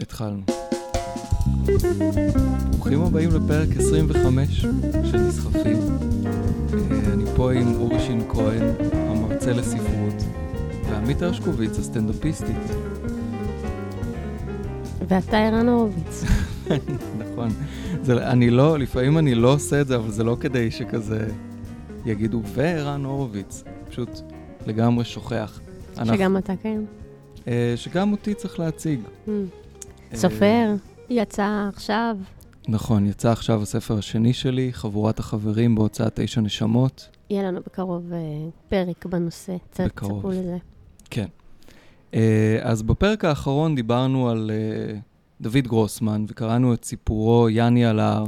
[0.00, 0.42] התחלנו.
[2.70, 4.60] ברוכים הבאים לפרק 25
[5.04, 5.76] של נסחפים.
[6.74, 10.14] אה, אני פה עם אורי שין כהן, המרצה לספרות,
[10.90, 12.56] ועמית הרשקוביץ, הסטנדאפיסטית.
[15.08, 16.24] ואתה ערן הורוביץ.
[17.22, 17.48] נכון.
[18.02, 21.26] זה, אני לא, לפעמים אני לא עושה את זה, אבל זה לא כדי שכזה
[22.06, 23.64] יגידו, וערן הורוביץ.
[23.88, 24.20] פשוט
[24.66, 25.60] לגמרי שוכח.
[26.04, 26.80] שגם אתה כן.
[27.48, 29.00] אה, שגם אותי צריך להציג.
[29.26, 29.30] Mm.
[30.14, 30.74] סופר,
[31.10, 32.16] יצא עכשיו.
[32.68, 37.08] נכון, יצא עכשיו הספר השני שלי, חבורת החברים בהוצאת תשע נשמות.
[37.30, 38.18] יהיה לנו בקרוב אה,
[38.68, 39.56] פרק בנושא.
[39.70, 40.56] תצפו לזה.
[41.10, 41.26] כן.
[42.14, 44.98] אה, אז בפרק האחרון דיברנו על אה,
[45.40, 48.26] דוד גרוסמן, וקראנו את סיפורו יאני על ההר.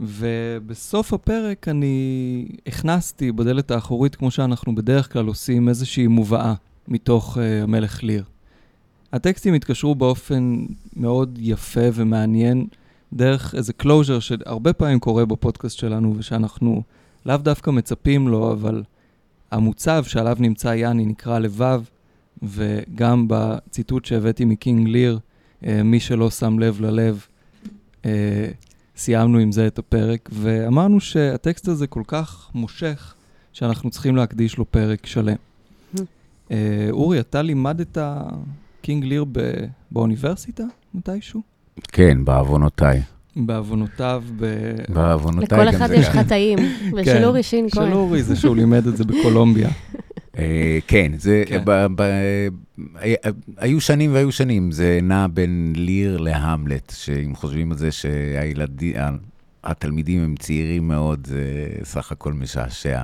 [0.00, 6.54] ובסוף הפרק אני הכנסתי בדלת האחורית, כמו שאנחנו בדרך כלל עושים, איזושהי מובאה
[6.88, 8.24] מתוך uh, המלך ליר.
[9.14, 10.64] הטקסטים התקשרו באופן
[10.96, 12.66] מאוד יפה ומעניין,
[13.12, 16.82] דרך איזה closure שהרבה פעמים קורה בפודקאסט שלנו, ושאנחנו
[17.26, 18.82] לאו דווקא מצפים לו, אבל
[19.50, 21.82] המוצב שעליו נמצא יאני נקרא לבב,
[22.42, 25.18] וגם בציטוט שהבאתי מ King Lear,
[25.62, 27.26] uh, מי שלא שם לב ללב,
[28.02, 28.06] uh,
[28.96, 33.14] סיימנו עם זה את הפרק, ואמרנו שהטקסט הזה כל כך מושך,
[33.52, 35.36] שאנחנו צריכים להקדיש לו פרק שלם.
[35.96, 36.52] uh,
[36.90, 37.98] אורי, אתה לימדת
[38.84, 39.38] קינג ליר ב-
[39.90, 40.62] באוניברסיטה
[40.94, 41.40] מתישהו?
[41.92, 43.00] כן, בעוונותיי.
[43.36, 44.46] בעוונותיו, ב...
[44.88, 46.24] בעוונותיי לכל גם אחד זה יש ככה.
[46.24, 46.90] חטאים, כן.
[46.96, 47.92] ושל אורי שין של כהן.
[47.92, 49.68] אורי זה שהוא לימד את זה בקולומביה.
[50.38, 51.62] אה, כן, זה, כן.
[51.66, 52.00] ב-
[52.94, 53.16] היה-
[53.56, 58.94] היו שנים והיו שנים, זה נע בין ליר להמלט, שאם חושבים על זה שהילדים,
[59.64, 61.42] התלמידים הם צעירים מאוד, זה
[61.84, 63.02] סך הכל משעשע,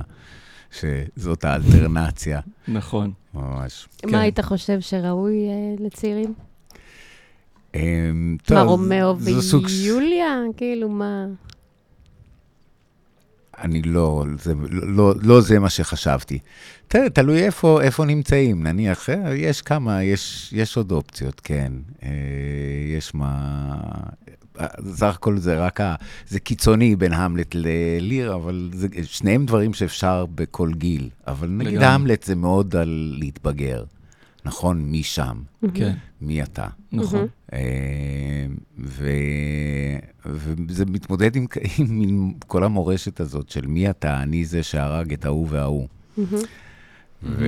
[0.71, 3.11] שזאת האלטרנטיבה, נכון.
[3.33, 3.87] ממש.
[3.97, 4.11] כן.
[4.11, 6.33] מה היית חושב שראוי אה, לצעירים?
[7.75, 10.41] אמ, מה, רומאו סוג ויוליה?
[10.57, 11.25] כאילו, מה?
[13.57, 16.39] אני לא, זה, לא, לא זה מה שחשבתי.
[16.87, 18.63] תראה, תלוי איפה, איפה נמצאים.
[18.63, 21.71] נניח, אה, יש כמה, יש, יש עוד אופציות, כן.
[22.03, 22.09] אה,
[22.97, 23.75] יש מה...
[24.93, 25.95] סך הכל זה רק ה...
[26.27, 31.09] זה קיצוני בין המלט לליר, אבל זה שניהם דברים שאפשר בכל גיל.
[31.27, 31.85] אבל נגיד לגמרי.
[31.85, 33.83] המלט זה מאוד על להתבגר.
[34.45, 34.81] נכון?
[34.81, 35.41] מי שם?
[35.73, 36.67] כן, מי אתה?
[36.91, 37.27] נכון.
[37.53, 37.59] אה,
[38.79, 39.09] ו...
[40.25, 41.45] וזה מתמודד עם,
[42.47, 45.87] כל המורשת הזאת של מי אתה, אני זה שהרג את ההוא וההוא.
[46.17, 46.27] מהמם.
[47.23, 47.45] ו...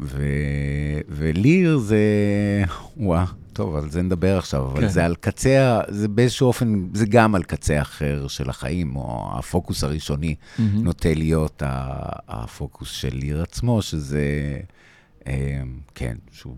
[0.00, 0.26] ו...
[1.08, 2.04] וליר זה...
[2.96, 4.88] וואה, טוב, על זה נדבר עכשיו, אבל כן.
[4.88, 9.84] זה על קצה, זה באיזשהו אופן, זה גם על קצה אחר של החיים, או הפוקוס
[9.84, 10.84] הראשוני מהמם.
[10.84, 11.62] נוטה להיות
[12.28, 14.60] הפוקוס של ליר עצמו, שזה,
[15.26, 15.62] אה,
[15.94, 16.56] כן, שהוא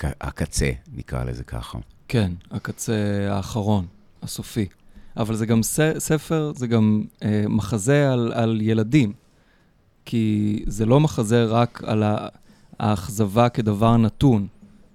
[0.00, 1.78] הקצה, נקרא לזה ככה.
[2.08, 2.94] כן, הקצה
[3.30, 3.86] האחרון,
[4.22, 4.66] הסופי.
[5.16, 5.60] אבל זה גם
[5.98, 9.12] ספר, זה גם אה, מחזה על, על ילדים.
[10.04, 12.02] כי זה לא מחזה רק על
[12.78, 14.46] האכזבה כדבר נתון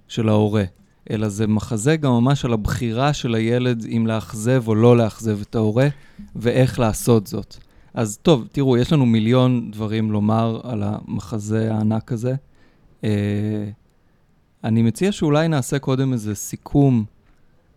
[0.08, 0.64] של ההורה,
[1.12, 5.56] אלא זה מחזה גם ממש על הבחירה של הילד אם לאכזב או לא לאכזב את
[5.56, 5.88] ההורה,
[6.36, 7.56] ואיך לעשות זאת.
[7.94, 12.36] אז טוב, תראו, יש לנו מיליון דברים לומר על המחזה הענק הזה.
[13.04, 13.10] אה,
[14.64, 17.06] אני מציע שאולי נעשה קודם איזה סיכום,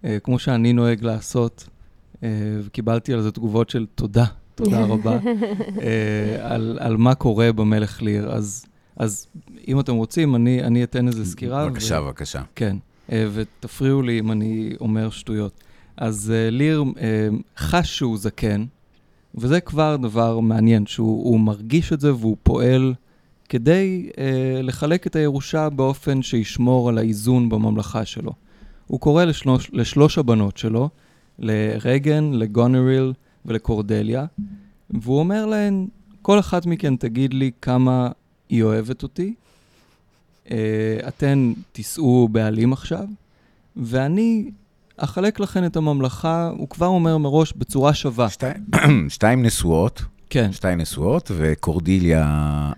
[0.05, 1.69] אה, כמו שאני נוהג לעשות,
[2.23, 2.29] אה,
[2.65, 5.19] וקיבלתי על זה תגובות של תודה, תודה רבה,
[5.83, 8.33] אה, על, על מה קורה במלך ליר.
[8.33, 8.67] אז,
[8.97, 9.27] אז
[9.69, 11.69] אם אתם רוצים, אני, אני אתן איזה סקירה.
[11.69, 12.05] בבקשה, ו...
[12.05, 12.43] בבקשה.
[12.55, 12.77] כן,
[13.13, 15.65] ותפריעו לי אם אני אומר שטויות.
[15.97, 17.29] אז אה, ליר אה,
[17.59, 18.65] חש שהוא זקן,
[19.35, 22.95] וזה כבר דבר מעניין, שהוא הוא מרגיש את זה והוא פועל
[23.49, 28.33] כדי אה, לחלק את הירושה באופן שישמור על האיזון בממלכה שלו.
[28.87, 30.89] הוא קורא לשלוש, לשלוש הבנות שלו,
[31.39, 33.13] לרגן, לגונריל
[33.47, 34.27] ולקורדליה,
[34.91, 35.87] והוא אומר להן,
[36.23, 38.09] כל אחת מכן תגיד לי כמה
[38.49, 39.46] היא אוהבת אותי, אה,
[41.09, 43.05] אתן תישאו בעלים עכשיו,
[43.77, 44.51] ואני
[44.97, 48.29] אחלק לכן את הממלכה, הוא כבר אומר מראש, בצורה שווה.
[48.31, 48.47] שתי-
[49.09, 52.25] שתיים נשואות, כן, שתיים נשואות, וקורדיליה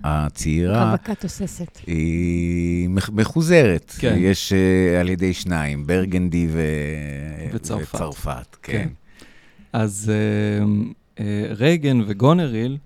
[0.04, 1.78] הצעירה, רווקה תוססת.
[1.86, 3.94] היא מח- מחוזרת.
[3.98, 4.14] כן.
[4.18, 6.60] יש אה, על ידי שניים, ברגנדי ו...
[7.52, 7.94] וצרפת.
[7.94, 8.72] וצרפת, כן.
[8.72, 8.88] כן.
[9.72, 10.64] אז אה,
[11.24, 12.76] אה, רייגן וגונריל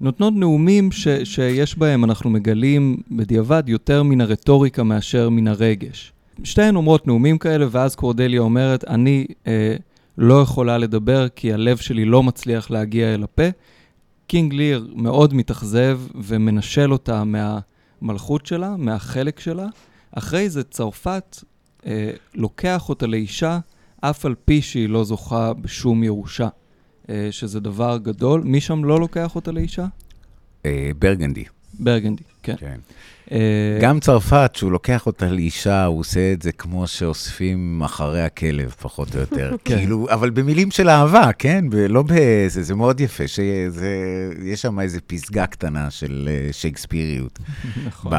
[0.00, 6.12] נותנות נאומים ש, שיש בהם, אנחנו מגלים בדיעבד, יותר מן הרטוריקה מאשר מן הרגש.
[6.44, 9.76] שתיהן אומרות נאומים כאלה, ואז קורדליה אומרת, אני אה,
[10.18, 13.48] לא יכולה לדבר כי הלב שלי לא מצליח להגיע אל הפה.
[14.26, 19.66] קינג ליר מאוד מתאכזב ומנשל אותה מהמלכות שלה, מהחלק שלה.
[20.12, 21.36] אחרי זה צרפת
[21.86, 23.58] אה, לוקח אותה לאישה,
[24.00, 26.48] אף על פי שהיא לא זוכה בשום ירושה,
[27.30, 28.42] שזה דבר גדול.
[28.44, 29.86] מי שם לא לוקח אותה לאישה?
[30.66, 31.44] אה, ברגנדי.
[31.78, 32.54] ברגנדי, כן.
[32.58, 32.78] כן.
[33.32, 38.74] אה, גם צרפת, שהוא לוקח אותה לאישה, הוא עושה את זה כמו שאוספים אחרי הכלב,
[38.80, 39.56] פחות או יותר.
[39.64, 39.76] כן.
[39.76, 41.64] כאילו, אבל במילים של אהבה, כן?
[41.88, 43.90] לא באיזה, זה מאוד יפה, שזה,
[44.44, 47.38] יש שם איזו פסגה קטנה של אה, שייקספיריות,
[47.86, 48.12] נכון,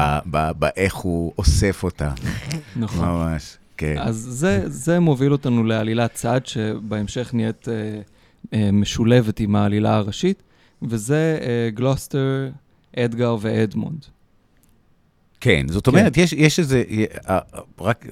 [0.58, 2.12] באיך הוא אוסף אותה,
[2.76, 3.08] נכון.
[3.08, 3.56] ממש.
[3.76, 3.96] כן.
[3.98, 8.00] אז זה, זה מוביל אותנו לעלילת צד, שבהמשך נהיית אה, אה,
[8.72, 10.42] משולבת עם העלילה הראשית,
[10.82, 12.48] וזה אה, גלוסטר,
[12.96, 14.04] אדגר ואדמונד.
[15.40, 16.82] כן, זאת אומרת, יש, יש איזה,
[17.28, 17.38] אה,
[17.80, 18.06] רק,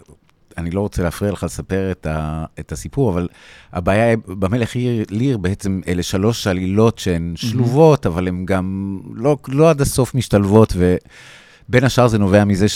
[0.58, 3.28] אני לא רוצה להפריע לך לספר את, ה, את הסיפור, אבל
[3.72, 9.70] הבעיה במלך ליר, ליר בעצם אלה שלוש עלילות שהן שלובות, אבל הן גם לא, לא
[9.70, 12.68] עד הסוף משתלבות, ובין השאר זה נובע מזה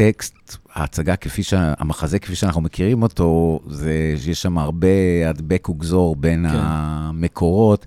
[0.00, 4.86] שהטקסט, ההצגה כפי, שה, המחזה כפי שאנחנו מכירים אותו, זה, יש שם הרבה
[5.28, 6.56] הדבק וגזור בין כן.
[6.60, 7.86] המקורות.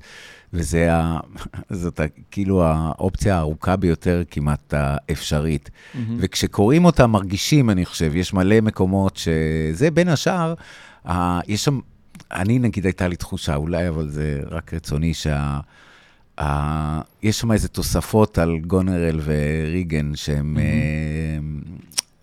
[0.56, 1.19] וזה ה,
[1.69, 5.69] זאת ה, כאילו האופציה הארוכה ביותר כמעט האפשרית.
[5.94, 6.18] מהמם.
[6.19, 10.54] וכשקוראים אותה מרגישים, אני חושב, יש מלא מקומות שזה בין השאר,
[11.07, 11.80] ה, יש שם,
[12.31, 15.60] אני נגיד הייתה לי תחושה, אולי, אבל זה רק רצוני, שה...
[16.39, 21.72] ה, יש שם איזה תוספות על גונרל וריגן שהם, mm-hmm.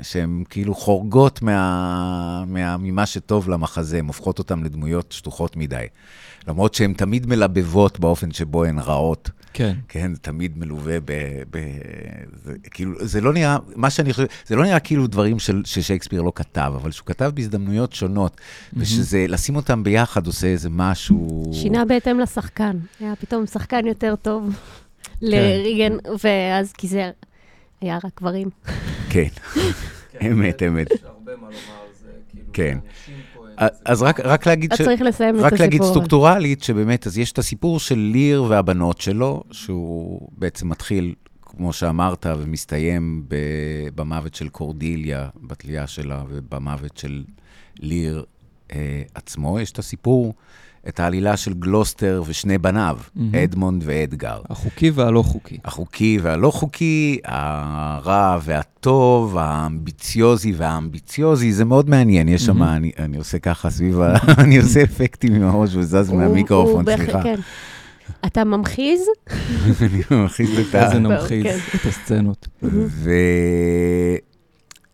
[0.02, 5.86] שהם כאילו חורגות מה, מה, ממה שטוב למחזה, הן הופכות אותן לדמויות שטוחות מדי.
[6.48, 9.30] למרות שהן תמיד מלבבות באופן שבו הן רעות.
[9.52, 11.12] כן, כן, זה תמיד מלווה ב...
[11.50, 11.58] ב
[12.44, 16.22] זה, כאילו, זה לא נראה, מה שאני חושב, זה לא נראה כאילו דברים של, ששייקספיר
[16.22, 18.40] לא כתב, אבל שהוא כתב בהזדמנויות שונות,
[18.74, 21.50] ושזה, לשים אותם ביחד עושה איזה משהו...
[21.52, 22.76] שינה בהתאם לשחקן.
[23.00, 24.54] היה פתאום שחקן יותר טוב
[25.22, 25.92] לריגן,
[26.24, 27.10] ואז, כי זה
[27.80, 28.48] היה רק גברים.
[29.10, 29.28] כן,
[30.26, 30.90] אמת, אמת.
[30.90, 32.78] יש הרבה מה לומר על זה, כאילו, כן.
[32.84, 33.30] אנשים.
[33.84, 35.54] אז רק, רק להגיד אז צריך לסיים את הסיפור.
[35.54, 35.90] רק להגיד אבל.
[35.90, 42.26] סטרוקטורלית, שבאמת, אז יש את הסיפור של ליר והבנות שלו, שהוא בעצם מתחיל, כמו שאמרת,
[42.38, 43.36] ומסתיים ב,
[43.94, 47.24] במוות של קורדיליה, בתלייה שלה, ובמוות של
[47.78, 48.24] ליר
[48.72, 49.60] אה, עצמו.
[49.60, 50.34] יש את הסיפור,
[50.88, 53.34] את העלילה של גלוסטר ושני בניו, מהמם.
[53.34, 54.40] אדמונד ואדגר.
[54.50, 55.58] החוקי והלא חוקי.
[55.64, 62.28] החוקי והלא חוקי, הרע והטוב, האמביציוזי והאמביציוזי, זה מאוד מעניין.
[62.28, 62.76] יש שם, מהמם.
[62.76, 64.00] אני, אני עושה ככה סביב.
[64.44, 67.22] אני עושה אפקטים עם הראש וזז מהמיקרופון, סליחה.
[67.22, 67.40] כן.
[68.26, 69.00] אתה ממחיז?
[70.10, 70.84] אני מכניס את ה...
[70.84, 71.58] איזה נמחיז כן.
[71.74, 72.48] את הסצנות.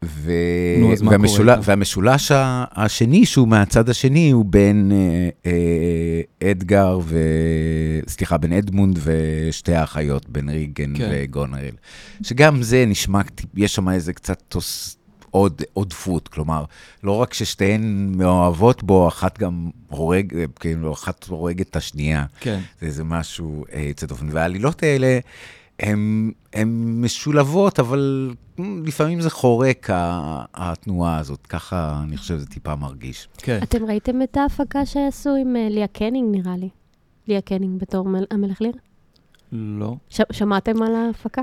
[0.05, 0.33] ו...
[0.79, 1.47] נו, אז מה והמשול...
[1.47, 1.59] קורה?
[1.65, 2.33] והמשולש
[2.73, 5.29] השני, שהוא מהצד השני, הוא בין אה,
[6.43, 7.19] אה, אדגר ו...
[8.09, 11.11] סליחה, בין אדמונד ושתי האחיות, בין ריגן כן.
[11.13, 11.75] וגונרל.
[12.23, 13.21] שגם זה נשמע,
[13.57, 14.97] יש שם איזה קצת תוס...
[15.31, 16.65] עוד עודפות, כלומר,
[17.03, 22.25] לא רק ששתיהן מאוהבות בו, אחת גם הורג, כאילו, אחת הורגת את השנייה.
[22.41, 22.61] כן.
[22.81, 24.27] זה איזה משהו אה, יוצא דופן.
[24.31, 25.19] והעלילות האלה,
[25.81, 26.31] הן
[27.05, 28.31] משולבות, אבל
[28.85, 29.89] לפעמים זה חורק,
[30.55, 31.47] התנועה הזאת.
[31.47, 33.29] ככה, אני חושב, זה טיפה מרגיש.
[33.39, 33.59] כן.
[33.63, 36.69] אתם ראיתם את ההפקה שעשו עם אה, ליא קניג, נראה לי?
[37.29, 38.73] ליא קניג בתור מל- המלך ליר?
[39.53, 39.97] לא.
[40.09, 41.43] ש- שמעתם על ההפקה?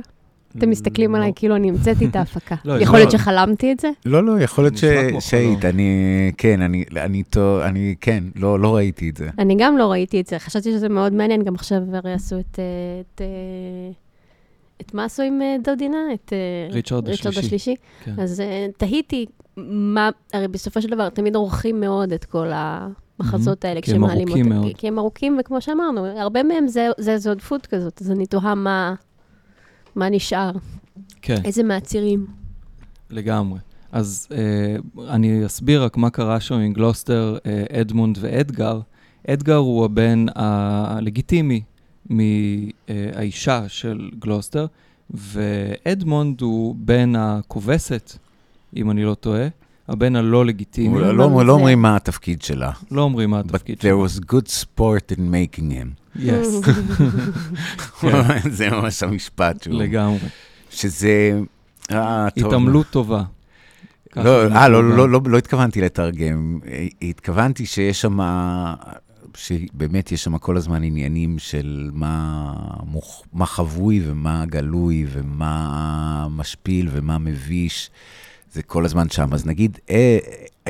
[0.58, 1.18] אתם מסתכלים לא.
[1.18, 2.56] עליי כאילו אני המצאתי את ההפקה.
[2.66, 3.20] לא, יכול להיות לא.
[3.20, 3.90] שחלמתי את זה?
[4.06, 4.84] לא, לא, יכול להיות ש-
[5.30, 5.66] שהיית.
[5.66, 5.92] אני,
[6.38, 9.30] כן, אני, אני, טוב, אני, כן, לא, לא ראיתי את זה.
[9.40, 12.60] אני גם לא ראיתי את זה, חשבתי שזה מאוד מעניין, גם עכשיו הרי עשו את...
[14.86, 15.98] את, מה עשו עם אה, דודינה?
[16.14, 17.40] את אה, ריצ'רד השלישי.
[17.40, 17.76] השלישי.
[18.04, 18.20] כן.
[18.20, 19.26] אז אה, תהיתי
[19.58, 24.28] מה, הרי בסופו של דבר תמיד עורכים מאוד את כל המחזות האלה כי הם ארוכים
[24.30, 24.50] אותם.
[24.50, 24.74] מאוד.
[24.78, 28.56] כי הם ארוכים, וכמו שאמרנו, הרבה מהם זה, זה איזו עודפות כזאת, אז אני תוהה
[28.56, 28.94] מה,
[29.96, 30.52] מה נשאר,
[31.22, 31.36] כן.
[31.46, 32.26] איזה מהצירים.
[33.10, 33.60] לגמרי.
[33.92, 34.76] אז אה,
[35.10, 38.80] אני אסביר רק מה קרה שם עם גלוסטר, אה, אדמונד ואדגר.
[39.28, 41.62] אדגר הוא הבן הלגיטימי
[42.10, 44.66] מהאישה של גלוסטר,
[45.10, 48.18] ואדמונד הוא בן הכובסת,
[48.76, 49.48] אם אני לא טועה,
[49.88, 51.00] הבן הלא לגיטימי.
[51.00, 51.18] לא.
[51.18, 52.72] לא, לא אומרים מה התפקיד שלה.
[52.92, 54.06] לא אומרים מה But התפקיד there שלו.
[54.06, 56.18] was good sport in making him.
[56.18, 56.70] Yes,
[58.58, 59.76] זה ממש המשפט שהוא...
[59.76, 60.18] לגמרי.
[60.70, 61.40] שזה...
[61.92, 62.28] אה.
[62.38, 63.24] התעמלות טובה.
[64.16, 64.98] לא, אה, לא.
[64.98, 66.60] לא, לא, לא התכוונתי לתרגם.
[66.68, 68.20] אה, התכוונתי שיש שם,
[69.36, 72.54] שבאמת יש שם כל הזמן עניינים של מה,
[72.86, 77.90] מוכ, מה חבוי ומה גלוי ומה משפיל ומה מביש.
[78.54, 79.34] זה כל הזמן שם.
[79.34, 80.18] אז נגיד, אה,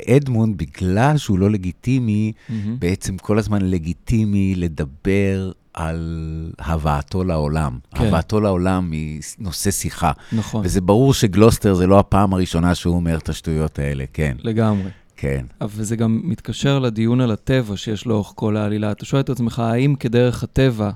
[0.10, 2.80] אדמונד, בגלל שהוא לא לגיטימי, מהמם.
[2.80, 7.78] בעצם כל הזמן לגיטימי לדבר על הבאתו לעולם.
[7.96, 8.06] כן.
[8.06, 10.12] הבאתו לעולם היא נושא שיחה.
[10.32, 14.38] נכון, וזה ברור שגלוסטר זה לא הפעם הראשונה שהוא אומר את השטויות האלה, כן.
[14.44, 14.90] לגמרי.
[15.24, 15.46] כן.
[15.62, 18.92] אבל זה גם מתקשר לדיון על הטבע שיש לאורך כל העלילה.
[18.92, 20.92] אתה שואל את עצמך, האם כדרך הטבע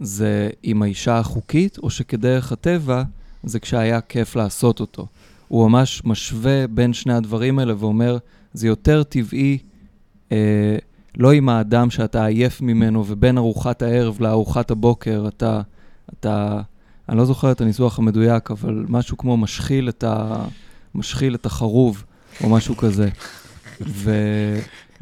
[0.00, 3.02] זה עם האישה החוקית, או שכדרך הטבע
[3.42, 5.06] זה כשהיה כיף לעשות אותו?
[5.48, 8.18] הוא ממש משווה בין שני הדברים האלה ואומר,
[8.52, 9.58] זה יותר טבעי,
[10.32, 10.76] אה,
[11.16, 15.60] לא עם האדם שאתה עייף ממנו, ובין ארוחת הערב לארוחת הבוקר אתה,
[16.12, 16.60] אתה,
[17.08, 20.44] אני לא זוכר את הניסוח המדויק, אבל משהו כמו משחיל את, ה,
[20.94, 22.04] משחיל את החרוב,
[22.44, 23.08] או משהו כזה.
[23.80, 24.10] ו...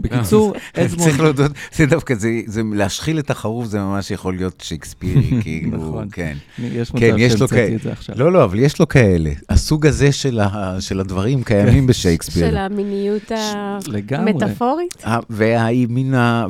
[0.01, 1.01] ובקיצור, אדמונד...
[1.01, 5.77] צריך להודות, זה דווקא, זה, זה להשחיל את החרוב זה ממש יכול להיות שייקספירי, כאילו,
[5.77, 6.09] נכון.
[6.13, 6.37] כן.
[6.59, 7.77] יש כן, מצב יש לו שהמצאתי כאלה.
[7.77, 8.15] את זה עכשיו.
[8.19, 9.31] לא, לא, אבל יש לו כאלה.
[9.49, 12.51] הסוג הזה של, הדברים קיימים בשייקספיר.
[12.51, 13.33] של המיניות.
[14.11, 15.05] המטאפורית?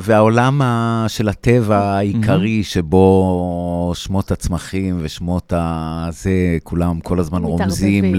[0.01, 0.61] והעולם
[1.09, 6.09] של הטבע העיקרי, שבו שמות הצמחים ושמות ה...
[6.13, 8.19] זה, כולם כל הזמן רומזים כן.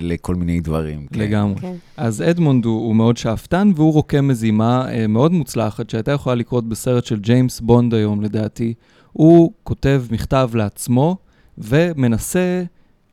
[0.00, 1.06] לכל מיני דברים.
[1.12, 1.20] כן.
[1.20, 1.60] לגמרי.
[1.60, 1.72] כן.
[1.96, 7.04] אז אדמונד הוא, מאוד שאפתן, והוא רוקם מזימה אה, מאוד מוצלחת, שהייתה יכולה לקרות בסרט
[7.04, 8.74] של ג'יימס בונד היום, לדעתי.
[9.12, 11.16] הוא כותב מכתב לעצמו,
[11.58, 12.62] ומנסה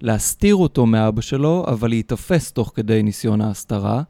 [0.02, 4.02] להסתיר אותו מאבא שלו, אבל להיתפס תוך כדי ניסיון ההסתרה.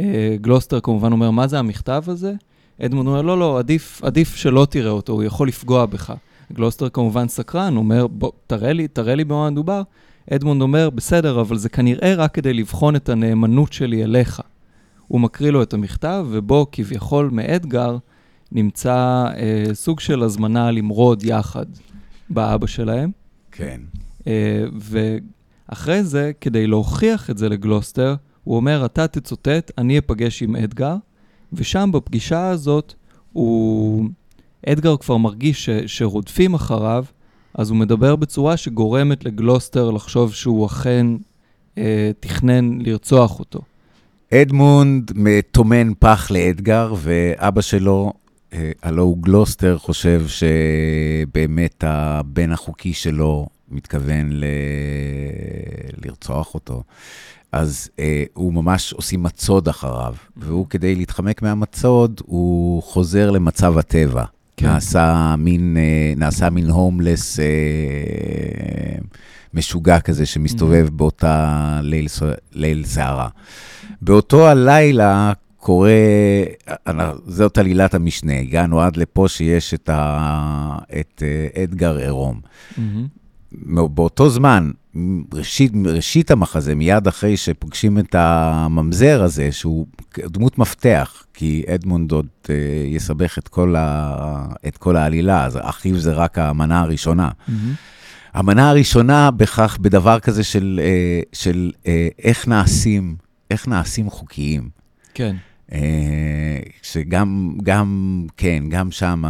[0.00, 2.34] אה, גלוסטר כמובן אומר, מה זה המכתב הזה?
[2.82, 6.14] אדמונד אומר, לא, לא, עדיף, עדיף שלא תראה אותו, הוא יכול לפגוע בך.
[6.52, 9.82] גלוסטר כמובן סקרן, אומר, בוא, תראה לי, תראה לי במה מדובר.
[10.30, 14.40] אדמונד אומר, בסדר, אבל זה כנראה רק כדי לבחון את הנאמנות שלי אליך.
[15.08, 17.96] הוא מקריא לו את המכתב, ובו כביכול מאדגר
[18.52, 21.66] נמצא אה, סוג של הזמנה למרוד יחד
[22.30, 23.10] באבא שלהם.
[23.52, 23.80] כן.
[24.26, 24.64] אה,
[25.68, 30.96] ואחרי זה, כדי להוכיח את זה לגלוסטר, הוא אומר, אתה תצוטט, אני אפגש עם אדגר,
[31.52, 32.94] ושם בפגישה הזאת,
[33.32, 34.08] הוא...
[34.66, 35.70] אדגר כבר מרגיש ש...
[35.86, 37.04] שרודפים אחריו,
[37.54, 41.06] אז הוא מדבר בצורה שגורמת לגלוסטר לחשוב שהוא אכן
[41.78, 43.60] אה, תכנן לרצוח אותו.
[44.34, 45.12] אדמונד
[45.50, 48.12] טומן פח לאדגר, ואבא שלו,
[48.52, 54.44] אה, הלו הוא גלוסטר, חושב שבאמת הבן החוקי שלו מתכוון ל...
[56.04, 56.82] לרצוח אותו.
[57.52, 64.24] אז אה, הוא ממש עושים מצוד אחריו, והוא, כדי להתחמק מהמצוד, הוא חוזר למצב הטבע.
[64.56, 64.66] כן.
[64.66, 67.44] נעשה מין, אה, נעשה מין הומלס אה,
[69.54, 71.50] משוגע כזה שמסתובב באותה
[71.82, 73.28] ליל, ס- ליל סערה.
[74.02, 75.90] באותו הלילה קורה,
[76.88, 82.40] אה, זאת עלילת המשנה, הגענו עד לפה שיש את, ה, את אה, אדגר עירום.
[82.76, 83.06] מהמם.
[83.94, 84.70] באותו זמן,
[85.34, 89.86] ראשית, ראשית המחזה, מיד אחרי שפוגשים את הממזר הזה, שהוא
[90.18, 92.54] דמות מפתח, כי אדמונד עוד אה,
[92.86, 97.28] יסבך את כל, ה, את כל העלילה, אז אחיו זה רק המנה הראשונה.
[97.48, 97.74] מהמם.
[98.34, 103.16] המנה הראשונה בכך, בדבר כזה של, אה, של אה, איך נעשים,
[103.50, 104.68] איך נעשים חוקיים.
[105.14, 105.36] כן.
[105.72, 109.22] אה, שגם, גם, כן, גם שם,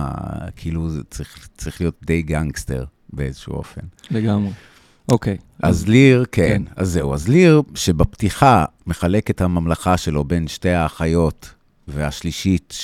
[0.57, 3.81] כאילו, זה צריך, צריך להיות די גנגסטר באיזשהו אופן.
[4.11, 4.51] לגמרי.
[5.13, 5.37] אוקיי.
[5.63, 6.63] אז ליר, כן, כן.
[6.77, 7.15] אז זהו.
[7.15, 11.55] אז ליר, שבפתיחה מחלק את הממלכה שלו בין שתי האחיות,
[11.89, 12.75] והשלישית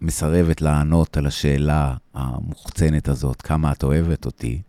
[0.00, 4.62] שמסרבת לענות על השאלה המוחצנת הזאת, כמה את אוהבת אותי,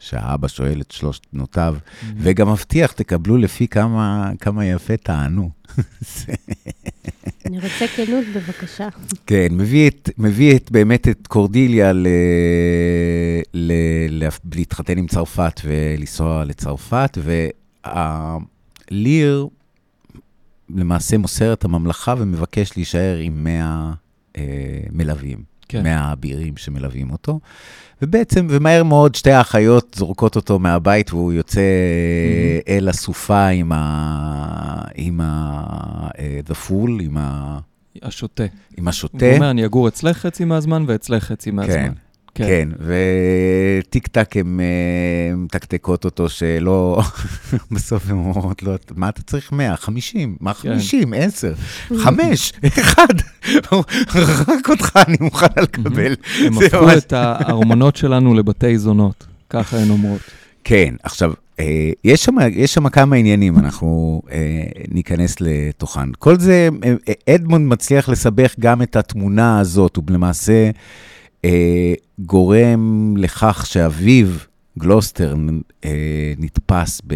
[0.00, 1.76] שהאבא שואל את שלושת בנותיו,
[2.16, 5.50] וגם מבטיח, תקבלו לפי כמה, כמה יפה תענו.
[6.00, 6.32] זה-
[7.46, 8.88] אני רוצה כנות, בבקשה.
[9.26, 12.06] כן, מביא, את, מביא את, באמת את קורדיליה ל,
[13.54, 13.72] ל,
[14.10, 17.18] ל, להתחתן עם צרפת ולנסוע לצרפת,
[18.90, 19.48] וליר
[20.74, 23.92] למעשה מוסר את הממלכה ומבקש להישאר עם 100
[24.36, 24.42] אה,
[24.92, 25.82] מלווים, כן.
[25.82, 27.40] 100 אבירים שמלווים אותו.
[28.02, 32.68] ובעצם, ומהר מאוד שתי האחיות זורקות אותו מהבית והוא יוצא Mhm.
[32.70, 34.82] אל הסופה עם ה...
[34.94, 35.64] עם ה...
[36.18, 37.58] אה, The Fool, עם ה...
[38.02, 38.44] השוטה.
[38.76, 39.26] עם השוטה.
[39.26, 41.74] הוא אומר, אני אגור אצלך חצי מהזמן ואצלך חצי מהזמן.
[41.74, 41.92] כן,
[42.34, 47.00] כן, וטיק טק הן אה, מתקתקות אותו שלא,
[47.72, 49.76] בסוף הן אומרות לו, מה אתה צריך 100?
[49.76, 50.74] 50, מה כן.
[50.74, 51.14] 50?
[51.14, 51.52] 10,
[51.96, 53.02] 5, 1,
[54.48, 56.16] רק אותך אני מוכן לקבל.
[56.46, 60.20] הם הפכו את הארמונות שלנו לבתי זונות, ככה הן אומרות.
[60.64, 66.08] כן, עכשיו, אה, יש שם, יש שם כמה עניינים, אנחנו אה, ניכנס לתוכן.
[66.18, 66.68] כל זה,
[67.30, 70.70] אדמונד מצליח לסבך גם את התמונה הזאת, הוא למעשה
[72.18, 74.26] גורם לכך שאביו,
[74.78, 75.34] גלוסטר,
[75.84, 77.14] אה, נתפס ב,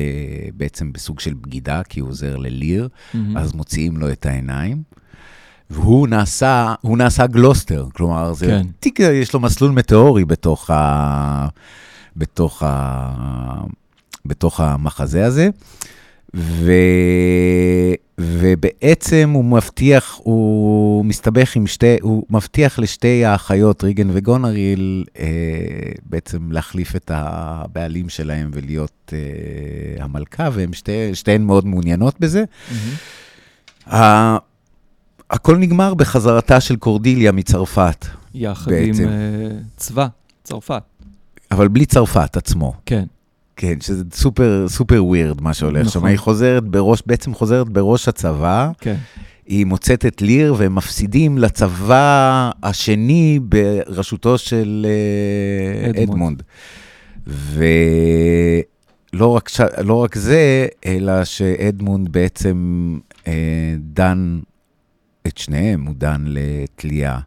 [0.54, 3.36] בעצם בסוג של בגידה, כי הוא עוזר לליר, מהמם.
[3.36, 4.82] אז מוציאים לו את העיניים.
[5.70, 8.66] והוא נעשה, הוא נעשה גלוסטר, כלומר, זה כן.
[8.80, 11.48] תיק, יש לו מסלול מטאורי בתוך, ה,
[12.16, 13.64] בתוך, ה,
[14.26, 15.48] בתוך המחזה הזה.
[18.18, 25.24] ובעצם הוא מבטיח, הוא מסתבך עם שתי, הוא מבטיח לשתי האחיות, ריגן וגונריל, אה,
[26.06, 32.44] בעצם להחליף את הבעלים שלהם ולהיות אה, המלכה, והן שתי, שתיהן מאוד מעוניינות בזה.
[32.70, 32.94] מהמם.
[34.02, 34.36] ה-
[35.30, 39.02] הכל נגמר בחזרתה של קורדיליה מצרפת, יחד בעצם.
[39.02, 40.06] עם אה, צבא,
[40.44, 40.82] צרפת.
[41.50, 42.72] אבל בלי צרפת עצמו.
[42.86, 43.04] כן,
[43.56, 45.98] כן, שזה סופר, סופר ווירד מה שהולך שם.
[45.98, 46.10] נכון.
[46.10, 48.96] היא חוזרת בראש, בעצם חוזרת בראש הצבא, כן.
[49.46, 56.10] היא מוצאת את ליר, והם מפסידים לצבא השני בראשותו של אה, אדמונד.
[56.10, 56.42] אדמונד.
[59.16, 59.50] ולא רק.
[59.84, 64.40] לא רק זה, אלא שאדמונד בעצם אה, דן
[65.26, 67.18] את שניהם, הוא דן לתלייה.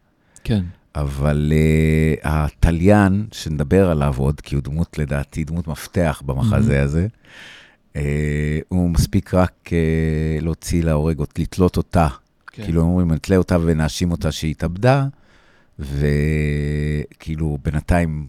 [0.43, 0.63] כן.
[0.99, 7.07] אבל uh, התליין, שנדבר עליו עוד, כי הוא דמות, לדעתי, דמות מפתח במחזה הזה,
[7.93, 7.97] uh,
[8.67, 9.71] הוא מספיק רק uh,
[10.43, 12.07] להוציא להורג, לתלות אותה.
[12.47, 12.63] כן.
[12.63, 15.05] כאילו, אומרים, נתלה אותה ונאשים אותה שהיא התאבדה,
[15.79, 18.27] וכאילו, בינתיים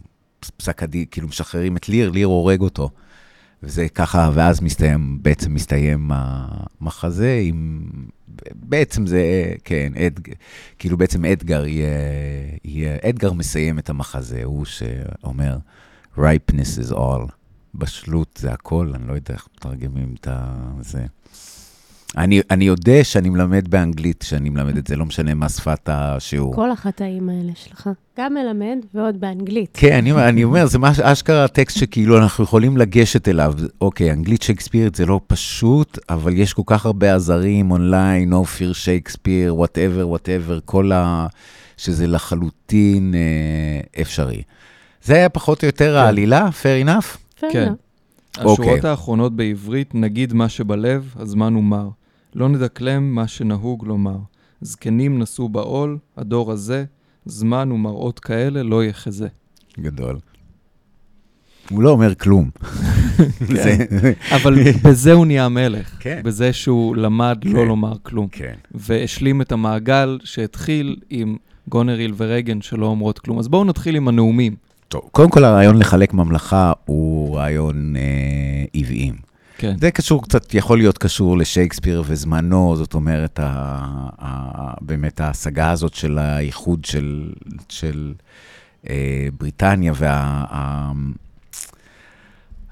[0.57, 2.91] פסק הדין, כאילו, משחררים את ליר, ליר הורג אותו.
[3.63, 7.83] וזה ככה, ואז מסתיים, בעצם מסתיים המחזה עם...
[8.55, 10.21] בעצם זה, כן, אד,
[10.79, 11.89] כאילו בעצם אדגר יהיה,
[12.65, 15.59] יהיה, אדגר מסיים את המחזה, הוא שאומר,
[16.17, 17.33] ripeness is all,
[17.75, 20.29] בשלות זה הכל, אני לא יודע איך מתרגמים את
[20.81, 21.07] זה.
[22.17, 26.55] אני, אני יודע שאני מלמד באנגלית כשאני מלמד את זה, לא משנה מה שפת השיעור.
[26.55, 27.91] כל החטאים האלה שלך.
[28.19, 29.71] גם מלמד ועוד באנגלית.
[29.75, 33.55] כן, אני, אני אומר, זה ממש אשכרה טקסט שכאילו אנחנו יכולים לגשת אליו.
[33.81, 38.73] אוקיי, אנגלית שייקספירית זה לא פשוט, אבל יש כל כך הרבה עזרים online, no fear
[38.73, 41.27] שייקספיר, whatever, whatever, כל ה...
[41.77, 44.43] שזה לחלוטין אה, אפשרי.
[45.03, 46.05] זה היה פחות או יותר כן.
[46.05, 47.41] העלילה, fair enough?
[47.41, 47.69] Fair כן.
[47.69, 47.88] enough.
[48.45, 48.65] אוקיי.
[48.65, 51.89] השורות האחרונות בעברית, נגיד מה שבלב, הזמן הוא מר.
[52.35, 54.17] לא נדקלם מה שנהוג לומר.
[54.61, 56.85] זקנים נשאו בעול, הדור הזה,
[57.27, 59.29] זמן ומראות כאלה לא יחזה.
[59.81, 60.17] גדול.
[61.71, 62.51] הוא לא אומר כלום.
[63.63, 63.87] זה-
[64.37, 65.97] אבל בזה הוא נהיה מלך.
[66.01, 66.21] כן.
[66.25, 67.49] בזה שהוא למד כן.
[67.49, 68.29] לא לומר כלום.
[68.33, 68.55] כן.
[68.75, 71.37] והשלים את המעגל שהתחיל עם
[71.69, 73.39] גונריל ורייגן שלא אומרות כלום.
[73.39, 74.57] אז בואו נתחיל עם הנאומים.
[74.89, 79.15] טוב, קודם כל הרעיון לחלק ממלכה הוא רעיון אה, עוועים.
[79.59, 79.75] כן.
[79.81, 83.47] זה קשור קצת, יכול להיות קשור לשייקספיר וזמנו, זאת אומרת, ה,
[84.19, 87.33] ה, באמת ההשגה הזאת של האיחוד של,
[87.69, 88.15] של
[88.89, 90.45] אה, בריטניה, וה...
[90.51, 90.93] ה,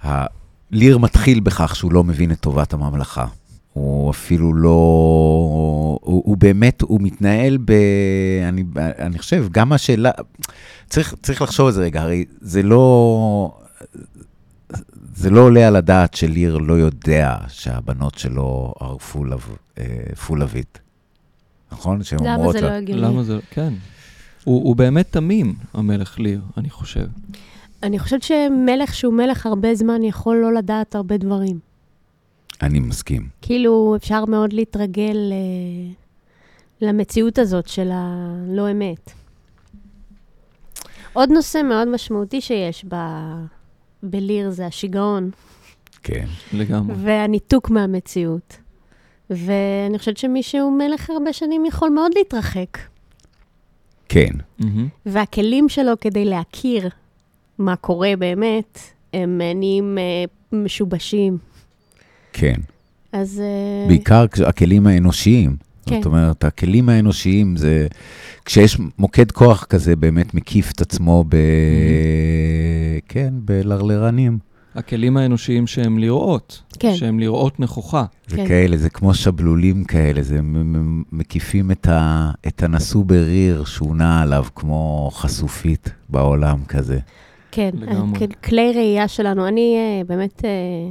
[0.04, 0.26] ה,
[0.70, 3.26] ליר מתחיל בכך שהוא לא מבין את טובת הממלכה.
[3.76, 4.68] הוא אפילו לא...
[6.02, 7.72] הוא, הוא באמת, הוא מתנהל ב...
[8.48, 10.10] אני, אני חושב, גם השאלה...
[10.90, 13.58] צריך, צריך לחשוב על זה רגע, הרי זה לא...
[15.14, 19.80] זה לא עולה על הדעת שליר לא יודע שהבנות שלו are full of, uh,
[20.26, 20.78] full of it.
[21.72, 22.02] נכון?
[22.02, 23.02] שהן למה זה לא הגיוני?
[23.02, 23.38] למה זה...
[23.50, 23.72] כן.
[24.44, 27.06] הוא, הוא באמת תמים, המלך ליר, אני חושב.
[27.82, 31.65] אני חושבת שמלך שהוא מלך הרבה זמן יכול לא לדעת הרבה דברים.
[32.62, 33.28] אני מסכים.
[33.42, 35.92] כאילו, אפשר מאוד להתרגל אה,
[36.80, 39.10] למציאות הזאת של הלא אמת.
[41.12, 42.94] עוד נושא מאוד משמעותי שיש ב...
[44.02, 45.30] בליר זה השיגעון
[46.02, 46.26] כן.
[46.52, 46.96] לגמרי.
[46.98, 48.56] והניתוק מהמציאות.
[49.30, 52.78] ואני חושבת שמי שהוא מלך הרבה שנים יכול מאוד להתרחק.
[54.08, 54.30] כן.
[54.58, 54.88] מהמם.
[55.06, 56.88] והכלים שלו כדי להכיר
[57.58, 58.78] מה קורה באמת,
[59.12, 61.38] הם נהיים אה, משובשים.
[62.38, 62.54] כן.
[63.12, 63.42] אז...
[63.44, 65.56] אה, בעיקר הכלים האנושיים.
[65.86, 65.96] כן.
[65.96, 67.86] זאת אומרת, הכלים האנושיים זה...
[68.44, 71.36] כשיש מוקד כוח כזה, באמת מקיף את עצמו ב...
[73.08, 74.38] כן, בלרלרנים.
[74.74, 76.94] הכלים האנושיים שהם לראות, כן.
[76.94, 78.04] שהם לראות נכוחה.
[78.28, 78.48] זה כן.
[78.48, 80.38] כאלה, זה כמו שבלולים כאלה, זה
[81.12, 86.98] מקיפים את, ה, את הנשוא בריר שהוא נע עליו כמו חשופית בעולם כזה.
[87.52, 88.18] כן, לגמרי.
[88.26, 89.48] הכ- כלי ראייה שלנו.
[89.48, 90.90] אני אה, באמת, אה, אה,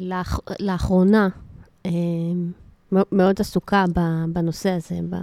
[0.00, 1.28] לאח, לאחרונה,
[1.86, 1.90] אה,
[2.92, 3.84] מאוד עסוקה
[4.28, 5.14] בנושא הזה, ב...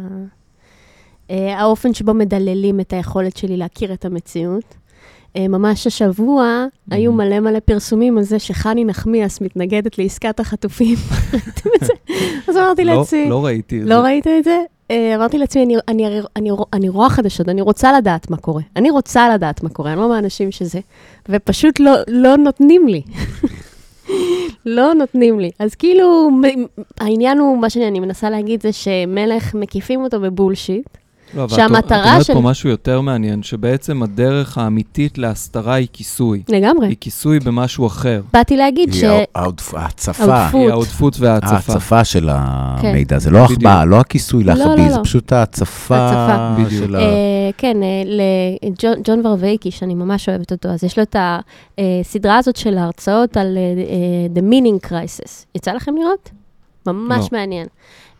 [1.30, 4.76] אה, האופן שבו מדללים את היכולת שלי להכיר את המציאות.
[5.36, 7.16] אה, ממש השבוע היו Mhm.
[7.16, 10.96] מלא מלא פרסומים על זה שחני נחמיאס מתנגדת לעסקת החטופים.
[11.34, 11.94] ראיתם את זה?
[12.48, 14.02] אז אמרתי לא, לעצמי, לא ראיתי את לא זה.
[14.02, 14.58] ראית את זה?
[14.92, 18.62] אה, אמרתי לעצמי, אני, אני, אני, אני, אני רואה חדשות, אני רוצה לדעת מה קורה.
[18.76, 20.80] אני רוצה לדעת מה קורה, אני לא מהאנשים שזה.
[21.30, 23.02] ופשוט לא, לא נותנים לי.
[24.65, 25.52] לא נותנים לי.
[25.60, 26.30] אז כאילו,
[26.99, 30.88] העניין הוא, מה שאני מנסה להגיד זה שמלך, מקיפים אותו בבולשיט,
[31.36, 36.43] לא, שהמטרה את אומרת של- פה משהו יותר מעניין, שבעצם הדרך האמיתית להסתרה היא כיסוי.
[36.50, 36.88] לגמרי.
[36.88, 38.22] היא כיסוי במשהו אחר.
[38.34, 39.04] באתי להגיד ש...
[39.04, 40.48] היא העודפ- ההצפה.
[40.54, 41.54] היא העודפות וההצפה.
[41.74, 43.38] ההצפה של המידע, זה לא.
[43.38, 45.04] החבאה, לא הכיסוי לא, להחביא, לא, זה לא.
[45.04, 46.10] פשוט ההצפה.
[46.80, 47.00] של ה...
[47.00, 47.06] אה,
[47.58, 48.04] כן, אה,
[49.00, 51.15] לג'ון ורווייקי, שאני ממש אוהבת אותו, אז יש לו את
[51.78, 55.46] הסדרה הזאת של ההרצאות על אה, אה, The Meaning Crisis.
[55.56, 56.30] יצא לכם לראות?
[56.88, 57.39] ממש לא.
[57.39, 57.67] מעניין.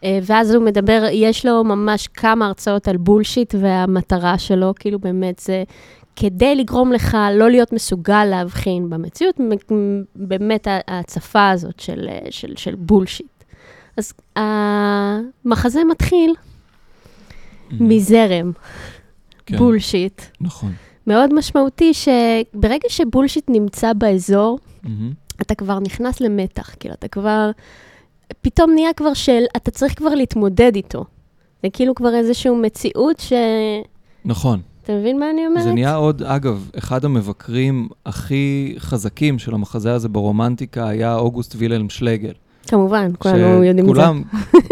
[0.04, 5.40] אה, ואז הוא מדבר, יש לו ממש כמה הרצאות על בולשיט, והמטרה שלו, כאילו באמת
[5.40, 5.64] זה
[6.16, 9.40] כדי לגרום לך לא להיות מסוגל להבחין במציאות,
[10.16, 13.44] באמת ההצפה הזאת של, אה, של, של בולשיט.
[13.98, 16.34] אז המחזה מתחיל
[17.72, 18.52] מזרם.
[19.46, 20.22] כן, בולשיט.
[20.42, 20.72] נכון.
[21.08, 24.60] מאוד משמעותי שברגע שבולשיט נמצא באזור.
[25.42, 27.52] אתה כבר נכנס למתח, כאילו, אתה כבר,
[28.42, 31.06] פתאום נהיה כבר של, אתה צריך כבר להתמודד איתו.
[31.64, 33.34] זה כאילו כבר איזושהי מציאות ש...
[34.26, 34.60] נכון.
[34.84, 35.64] אתה מבין מה אני אומרת?
[35.64, 41.90] זה נהיה עוד, אגב, אחד המבקרים הכי חזקים של המחזה הזה ברומנטיקה היה אוגוסט וילהלם
[41.90, 42.32] שלגל.
[42.68, 44.02] כמובן, כולנו יודעים את זה.
[44.02, 44.22] שכולם,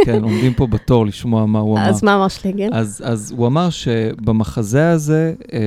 [0.05, 1.89] כן, עומדים פה בתור לשמוע מה הוא אמר.
[1.89, 2.69] אז מה אמר שלגל?
[2.73, 5.59] אז, אז הוא אמר שבמחזה הזה, אה,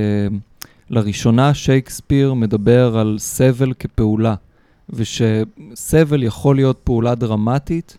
[0.90, 4.34] לראשונה שייקספיר מדבר על סבל כפעולה,
[4.90, 7.96] ושסבל יכול להיות פעולה דרמטית,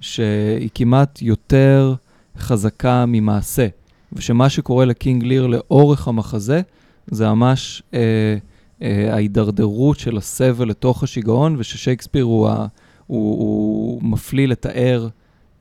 [0.00, 1.94] שהיא כמעט יותר
[2.38, 3.66] חזקה ממעשה,
[4.12, 6.60] ושמה שקורה לקינג ליר לאורך המחזה,
[7.06, 8.36] זה ממש אה,
[8.82, 12.66] אה, ההידרדרות של הסבל לתוך השיגעון, וששייקספיר הוא, ה,
[13.06, 15.08] הוא, הוא מפליא לתאר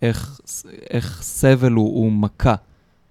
[0.01, 0.39] איך,
[0.89, 2.55] איך סבל הוא, הוא מכה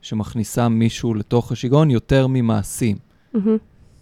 [0.03, 2.97] שמכניסה מישהו לתוך השיגעון יותר ממעשים.
[3.35, 3.57] מהמם.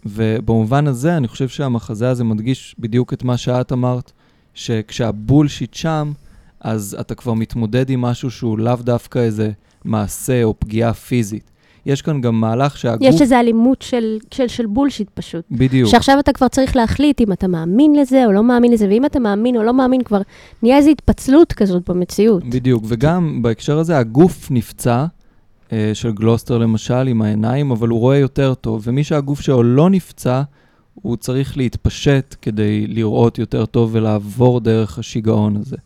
[0.07, 4.13] ובמובן הזה, אני חושב שהמחזה הזה מדגיש בדיוק את מה שאת אמרת,
[4.55, 6.13] שכשהבולשיט שם,
[6.61, 9.51] אז אתה כבר מתמודד עם משהו שהוא לאו דווקא איזה
[9.85, 11.51] מעשה או פגיעה פיזית.
[11.87, 13.09] יש כאן גם מהלך שהגוף...
[13.09, 15.45] יש איזו אלימות של, של, של בולשיט פשוט.
[15.51, 15.91] בדיוק.
[15.91, 19.19] שעכשיו אתה כבר צריך להחליט אם אתה מאמין לזה או לא מאמין לזה, ואם אתה
[19.19, 20.21] מאמין או לא מאמין, כבר
[20.63, 22.45] נהיה איזו התפצלות כזאת במציאות.
[22.45, 25.07] בדיוק, וגם בהקשר הזה, הגוף נפצע,
[25.95, 30.43] של גלוסטר למשל, עם העיניים, אבל הוא רואה יותר טוב, ומי שהגוף שלו לא נפצע,
[30.95, 35.77] הוא צריך להתפשט כדי לראות יותר טוב ולעבור דרך השיגעון הזה.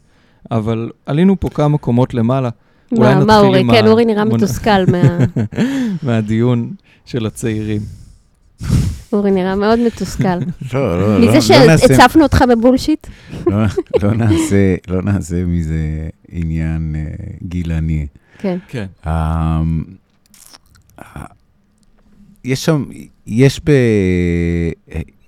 [0.51, 2.49] אבל עלינו פה כמה קומות למעלה,
[2.93, 3.61] אולי מה, מה נתחיל אורי?
[3.61, 5.19] עם כן, ה- אורי נראה בוא נ- מתוסכל מה...
[6.03, 6.71] מהדיון
[7.05, 7.81] של הצעירים.
[9.13, 10.39] אורי נראה מאוד מתוסכל.
[10.75, 13.07] לא, לא, לא, מזה לא נעשה- שהצפנו אותך בבולשיט?
[13.47, 13.57] לא-
[14.03, 15.79] לא נעשה- לא נעשה מזה
[16.33, 17.15] עניין אה,
[17.49, 18.07] גילני.
[18.39, 18.59] כן.
[18.69, 18.87] כן.
[19.07, 19.83] אמ,
[22.45, 22.85] יש שם,
[23.27, 23.71] יש ב...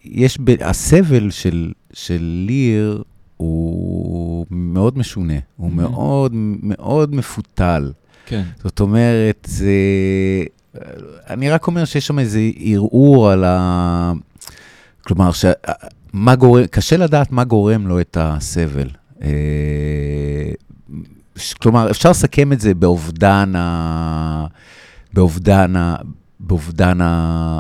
[0.05, 0.51] יש ב...
[0.63, 3.03] הסבל של, של ליר
[3.37, 5.75] הוא מאוד משונה, הוא Mhm.
[5.75, 7.93] מאוד מאוד מפותל.
[8.27, 8.43] כן.
[8.65, 9.73] זאת אומרת, זה...
[11.31, 14.13] אני רק אומר שיש שם איזה ערעור על ה...
[15.05, 15.45] כלומר, ש...
[16.13, 18.89] מה גורם, קשה לדעת מה גורם לו את הסבל.
[21.63, 24.47] כלומר, אפשר לסכם את זה באובדן, ה...
[25.13, 25.97] באובדן, ה...
[26.41, 26.99] באובדן.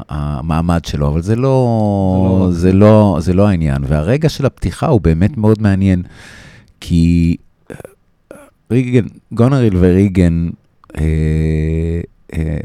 [0.09, 3.85] המעמד שלו, אבל זה לא, זה זה לא, זה לא העניין.
[3.89, 6.03] והרגע של הפתיחה הוא באמת מאוד מעניין,
[6.81, 7.37] כי
[7.71, 7.77] אה,
[8.71, 10.51] ריגן, גונריל וריגן
[10.99, 12.01] אה,
[12.33, 12.59] אה,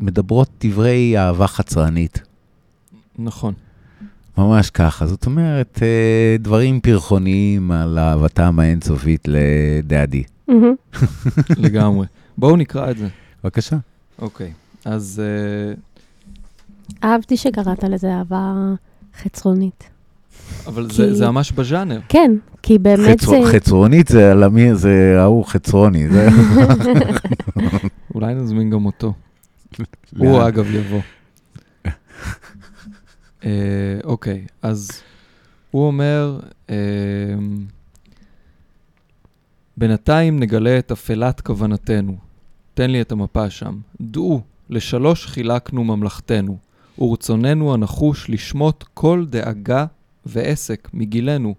[0.00, 2.22] מדברות דברי אהבה חצרנית.
[3.18, 3.54] נכון.
[4.38, 5.06] ממש ככה.
[5.06, 10.22] זאת אומרת, אה, דברים פרחוניים על אהבתם האינסופית לדעדי.
[10.48, 10.74] מהמם.
[11.64, 12.06] לגמרי.
[12.38, 13.08] בואו נקרא את זה.
[13.44, 13.76] בבקשה.
[14.22, 14.52] אוקיי.
[14.84, 15.74] אז אה,
[17.10, 18.52] אהבתי שקראת לזה אהבה
[19.22, 19.84] חצרונית.
[20.66, 22.00] אבל כי- זה, זה ממש בז'אנר.
[22.08, 23.52] כן, כי באמת חצר, זה...
[23.52, 26.08] חצרונית זה על המי, זה ההוא חצרוני.
[26.08, 26.28] זה...
[28.14, 29.12] אולי נזמין גם אותו.
[30.18, 31.00] הוא אגב יבוא.
[33.44, 33.50] אה,
[34.04, 35.02] אוקיי, אז
[35.70, 36.76] הוא אומר, אה,
[39.76, 42.16] בינתיים נגלה את אפלת כוונתנו.
[42.74, 43.78] תן לי את המפה שם.
[44.00, 46.58] דעו, לשלוש חילקנו ממלכתנו,
[46.98, 49.86] ורצוננו הנחוש לשמוט כל דאגה
[50.26, 51.54] ועסק מגילנו,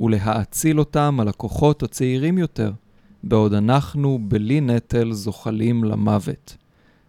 [0.00, 2.72] ולהאציל אותם על הכוחות הצעירים יותר,
[3.24, 6.56] בעוד אנחנו בלי נטל זוחלים למוות.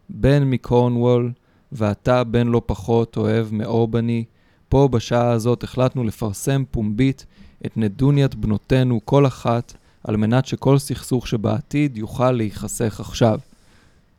[0.09, 1.31] בן מקורנוול,
[1.71, 4.23] ואתה בן לא פחות אוהב מאורבני,
[4.69, 7.25] פה בשעה הזאת החלטנו לפרסם פומבית
[7.65, 13.39] את נדוניית בנותינו כל אחת, על מנת שכל סכסוך שבעתיד יוכל להיחסך עכשיו.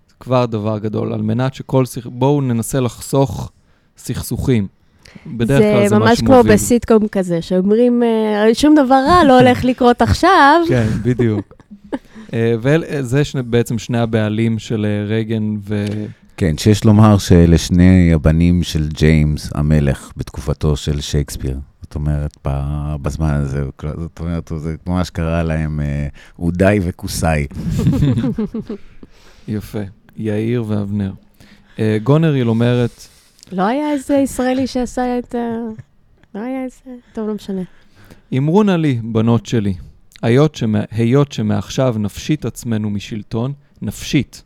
[0.09, 2.13] זה כבר דבר גדול, על מנת שכל סכסוך...
[2.17, 3.51] בואו ננסה לחסוך
[3.99, 4.67] סכסוכים.
[5.27, 6.53] בדרך כלל זה זה מה ממש כמו שמוביל.
[6.53, 10.61] בסיטקום כזה, שאומרים, אה, שום דבר רע לא הולך לקרות עכשיו.
[10.69, 11.55] כן, בדיוק.
[12.33, 15.85] אה, וזה שני- בעצם שני הבעלים של אה, רייגן ו...
[16.41, 21.59] כן, שיש לומר שאלה שני הבנים של ג'יימס המלך בתקופתו של שייקספיר.
[21.83, 22.37] זאת אומרת,
[23.03, 23.65] בזמן הזה,
[23.97, 26.07] זאת אומרת, זה ממש קרה להם אה,
[26.39, 27.47] אודאי וכוסאי.
[29.49, 29.79] יפה,
[30.17, 31.13] יאיר ואבנר.
[31.79, 33.07] אה, גונריל אומרת,
[33.53, 35.39] לא היה איזה ישראלי שעשה את ה...
[36.35, 36.97] לא היה איזה...
[37.13, 37.63] טוב, לא משנה.
[38.39, 39.75] אמרו נא לי, בנות שלי,
[40.23, 40.81] היות, שמע...
[40.91, 44.43] היות שמעכשיו נפשית עצמנו משלטון, נפשית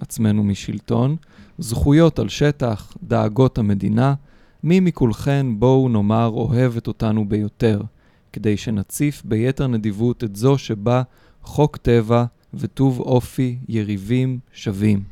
[0.00, 1.16] עצמנו משלטון,
[1.58, 4.14] זכויות על שטח, דאגות המדינה,
[4.62, 7.80] מי מכולכן בואו נאמר אוהבת אותנו ביותר,
[8.32, 11.02] כדי שנציף ביתר נדיבות את זו שבה
[11.42, 15.02] חוק טבע וטוב אופי יריבים שווים.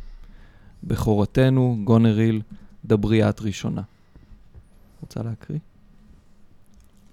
[0.84, 2.40] בכורתנו, גונריל,
[2.84, 3.82] דברי את ראשונה.
[5.00, 5.58] רוצה להקריא?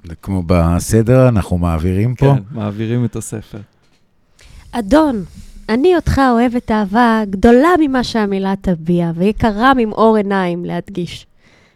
[0.04, 2.36] זה כמו בסדר, אנחנו מעבירים פה.
[2.36, 3.62] כן, מעבירים את הספר.
[4.72, 5.24] אדון,
[5.70, 11.28] אני אותך אוהבת אהבה גדולה ממה שהמילה תביע, ויקרה ממאור עיניים להדגיש.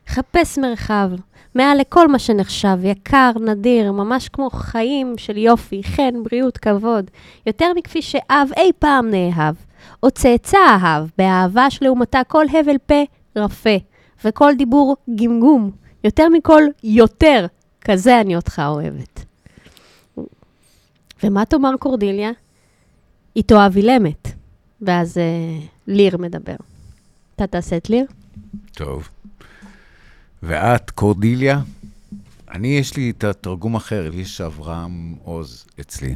[0.08, 1.10] חפש מרחב,
[1.56, 7.12] מעל לכל מה שנחשב, יקר, נדיר, ממש כמו חיים של יופי, חן, בריאות, כבוד,
[7.48, 9.56] יותר מכפי שאב אי פעם נאהב,
[10.04, 13.04] או צאצא אהב, באהבה שלעומתה כל הבל פה
[13.36, 13.78] רפה,
[14.26, 15.72] וכל דיבור גמגום,
[16.04, 17.46] יותר מכל יותר,
[17.82, 19.26] כזה אני אותך אוהבת.
[21.24, 22.32] ומה תאמר קורדיליה?
[23.36, 24.28] היא תאהב אילמת.
[24.82, 26.56] ואז אה, ליר מדבר.
[27.36, 28.06] אתה תעשה את ליר?
[28.74, 29.10] טוב.
[30.44, 31.62] ואת, קורדיליה?
[32.52, 36.16] אני, יש לי את התרגום אחר, יש אברהם עוז אצלי.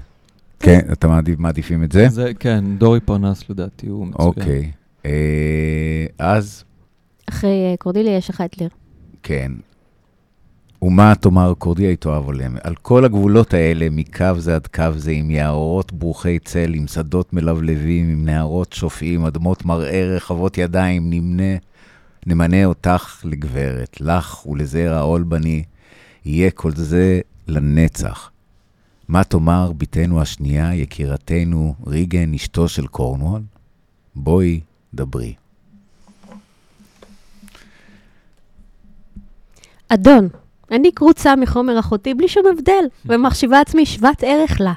[0.60, 2.10] כן, אתם מעדיף- מעדיפים את זה?
[2.10, 4.27] זה, כן, דורי פרנס לדעתי הוא מצוין.
[4.27, 4.71] אוקיי.
[5.06, 6.63] אה, אז,
[7.30, 8.69] אחרי אה, קורדיליה יש לך את ליר.
[9.23, 9.51] כן.
[10.81, 12.57] ומה תאמר קורדיה אב עולם?
[12.63, 17.33] על כל הגבולות האלה, מקו זה עד קו זה, עם יערות ברוכי צל, עם שדות
[17.33, 21.57] מלבלבים, עם נהרות שופעים, אדמות מראה רחבות ידיים, נמנה,
[22.25, 25.63] נמנה אותך לגברת, לך ולזרע עול בני,
[26.25, 28.31] יהיה כל זה לנצח.
[29.07, 33.41] מה תאמר בתנו השנייה, יקירתנו, ריגן, אשתו של קורנוול?
[34.15, 34.59] בואי,
[34.93, 35.33] דברי.
[39.89, 40.29] אדון,
[40.71, 44.73] אני קרוצה מחומר אחותי בלי שום הבדל, ומחשיבה עצמי שוות ערך לה.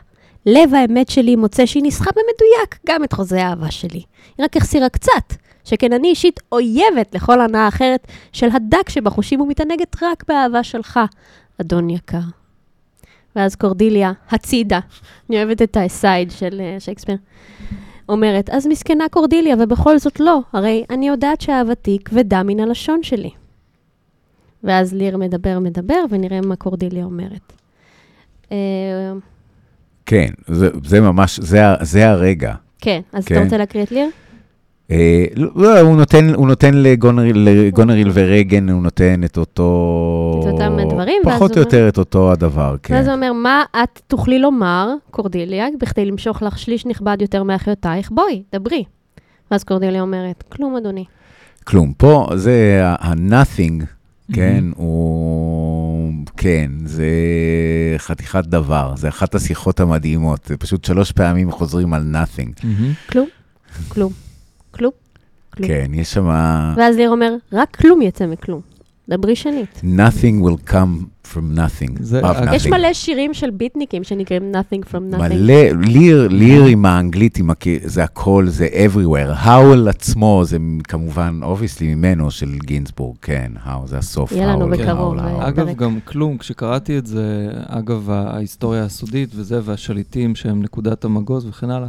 [0.46, 4.02] לב האמת שלי מוצא שהיא ניסחה במדויק גם את חוזה האהבה שלי.
[4.38, 10.02] היא רק החסירה קצת, שכן אני אישית אויבת לכל הנאה אחרת של הדק שבחושים ומתענגת
[10.02, 11.00] רק באהבה שלך,
[11.60, 12.18] אדון יקר.
[13.36, 14.80] ואז קורדיליה, הצידה,
[15.30, 17.16] אני אוהבת את האסייד של אה, שייקספיר,
[18.08, 23.30] אומרת, אז מסכנה קורדיליה, ובכל זאת לא, הרי אני יודעת שאהבתי כבדה מן הלשון שלי.
[24.64, 27.52] ואז ליר מדבר, מדבר, ונראה מה קורדיליה אומרת.
[28.52, 28.56] אה,
[30.06, 32.54] כן, זה, זה ממש, זה, זה הרגע.
[32.78, 33.34] כן, אז כן.
[33.34, 34.08] אתה רוצה להקריא את ליר?
[34.90, 40.40] אה, לא, הוא נותן, הוא נותן לגונריל, לגונריל ורייגן, הוא נותן את אותו...
[40.42, 42.94] את אותם דברים, ואז פחות או יותר את אותו הדבר, כן.
[42.94, 48.10] ואז הוא אומר, מה את תוכלי לומר, קורדיליה, בכדי למשוך לך שליש נכבד יותר מאחיותייך?
[48.10, 48.84] בואי, דברי.
[49.50, 51.04] ואז קורדיליה אומרת, כלום, אדוני.
[51.64, 51.92] כלום.
[51.92, 53.84] פה זה ה-nothing,
[54.32, 54.64] כן.
[54.76, 56.12] הוא...
[56.36, 57.06] כן, זה
[57.98, 58.92] חתיכת דבר.
[58.96, 60.40] זה אחת השיחות המדהימות.
[60.46, 62.64] זה פשוט שלוש פעמים חוזרים על nothing.
[62.64, 62.92] מהמם.
[63.08, 63.28] כלום,
[63.88, 64.12] כלום,
[64.70, 64.92] כלום,
[65.54, 65.68] כלום.
[65.68, 66.26] כן, יש שם...
[66.76, 68.69] ואז ליר אומר, רק כלום יצא מכלום.
[69.10, 69.82] דברי שנית.
[69.84, 71.92] nothing will come from nothing.
[72.00, 72.70] זה- of אגב- יש nothing.
[72.70, 75.18] מלא שירים של ביטניקים שנקראים Nothing from Nothing.
[75.18, 75.54] מלא,
[75.86, 77.64] ליר, ליר עם האנגלית, עם הכ...
[77.84, 79.30] זה הכל, זה everywhere.
[79.36, 84.32] ה Howl עצמו, זה כמובן, obviously ממנו, של גינזבורג, כן, Howl, זה הסוף.
[84.32, 85.18] יהיה לנו בקרוב.
[85.18, 85.76] אה, אגב.
[85.76, 87.24] גם כלום, כשקראתי את זה,
[87.66, 91.88] אגב, ההיסטוריה הסודית וזה, והשליטים שהם נקודת המגוז וכן הלאה,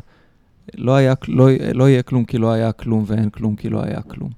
[0.77, 4.01] לא, היה, לא, לא יהיה כלום כי לא היה כלום, ואין כלום כי לא היה
[4.01, 4.29] כלום.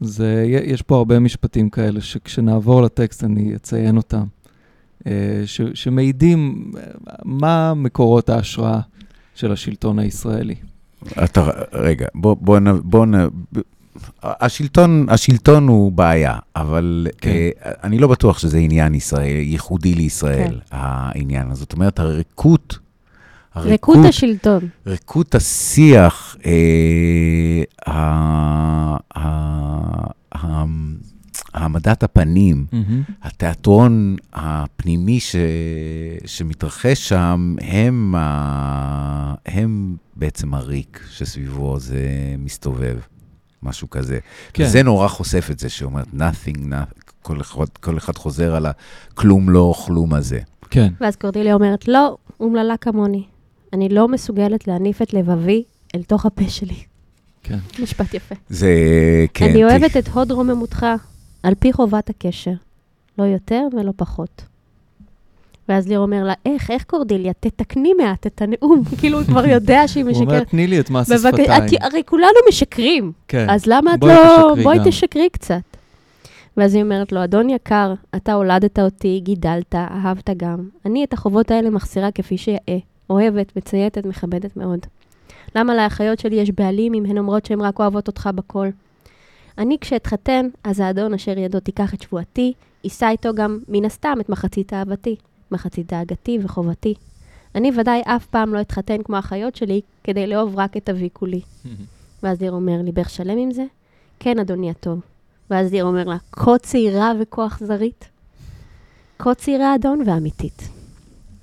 [0.00, 4.24] זה, יש פה הרבה משפטים כאלה, שכשנעבור לטקסט אני אציין אותם,
[5.06, 5.12] אה,
[5.46, 6.82] ש, שמעידים אה,
[7.24, 8.80] מה מקורות ההשראה
[9.34, 10.54] של השלטון הישראלי.
[11.24, 13.28] אתה, רגע, בוא, בוא, בוא, נ-
[14.22, 17.30] השלטון, השלטון הוא בעיה, אבל כן.
[17.30, 17.50] אה,
[17.82, 20.76] אני לא בטוח שזה עניין ישראל, ייחודי לישראל, כן.
[20.76, 21.60] העניין הזה.
[21.60, 22.78] זאת אומרת, הריקות,
[23.56, 24.68] ריקות השלטון.
[24.86, 30.64] ריקות השיח, אה, ה- ה- ה-
[31.54, 33.02] העמדת הפנים, מהמם.
[33.22, 35.36] התיאטרון הפנימי ש...
[36.26, 39.34] שמתרחש שם, הם, ה...
[39.46, 42.06] הם בעצם הריק שסביבו זה
[42.38, 42.98] מסתובב,
[43.62, 44.18] משהו כזה.
[44.52, 44.64] כן.
[44.64, 49.50] וזה נורא חושף את זה, שאומרת nothing, nothing כל, אחד, כל אחד חוזר על הכלום
[49.50, 50.40] לא כלום הזה.
[50.70, 53.24] כן, ואז קורדיליה אומרת, לא, אומללה כמוני.
[53.72, 55.62] אני לא מסוגלת להניף את לבבי
[55.94, 56.82] אל תוך הפה שלי.
[57.42, 57.58] כן.
[57.82, 58.34] משפט יפה.
[58.48, 58.74] זה,
[59.34, 59.44] כן.
[59.50, 60.86] אני אוהבת את הוד רוממותך
[61.42, 62.52] על פי חובת הקשר,
[63.18, 64.42] לא יותר ולא פחות.
[65.68, 68.82] ואז ליר אומר לה, איך, איך קורדיליה, תתקני מעט את הנאום.
[69.00, 70.48] כאילו, הוא כבר יודע שהיא הוא אומר, משקרת.
[70.48, 71.78] תני לי את מס השפתיים.
[71.80, 73.46] הרי כולנו משקרים, כן.
[73.50, 74.54] אז למה את לא...
[74.62, 75.60] בואי גם." תשקרי קצת.
[76.56, 80.68] ואז היא אומרת לו, אדון יקר, אתה הולדת אותי, גידלת, אהבת גם.
[80.86, 82.78] אני את החובות האלה מחסירה כפי שיאה.
[83.10, 84.80] אוהבת, מצייתת, מכבדת מאוד.
[85.56, 88.68] למה לאחיות שלי יש בעלים אם הן אומרות שהן רק אוהבות אותך בכל?
[89.58, 92.52] אני כשאתחתן, אז האדון אשר ידו תיקח את שבועתי,
[92.84, 95.16] יישא איתו גם, מן הסתם, את מחצית אהבתי,
[95.50, 96.94] מחצית דאגתי וחובתי.
[97.54, 101.40] אני ודאי אף פעם לא אתחתן כמו האחיות שלי, כדי לאהוב רק את אבי כולי.
[102.22, 103.64] ואז ליר אומר, ליבך שלם עם זה?
[104.20, 105.00] כן, אדוני הטוב.
[105.50, 108.08] ואז ליר אומר לה, כה צעירה וכה אכזרית?
[109.18, 110.68] כה צעירה, אדון, ואמיתית.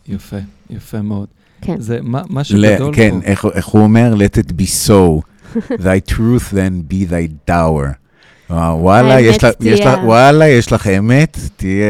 [0.08, 0.38] יפה,
[0.69, 1.27] יפה מאוד.
[1.61, 1.75] כן.
[1.79, 3.25] זה מה מה שגדול כן, פה.
[3.27, 4.13] איך, איך הוא אומר?
[4.15, 5.21] Let it be so,
[5.71, 7.87] thy truth then be thy dower.
[8.49, 11.85] וואו, וואלה, יש, לה, יש, לה, וואלה, יש לך אמת, תהיה,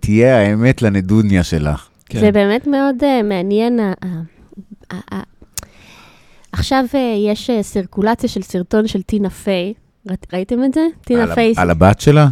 [0.00, 1.88] תהיה האמת לנדוניה שלך.
[2.06, 2.20] כן.
[2.20, 3.80] זה באמת מאוד uh, מעניין.
[3.80, 3.92] ה-
[4.92, 5.22] ה- ה-
[6.52, 6.96] עכשיו uh,
[7.30, 9.74] יש uh, סירקולציה של סרטון של טינה פיי.
[10.10, 10.80] ראית- ראיתם את זה?
[11.04, 12.28] טינה על, ה- פיי על הבת שלה?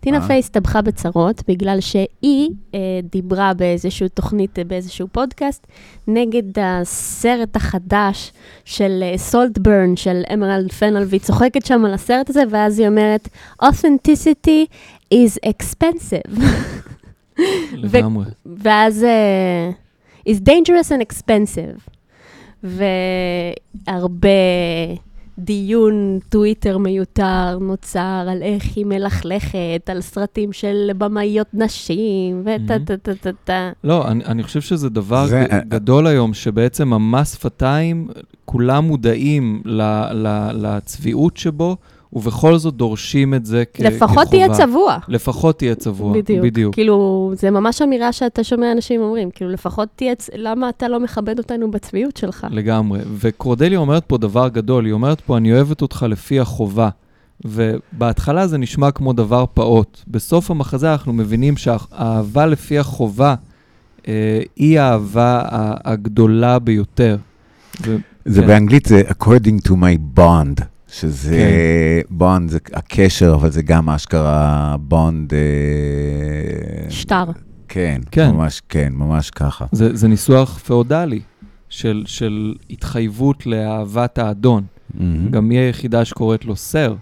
[0.00, 0.26] טינה אה.
[0.26, 2.78] פיי הסתבכה בצרות בגלל שהיא אה,
[3.12, 5.66] דיברה באיזושהי תוכנית, אה, באיזשהו פודקאסט,
[6.08, 8.32] נגד הסרט החדש
[8.64, 13.28] של אה, סולטברן, של אמרלד פנל, והיא צוחקת שם על הסרט הזה, ואז היא אומרת,
[13.64, 14.66] authenticity
[15.14, 16.40] is expensive.
[17.72, 18.24] לגמרי.
[18.46, 19.06] ואז
[20.26, 21.90] uh, is dangerous and expensive.
[23.86, 24.28] והרבה
[25.44, 32.96] דיון טוויטר מיותר נוצר על איך היא מלכלכת, על סרטים של במאיות נשים, וטה טה
[32.96, 33.70] טה טה טה.
[33.84, 35.46] לא, אני, אני חושב שזה דבר זה-.
[35.68, 38.08] גדול היום, שבעצם המס שפתיים,
[38.44, 41.76] כולם מודעים ל, ל, לצביעות שבו,
[42.12, 43.90] ובכל זאת דורשים את זה כ, כחובה.
[43.90, 44.96] לפחות תהיה צבוע.
[45.08, 46.44] לפחות תהיה צבוע, בדיוק.
[46.44, 46.74] בדיוק.
[46.74, 51.00] כאילו, זה ממש אמירה שאתה שומע אנשים אומרים, כאילו, לפחות תהיה, צ- למה אתה לא
[51.00, 52.46] מכבד אותנו בצביעות שלך?
[52.50, 53.00] לגמרי.
[53.18, 56.88] וקורדליה אומרת פה דבר גדול, היא אומרת פה, אני אוהבת אותך לפי החובה.
[57.44, 60.00] ובהתחלה זה נשמע כמו דבר פעוט.
[60.08, 63.34] בסוף המחזה אנחנו מבינים שהאהבה לפי החובה
[64.08, 65.42] אה, היא האהבה
[65.84, 67.16] הגדולה ביותר.
[67.86, 68.46] ו- זה כן.
[68.46, 71.36] באנגלית זה according to my bond, שזה
[72.08, 72.14] כן.
[72.20, 75.32] bond זה הקשר, אבל זה גם אשכרה bond...
[75.32, 77.24] אה, שטר.
[77.68, 78.30] כן, כן.
[78.30, 79.66] ממש, כן, ממש ככה.
[79.72, 81.20] זה, זה ניסוח פאודלי
[81.68, 84.64] של, של התחייבות לאהבת האדון.
[84.94, 85.28] מהמם.
[85.30, 86.94] גם היא היחידה שקוראת לו סר.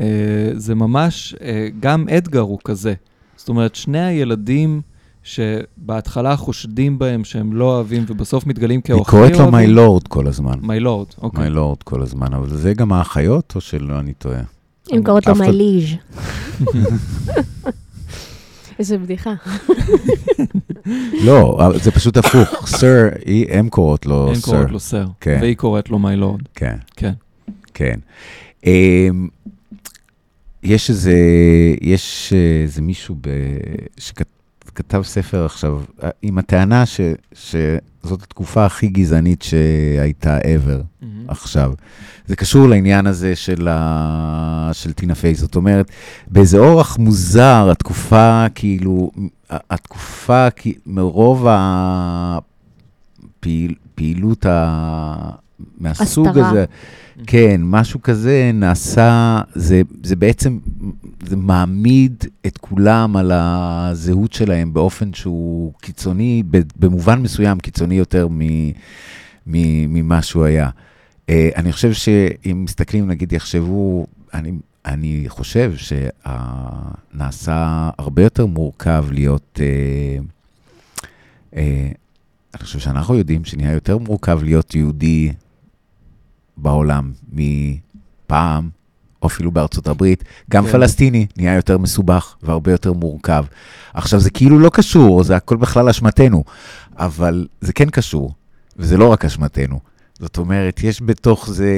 [0.00, 0.04] אה,
[0.52, 2.94] זה ממש, אה, גם אדגר הוא כזה.
[3.36, 4.80] זאת אומרת, שני הילדים
[5.24, 9.54] שבהתחלה חושדים בהם שהם לא אוהבים, ובסוף מתגלים היא כאוכלי קוראת לו אוהבים.
[9.60, 10.58] מי לורד כל הזמן.
[10.62, 11.44] מי לורד, אוקיי.
[11.44, 14.40] מי לורד כל הזמן, אבל זה גם האחיות, או שלא, אני טועה?
[14.94, 15.88] אם קוראת לו אחד- מייליז'.
[18.78, 19.32] איזה בדיחה.
[21.24, 22.66] לא, זה פשוט הפוך.
[22.68, 24.52] סר, היא- הם קוראות לו הם סר.
[24.52, 25.38] קוראת לו סר, כן.
[25.40, 26.40] והיא קוראת לו מי לורד.
[26.54, 27.12] כן, כן.
[27.74, 27.98] כן.
[28.66, 29.28] אמ,
[30.62, 31.18] יש איזה,
[31.80, 32.32] יש
[32.62, 33.28] איזה מישהו ב,
[34.74, 37.00] שכתב ספר עכשיו, אה, עם הטענה ש,
[37.32, 40.82] שזאת התקופה הכי גזענית שהייתה ever.
[41.28, 41.72] עכשיו.
[42.26, 44.70] זה קשור לעניין הזה של, ה...
[44.72, 45.90] של טינה פיי, זאת אומרת,
[46.26, 49.10] באיזה אורח מוזר, התקופה כאילו,
[49.50, 51.46] התקופה כי- מרוב
[53.94, 55.30] הפעילות ה...
[55.78, 56.50] מהסוג הסתרה.
[56.50, 56.64] הזה,
[57.26, 60.58] כן, משהו כזה נעשה, זה, זה בעצם,
[61.26, 66.42] זה מעמיד את כולם על הזהות שלהם באופן שהוא קיצוני,
[66.76, 68.40] במובן מסוים קיצוני יותר מ,
[69.46, 70.70] מ, ממה שהוא היה.
[71.26, 74.52] Uh, אני חושב שאם מסתכלים, נגיד, יחשבו, אני,
[74.86, 80.24] אני חושב שנעשה הרבה יותר מורכב להיות, uh,
[81.54, 81.58] uh,
[82.54, 85.32] אני חושב שאנחנו יודעים שנהיה יותר מורכב להיות יהודי
[86.56, 88.68] בעולם מפעם,
[89.22, 90.24] או אפילו בארצות הברית.
[90.50, 90.72] גם כן.
[90.72, 93.44] פלסטיני נהיה יותר מסובך והרבה יותר מורכב.
[93.94, 96.44] עכשיו, זה כאילו לא קשור, זה הכל בכלל אשמתנו,
[96.98, 98.32] אבל זה כן קשור,
[98.76, 99.80] וזה לא רק אשמתנו.
[100.18, 101.70] זאת אומרת, יש בתוך זה,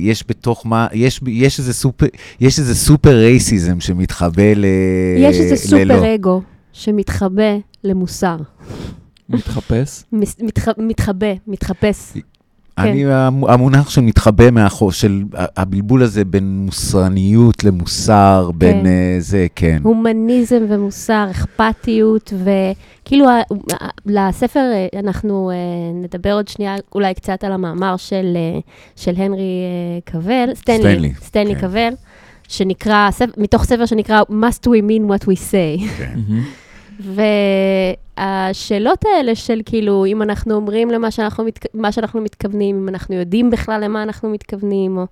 [0.00, 2.06] יש בתוך מה, יש, יש איזה סופר,
[2.40, 4.64] יש איזה סופר רייסיזם שמתחבא ל...
[5.18, 5.94] יש איזה ללא.
[5.94, 6.42] סופר אגו
[6.72, 7.52] שמתחבא
[7.84, 8.36] למוסר.
[9.28, 10.02] מתחפש.
[10.12, 12.12] מתח- מתחבא, מתחפש.
[12.78, 15.22] אני, המ- המונח שמתחבא מאחור, של
[15.56, 18.86] הבלבול הזה בין מוסרניות למוסר, בין כן.
[18.86, 19.78] אה, זה, כן.
[19.82, 23.26] הומניזם ומוסר, אכפתיות, וכאילו
[24.06, 25.56] לספר אה, אנחנו אה,
[26.02, 28.58] נדבר עוד שנייה אולי קצת על המאמר של, אה,
[28.96, 31.60] של הנרי אה, קבל, סטנלי, סטנלי, סטנלי כן.
[31.60, 31.88] קבל,
[32.48, 35.88] שנקרא, ספ- מתוך ספר שנקרא Must We Mean What We Say.
[35.98, 36.18] כן.
[37.00, 41.66] והשאלות האלה של כאילו, אם אנחנו אומרים למה שאנחנו, מתכ...
[41.90, 45.06] שאנחנו מתכוונים, אם אנחנו יודעים בכלל למה אנחנו מתכוונים, או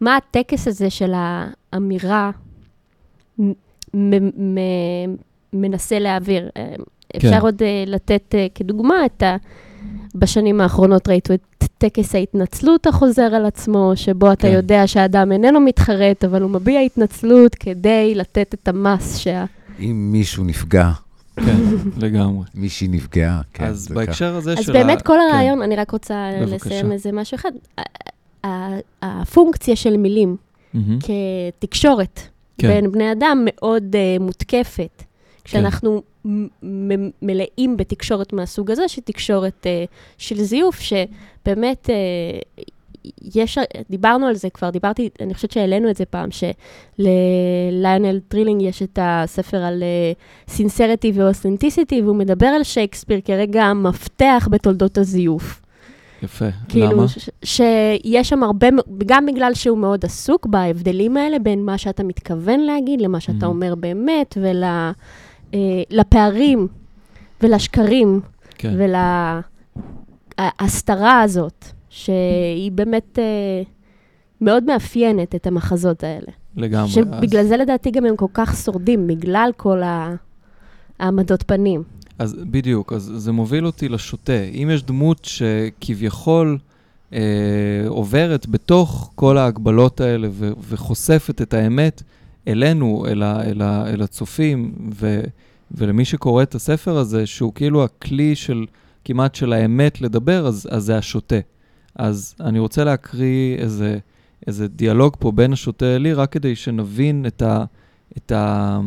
[0.00, 2.30] מה הטקס הזה של האמירה
[3.38, 3.52] מ-
[3.94, 5.16] מ- מ-
[5.52, 6.48] מנסה להעביר.
[6.56, 6.74] אה,
[7.16, 7.40] אפשר כן.
[7.40, 9.36] עוד אה, לתת אה, כדוגמה את ה...
[10.14, 14.52] בשנים האחרונות ראיתו את טקס ההתנצלות החוזר על עצמו, שבו אתה כן.
[14.52, 19.44] יודע שהאדם איננו מתחרט, אבל הוא מביע התנצלות כדי לתת את המס שה...
[19.80, 20.90] אם מישהו נפגע,
[21.46, 21.56] כן,
[22.06, 22.44] לגמרי.
[22.54, 23.64] מישהי נפגעה, כן.
[23.64, 24.72] אז בהקשר הזה של אז ה...
[24.72, 25.20] באמת כל כן.
[25.34, 26.30] הרעיון, אני רק רוצה.
[26.46, 27.52] לסיים איזה משהו אחד.
[29.02, 30.36] הפונקציה של מילים.
[31.58, 32.20] כתקשורת
[32.58, 32.68] כן.
[32.68, 35.02] בין בני אדם מאוד uh, מותקפת.
[35.44, 42.62] כשאנחנו מ- מ- מלאים בתקשורת מהסוג הזה, שהיא תקשורת uh, של זיוף, שבאמת uh,
[43.34, 43.58] יש,
[43.90, 46.28] דיברנו על זה כבר, דיברתי, אני חושבת שהעלינו את זה פעם,
[46.98, 49.82] שלליונל טרילינג יש את הספר על
[50.48, 55.62] sincerity ו authenticity, והוא מדבר על שייקספיר כרגע המפתח בתולדות הזיוף.
[56.22, 56.44] יפה.
[56.68, 57.08] כאילו, למה?
[57.08, 58.66] ש- שיש שם הרבה,
[59.06, 63.48] גם בגלל שהוא מאוד עסוק בהבדלים האלה בין מה שאתה מתכוון להגיד למה שאתה Mhm.
[63.48, 64.38] אומר באמת,
[65.90, 66.68] ולפערים
[67.42, 68.20] ולשקרים
[68.58, 68.74] כן.
[70.38, 71.64] ולהסתרה הזאת,
[72.04, 73.62] שהיא באמת אה,
[74.40, 76.32] מאוד מאפיינת את המחזות האלה.
[76.56, 76.88] לגמרי.
[76.90, 80.14] שבגלל אז- זה לדעתי גם הם כל כך שורדים, בגלל כל ה-
[80.98, 81.82] העמדות פנים.
[82.18, 84.32] אז בדיוק, אז זה מוביל אותי לשוטה.
[84.54, 86.58] אם יש דמות שכביכול
[87.12, 87.18] אה,
[87.88, 92.02] עוברת בתוך כל ההגבלות האלה ו- וחושפת את האמת
[92.48, 95.20] אלינו, אל, ה- אל, ה- אל הצופים, ו-
[95.70, 98.66] ולמי שקורא את הספר הזה, שהוא כאילו הכלי של,
[99.04, 101.36] כמעט של האמת לדבר, אז, אז זה השוטה.
[101.98, 103.98] אז אני רוצה להקריא איזה,
[104.46, 107.64] איזה דיאלוג פה בין השוטה לי, רק כדי שנבין את, ה,
[108.16, 108.80] את, ה,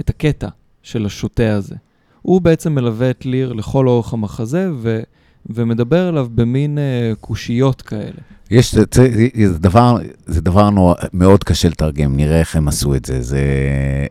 [0.00, 0.48] את הקטע
[0.82, 1.74] של השוטה הזה.
[2.22, 5.00] הוא בעצם מלווה את ליר לכל אורך המחזה, ו,
[5.46, 8.20] ומדבר אליו במין אה, קושיות כאלה.
[8.50, 9.08] יש, זה, זה,
[9.46, 13.40] זה דבר, זה דבר נורא, מאוד קשה לתרגם, נראה איך הם עשו את זה, זה,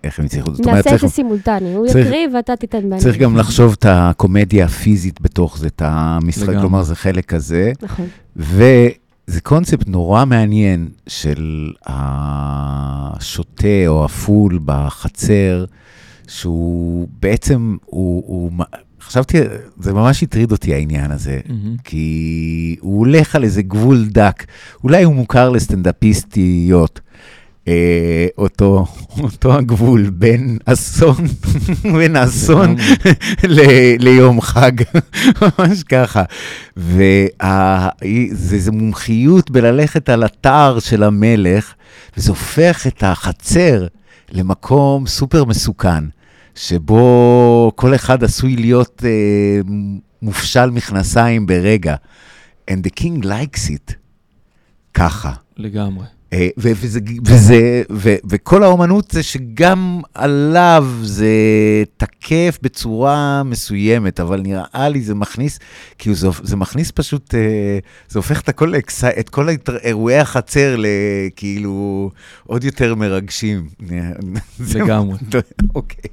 [0.04, 3.00] איך הם הצליחו, אומרת, נעשה את זה סימולטני, הוא צריך- יקריא ואתה תיתן בעניין.
[3.00, 6.60] צריך גם לחשוב את הקומדיה הפיזית בתוך זה, את המשחק, לגמרי.
[6.62, 8.08] כלומר, זה חלק כזה, נכון.
[8.36, 15.66] וזה קונספט נורא מעניין של השוטה או הפול בחצר,
[16.28, 18.52] שהוא בעצם, הוא, הוא,
[19.08, 19.38] חשבתי,
[19.80, 21.40] זה ממש הטריד אותי העניין הזה.
[21.50, 21.76] מהמם.
[21.84, 24.44] כי הוא הולך על איזה גבול דק.
[24.84, 27.00] אולי הוא מוכר לסטנדאפיסטיות,
[27.68, 28.86] אה, אותו,
[29.20, 31.16] אותו הגבול בין אסון,
[31.98, 32.76] בין אסון
[33.44, 34.72] ל- ליום חג,
[35.42, 36.24] ממש ככה.
[36.78, 41.74] וזו מומחיות בללכת על אתר של המלך,
[42.18, 43.88] וזה הופך את החצר
[44.32, 46.04] למקום סופר מסוכן,
[46.56, 49.62] שבו כל אחד עשוי להיות אה,
[50.22, 51.96] מופשל מכנסיים ברגע.
[52.72, 53.94] And the king likes it.
[54.94, 55.34] ככה.
[55.58, 56.06] לגמרי.
[56.34, 61.28] אה, ו- וזה, וזה, ו- וכל האומנות זה שגם עליו זה
[61.98, 65.60] תקף בצורה מסוימת, אבל נראה לי זה מכניס,
[65.98, 67.40] כאילו זה, זה מכניס פשוט, אה,
[68.10, 69.48] זה הופך את כל, האקס- את כל
[69.84, 72.10] אירועי החצר לכאילו
[72.48, 73.68] עוד יותר מרגשים.
[74.76, 75.18] לגמרי.
[75.76, 76.10] אוקיי.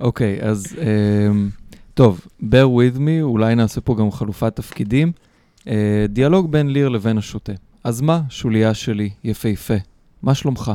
[0.00, 5.12] אוקיי, אז um, טוב, bear with me, אולי נעשה פה גם חלופת תפקידים.
[5.60, 5.64] Uh,
[6.08, 7.52] דיאלוג בין ליר לבין השוטה.
[7.84, 9.74] אז מה, שוליה שלי, יפהפה,
[10.22, 10.72] מה שלומך?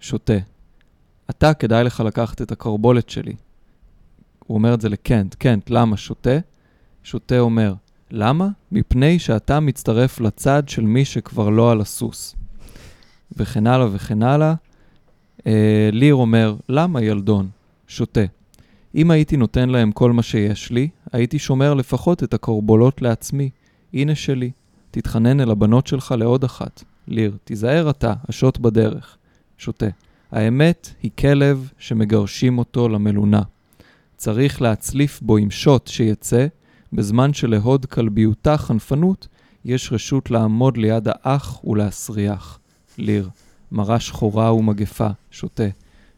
[0.00, 0.38] שוטה,
[1.30, 3.32] אתה, כדאי לך לקחת את הקרבולת שלי.
[4.46, 5.34] הוא אומר את זה לקנט.
[5.34, 5.96] קנט, למה?
[5.96, 6.38] שוטה?
[7.02, 7.74] שוטה אומר,
[8.10, 8.48] למה?
[8.72, 12.36] מפני שאתה מצטרף לצד של מי שכבר לא על הסוס.
[13.36, 14.54] וכן הלאה וכן הלאה.
[15.46, 17.48] אה, ליר אומר, למה ילדון?
[17.88, 18.24] שותה.
[18.94, 23.50] אם הייתי נותן להם כל מה שיש לי, הייתי שומר לפחות את הקורבולות לעצמי.
[23.94, 24.50] הנה שלי.
[24.90, 26.84] תתחנן אל הבנות שלך לעוד אחת.
[27.08, 29.16] ליר, תיזהר אתה, השוט בדרך.
[29.58, 29.86] שותה.
[30.32, 33.42] האמת היא כלב שמגרשים אותו למלונה.
[34.16, 36.46] צריך להצליף בו עם שוט שיצא,
[36.92, 39.28] בזמן שלהוד כלביותה חנפנות,
[39.64, 42.58] יש רשות לעמוד ליד האח ולהסריח.
[42.98, 43.28] ליר,
[43.74, 45.68] מרה שחורה ומגפה, שותה.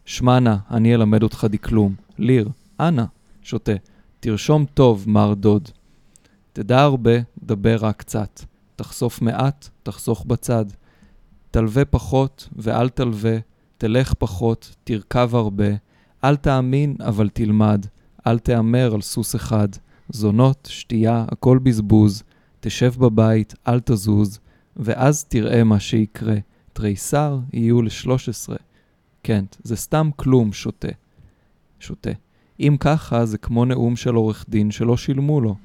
[0.05, 0.39] שמע
[0.71, 1.95] אני אלמד אותך דקלום.
[2.19, 2.49] ליר,
[2.81, 3.05] אנא,
[3.43, 3.73] שותה.
[4.21, 5.69] תרשום טוב, מר דוד.
[6.53, 7.11] תדע הרבה,
[7.43, 8.41] דבר רק קצת.
[8.77, 10.65] תחשוף מעט, תחסוך בצד.
[11.51, 13.37] תלווה פחות ואל תלווה,
[13.79, 15.69] תלך פחות, תרכב הרבה.
[16.25, 17.87] אל תאמין, אבל תלמד.
[18.27, 19.69] אל תהמר על סוס אחד.
[20.09, 22.23] זונות, שתייה, הכל בזבוז.
[22.61, 24.39] תשב בבית, אל תזוז,
[24.77, 26.37] ואז תראה מה שיקרה.
[26.77, 28.57] תריסר יהיו לשלוש עשרה.
[29.23, 30.89] כן, זה סתם כלום שותה.
[31.81, 32.11] שותה.
[32.61, 35.57] אם ככה, זה כמו נאום של עורך דין שלא שילמו לו.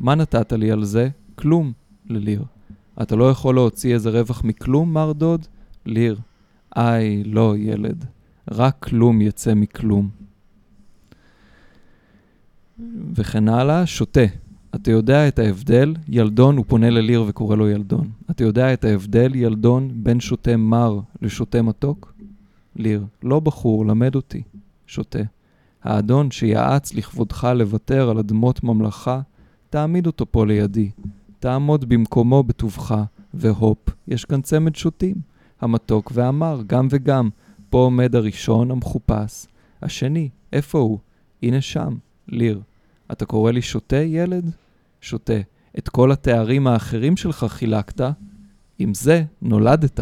[0.00, 1.08] מה נתת לי על זה?
[1.34, 1.72] כלום,
[2.06, 2.44] לליר.
[3.02, 5.46] אתה לא יכול להוציא איזה רווח מכלום, מר דוד?
[5.86, 6.18] ליר.
[6.76, 8.04] איי, לא, ילד.
[8.50, 10.08] רק כלום יצא מכלום.
[13.14, 14.26] וכן הלאה, שותה.
[14.74, 18.10] אתה יודע את ההבדל, ילדון, הוא פונה לליר וקורא לו ילדון.
[18.30, 22.14] אתה יודע את ההבדל, ילדון, בין שותה מר לשותה מתוק?
[22.76, 24.42] ליר, לא בחור, למד אותי.
[24.86, 25.18] שותה.
[25.84, 29.20] האדון שיעץ לכבודך לוותר על אדמות ממלכה,
[29.70, 30.90] תעמיד אותו פה לידי.
[31.38, 33.02] תעמוד במקומו בטובך,
[33.34, 35.16] והופ, יש כאן צמד שוטים.
[35.60, 37.28] המתוק והמר, גם וגם.
[37.70, 39.46] פה עומד הראשון המחופש.
[39.82, 40.98] השני, איפה הוא?
[41.42, 41.96] הנה שם,
[42.28, 42.60] ליר.
[43.12, 44.50] אתה קורא לי שותה, ילד?
[45.00, 45.40] שותה.
[45.78, 48.00] את כל התארים האחרים שלך חילקת,
[48.78, 50.00] עם זה נולדת.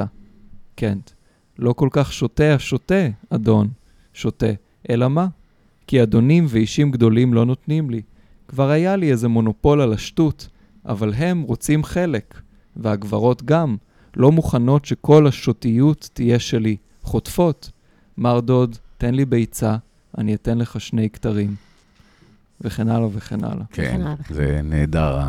[0.74, 1.10] קנט.
[1.58, 3.68] לא כל כך שותה השותה, אדון.
[4.12, 4.52] שותה.
[4.90, 5.26] אלא מה?
[5.86, 8.02] כי אדונים ואישים גדולים לא נותנים לי.
[8.48, 10.48] כבר היה לי איזה מונופול על השטות,
[10.84, 12.40] אבל הם רוצים חלק,
[12.76, 13.76] והגברות גם,
[14.16, 16.76] לא מוכנות שכל השותיות תהיה שלי.
[17.02, 17.70] חוטפות.
[18.18, 19.76] מר דוד, תן לי ביצה,
[20.18, 21.65] אני אתן לך שני כתרים.
[22.60, 23.64] וכן הלאה וכן הלאה.
[23.72, 24.00] כן,
[24.30, 25.20] זה נהדר,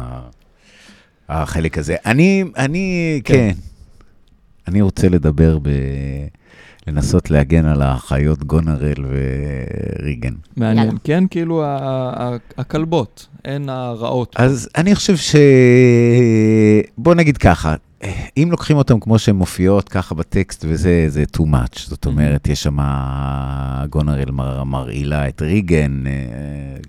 [1.30, 1.96] החלק הזה.
[2.06, 3.34] אני, אני, כן.
[3.34, 3.52] כן.
[4.68, 5.70] אני רוצה לדבר ב...
[6.88, 10.34] לנסות להגן על האחיות גונרל וריגן.
[10.58, 10.86] מעניין.
[10.86, 11.00] יאללה.
[11.04, 11.64] כן, כאילו
[12.58, 14.36] הכלבות, הן הרעות.
[14.40, 15.36] אז אני חושב ש...
[16.98, 17.76] בוא נגיד ככה,
[18.38, 21.80] אם לוקחים אותם כמו שהן מופיעות ככה בטקסט וזה, זה too much.
[21.90, 22.78] זאת אומרת, יש שם
[23.90, 26.04] גונרל מר- מרעילה את ריגן.
[26.08, 26.12] אה,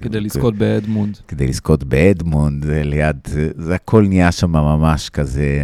[0.00, 1.16] כדי לזכות באדמונד.
[1.28, 5.58] כדי לזכות באדמונד, זה ליד, זה, זה הכל נהיה שם ממש כזה,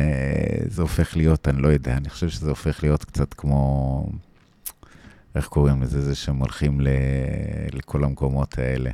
[0.68, 4.07] זה הופך להיות, אני לא יודע, אני חושב שזה הופך להיות קצת כמו,
[5.34, 6.88] איך קוראים לזה, זה שהם הולכים ל,
[7.72, 8.90] לכל המקומות האלה.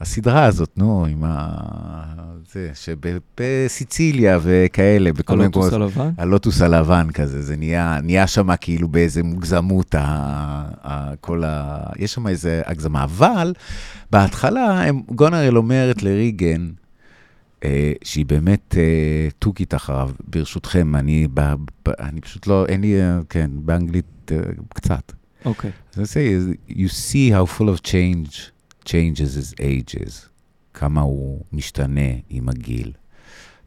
[0.00, 1.54] הסדרה הזאת, נו, עם ה...
[2.52, 6.10] זה, שבסיציליה וכאלה, בכל מיני הלוטוס הלבן?
[6.18, 10.04] הלוטוס הלבן כזה, זה נהיה, נהיה שם כאילו באיזה מוגזמות, ה,
[10.82, 11.78] ה, כל ה...
[11.96, 13.52] יש שם איזה הגזמה, אבל
[14.10, 16.70] בהתחלה הם, גונרל אומרת לריגן,
[17.64, 21.40] אה, שהיא באמת אה, תוכית אחריו, ברשותכם, אני, ב,
[21.86, 24.38] ב, אני פשוט לא, אין לי, אה, כן, באנגלית אה,
[24.74, 25.12] קצת.
[25.44, 25.70] אוקיי.
[25.96, 28.53] אז אני say, you see how full of change
[28.85, 30.27] changes his ages,
[30.73, 32.91] כמה הוא משתנה עם הגיל.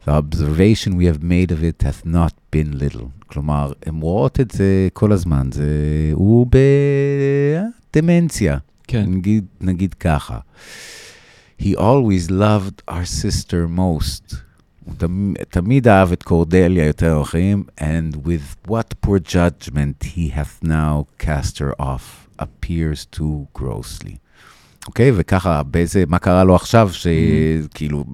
[0.05, 3.07] The observation we have made of it hath not been little.
[3.27, 6.11] כלומר, הן רואות את זה כל הזמן, זה...
[6.13, 6.47] הוא
[7.93, 9.05] בדמנציה, כן.
[9.07, 10.39] נגיד, נגיד ככה.
[11.59, 14.35] He always loved our sister most.
[14.85, 20.63] הוא תמ, תמיד אהב את קורדליה יותר אחרים, and with what poor judgment he hath
[20.63, 24.17] now cast her off appears too grossly.
[24.88, 25.12] אוקיי?
[25.14, 28.04] וככה, באיזה, מה קרה לו עכשיו, שכאילו,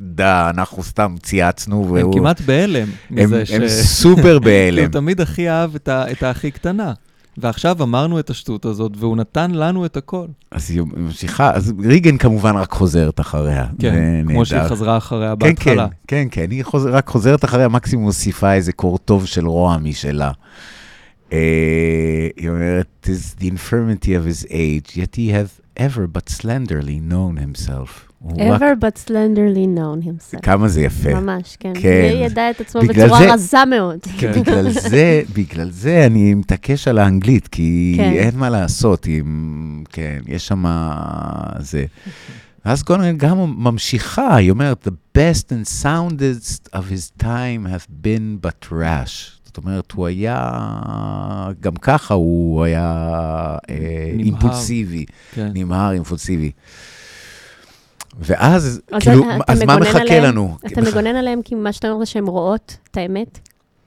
[0.00, 2.14] דה, אנחנו סתם צייצנו, הם והוא...
[2.14, 3.50] כמעט בהלם הם, ש...
[3.50, 4.84] הם סופר בהלם.
[4.84, 6.92] הוא תמיד הכי אהב את ה- את הכי קטנה.
[7.40, 10.26] ועכשיו אמרנו את השטות הזאת, והוא נתן לנו את הכל.
[10.50, 13.66] אז היא ממשיכה, אז ריגן כמובן רק חוזרת אחריה.
[13.78, 14.44] כן, כמו.
[14.46, 15.86] שהיא חזרה אחריה כן, כן, בהתחלה.
[16.08, 20.30] כן, כן, היא חוזר, רק חוזרת אחריה, מקסימום מוסיפה איזה קור טוב של רוע משלה.
[21.32, 21.38] אה,
[22.36, 27.38] היא אומרת, "'Tis the infirmity of his age, yet he hath ever but slenderly known
[27.38, 27.88] himself.
[28.18, 30.40] הוא רק- ever but slenderly known himself.
[30.42, 31.14] כמה זה יפה.
[31.20, 31.72] ממש, כן.
[31.80, 32.08] כן.
[32.12, 33.98] הוא ידע את עצמו בצורה זה- רזה מאוד.
[34.18, 34.32] כן.
[34.40, 38.12] בגלל זה, בגלל זה אני מתעקש על האנגלית, כי כן.
[38.12, 40.64] אין מה לעשות, עם, כן, יש שם
[41.58, 41.84] זה.
[42.64, 48.46] ואז גונן גם ממשיכה, היא אומרת, The best and soundest of his time have been
[48.46, 49.37] but rash.
[49.58, 50.60] זאת אומרת, הוא היה,
[51.60, 52.82] גם ככה הוא היה
[53.70, 53.76] אה,
[54.14, 54.24] נמהר.
[54.26, 55.04] אימפולסיבי,
[55.34, 55.50] כן.
[55.54, 56.50] נמהר, אימפולסיבי.
[58.20, 60.56] ואז, אז כאילו, אתה אז מה מחכה עליהם- לנו?
[60.66, 63.38] אתה מגונן עליהם כי מה שאתה אומר זה שהן רואות את האמת?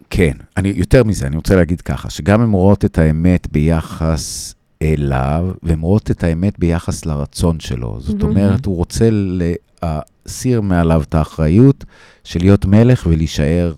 [0.10, 5.52] כן, אני, יותר מזה, אני רוצה להגיד ככה, שגם הן רואות את האמת ביחס אליו,
[5.64, 7.98] והן רואות את האמת ביחס לרצון שלו.
[8.00, 8.22] זאת.
[8.24, 11.86] אומרת, הוא רוצה להסיר מעליו את האחריות
[12.24, 13.74] של להיות מלך ולהישאר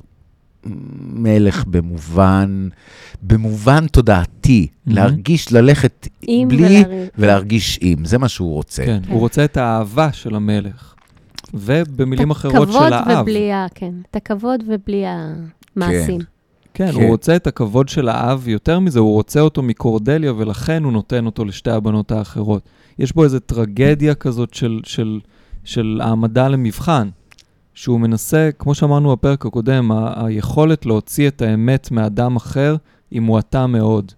[1.13, 2.69] מלך במובן,
[3.21, 4.97] במובן תודעתי, מהמם.
[4.97, 6.87] להרגיש, ללכת עם בלי ולריב.
[7.17, 8.85] ולהרגיש עם, זה מה שהוא רוצה.
[8.85, 9.11] כן, כן.
[9.11, 10.93] הוא רוצה את האהבה של המלך.
[11.53, 13.21] ובמילים את אחרות של הכבוד האב.
[13.21, 13.65] ובלי ה...
[13.75, 16.21] כן, את הכבוד ובלי המעשים.
[16.73, 16.93] כן, כן.
[16.93, 21.25] הוא רוצה את הכבוד של האב, יותר מזה, הוא רוצה אותו מקורדליה, ולכן הוא נותן
[21.25, 22.69] אותו לשתי הבנות האחרות.
[22.99, 25.19] יש בו איזו טרגדיה כזאת של, של,
[25.63, 27.09] של העמדה למבחן,
[27.73, 32.75] שהוא מנסה, כמו שאמרנו בפרק הקודם, ה- היכולת להוציא את האמת מאדם אחר
[33.11, 34.11] היא מועטה מאוד,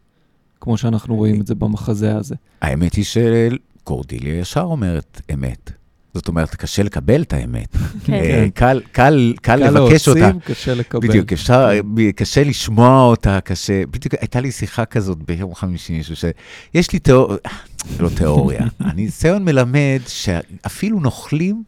[0.61, 2.35] כמו שאנחנו רואים את זה במחזה הזה.
[2.61, 5.71] האמת היא שקורדיליה ישר אומרת אמת.
[6.13, 7.67] זאת אומרת, קשה לקבל את האמת.
[8.05, 8.13] כן.
[8.13, 10.39] אה, קל, קל, קל לבקש להוציא, אותה.
[10.45, 11.07] קשה לקבל.
[11.07, 11.69] בדיוק, אפשר,
[12.15, 16.25] קשה לשמוע אותה, קשה, בדיוק, הייתה לי שיחה כזאת ביום חמישי, מישהו ש...
[16.73, 17.37] יש לי תיאוריה,
[17.99, 21.63] לא תיאוריה, הניסיון מלמד שאפילו נוכלים,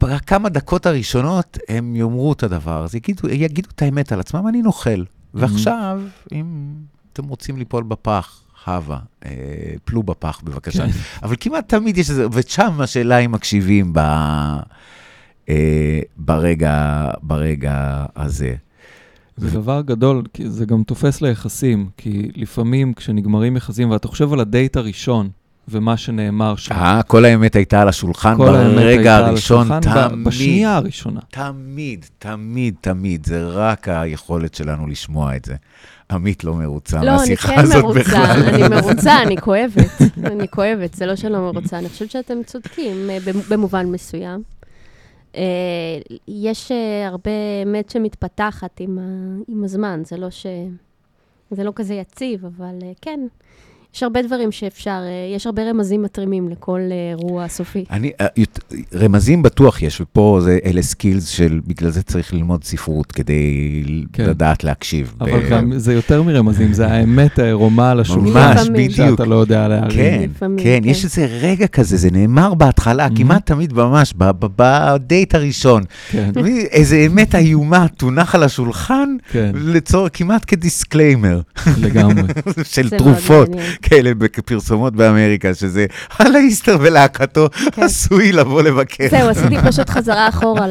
[0.00, 4.62] בכמה דקות הראשונות הם יאמרו את הדבר הזה, יגידו, יגידו את האמת על עצמם, אני
[4.62, 5.04] נוכל.
[5.34, 6.02] ועכשיו,
[6.32, 6.74] אם
[7.12, 9.30] אתם רוצים ליפול בפח, הווה, אה,
[9.84, 10.86] פלו בפח בבקשה.
[10.86, 10.98] כן.
[11.22, 13.98] אבל כמעט תמיד יש איזה, ושם השאלה אם מקשיבים ב,
[15.48, 18.54] אה, ברגע, ברגע הזה.
[19.36, 24.40] זה דבר גדול, כי זה גם תופס ליחסים, כי לפעמים כשנגמרים יחסים, ואתה חושב על
[24.40, 25.30] הדייט הראשון,
[25.70, 31.20] ומה שנאמר שם, אה, כל האמת הייתה על השולחן ברגע הראשון, תמיד, בשנייה הראשונה.
[31.30, 35.54] תמיד, תמיד, תמיד, זה רק היכולת שלנו לשמוע את זה.
[36.10, 38.42] עמית לא מרוצה לא, אני מהשיחה כן הזאת מרוצה, בכלל.
[38.54, 39.90] אני מרוצה, אני כואבת.
[40.24, 44.42] אני כואבת, זה לא שאני לא מרוצה, אני חושבת שאתם צודקים אה, במ- במובן מסוים.
[45.36, 45.42] אה,
[46.28, 47.30] יש אה, הרבה
[47.66, 49.02] אמת שמתפתחת עם ה-
[49.48, 50.46] עם הזמן, זה לא ש...
[51.50, 53.20] זה לא כזה יציב, אבל כן,
[53.94, 57.84] יש הרבה דברים שאפשר, אה, יש הרבה רמזים מתרימים לכל אה, אירוע סופי.
[57.90, 58.26] אני, אה,
[58.94, 63.82] רמזים בטוח יש, ופה זה, אלה סקילס של, בגלל זה צריך ללמוד ספרות כדי
[64.12, 64.24] כן.
[64.26, 65.14] לדעת להקשיב.
[65.20, 68.68] אבל ב- גם זה יותר מרמזים, זה האמת העירומה על השולחן, ממש.
[68.68, 68.92] בדיוק.
[69.10, 69.90] שאתה לא יודע להרים.
[69.96, 70.88] כן, לפעמים, כן, כן.
[70.88, 73.16] יש איזה רגע כזה, זה נאמר בהתחלה, Mhm.
[73.18, 74.14] כמעט תמיד ממש,
[74.56, 75.82] בדייט הראשון.
[76.10, 76.30] כן?
[76.70, 81.40] איזה אמת איומה תונח על השולחן, כן, לצורך, כמעט כדיסקליימר
[81.80, 82.22] לגמרי.
[82.74, 83.48] של תרופות.
[83.82, 85.86] כאלה בפרסומות באמריקה, שזה
[86.18, 87.82] על האיסטר ולהקתו כן.
[87.82, 89.04] עשוי לבוא לבקר.
[89.10, 90.66] זהו, עשיתי פשוט חזרה אחורה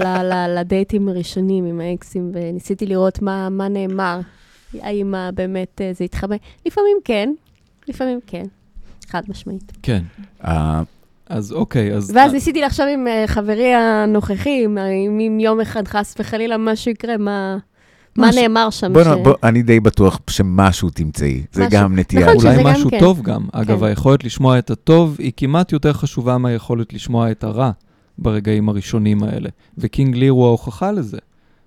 [0.48, 4.20] לדייטים הראשונים עם האקסים, וניסיתי לראות מה, מה נאמר,
[4.82, 6.36] האם ה- באמת אה, זה התחבא.
[6.66, 7.30] לפעמים כן,
[7.88, 8.44] לפעמים כן,
[9.10, 9.72] חד משמעית.
[9.84, 10.02] כן.
[10.46, 10.82] אה,
[11.30, 12.12] אז אוקיי, אז...
[12.16, 16.92] ואז ניסיתי לחשוב עם אה, חברי הנוכחי, אם- אם אם יום אחד חס וחלילה משהו
[16.92, 17.58] יקרה, מה,
[18.20, 18.94] מה נאמר שם.
[18.94, 21.80] בוא, ש- נ- בוא, אני די בטוח שמשהו תמצאי, זה משהו.
[21.80, 22.34] גם נטייה.
[22.34, 23.00] נכון, אולי משהו כן.
[23.00, 23.46] טוב גם.
[23.52, 23.86] אגב, כן.
[23.86, 27.72] היכולת לשמוע את הטוב היא כמעט יותר חשובה מהיכולת לשמוע את הרע
[28.18, 29.50] ברגעים הראשונים האלה.
[29.78, 31.18] וקינג ליר הוא ההוכחה לזה.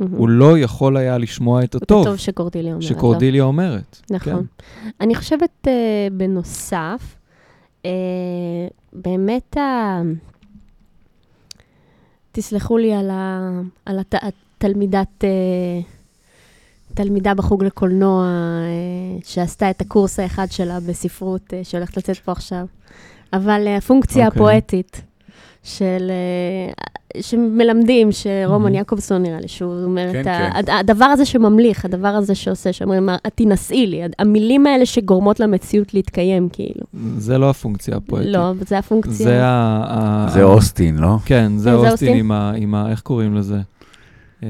[0.01, 0.17] מהמם.
[0.17, 2.83] הוא לא יכול היה לשמוע את את הטוב הטוב שקורדיליה אומרת.
[2.83, 2.89] לא?
[2.97, 4.01] שקורדיליה אומרת.
[4.11, 4.47] נכון.
[5.01, 5.73] אני חושבת, אה,
[6.13, 7.17] בנוסף,
[7.87, 7.91] אה,
[8.93, 10.01] באמת, ה...
[12.33, 13.51] תסלחו לי על, ה...
[13.87, 14.15] על הת...
[14.59, 15.29] התלמידת, אה,
[16.95, 18.69] תלמידה בחוג לקולנוע, אה,
[19.25, 22.65] שעשתה את הקורס האחד שלה בספרות, אה, שהולכת לצאת פה עכשיו,
[23.33, 24.43] אבל אה, הפונקציה אוקיי.
[24.43, 25.03] הפואטית
[25.63, 26.11] של...
[27.21, 28.75] שמלמדים, שרומן מהמם.
[28.75, 30.31] יעקובסון נראה לי, שהוא אומר כן, את ה...
[30.53, 30.57] כן.
[30.59, 35.95] הד- הדבר הזה שממליך, הדבר הזה שעושה, שאומרים, את תינשאי לי, המילים האלה שגורמות למציאות
[35.95, 36.81] להתקיים, כאילו.
[37.19, 38.29] זה לא הפונקציה הפואטית.
[38.29, 39.27] לא, זה הפונקציה.
[39.27, 39.83] זה ה...
[39.87, 41.17] ה- זה אוסטין, לא?
[41.25, 42.17] כן, זה כן, זה אוסטין אוסטין.
[42.17, 42.53] עם ה...
[42.57, 42.91] עם ה...
[42.91, 43.61] איך קוראים לזה?
[44.43, 44.49] אה,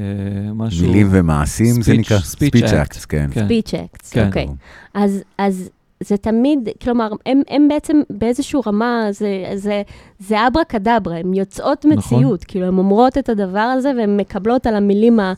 [0.53, 0.87] משהו...
[0.87, 2.17] מילים ומעשים, זה Speech- נקרא?
[2.17, 2.93] speech speech act.
[2.93, 3.27] acts, כן.
[3.31, 3.45] כן.
[3.45, 4.27] ספיץ' אקטס, כן.
[4.27, 4.47] אוקיי.
[4.93, 5.69] אז, אז
[5.99, 9.81] זה תמיד, כלומר, הם, הם בעצם באיזושהי רמה, זה, זה,
[10.19, 12.17] זה אברה קדברה, הן יוצאות נכון.
[12.17, 15.33] מציאות, כאילו, הן אומרות את הדבר הזה והן מקבלות על המילים, ה,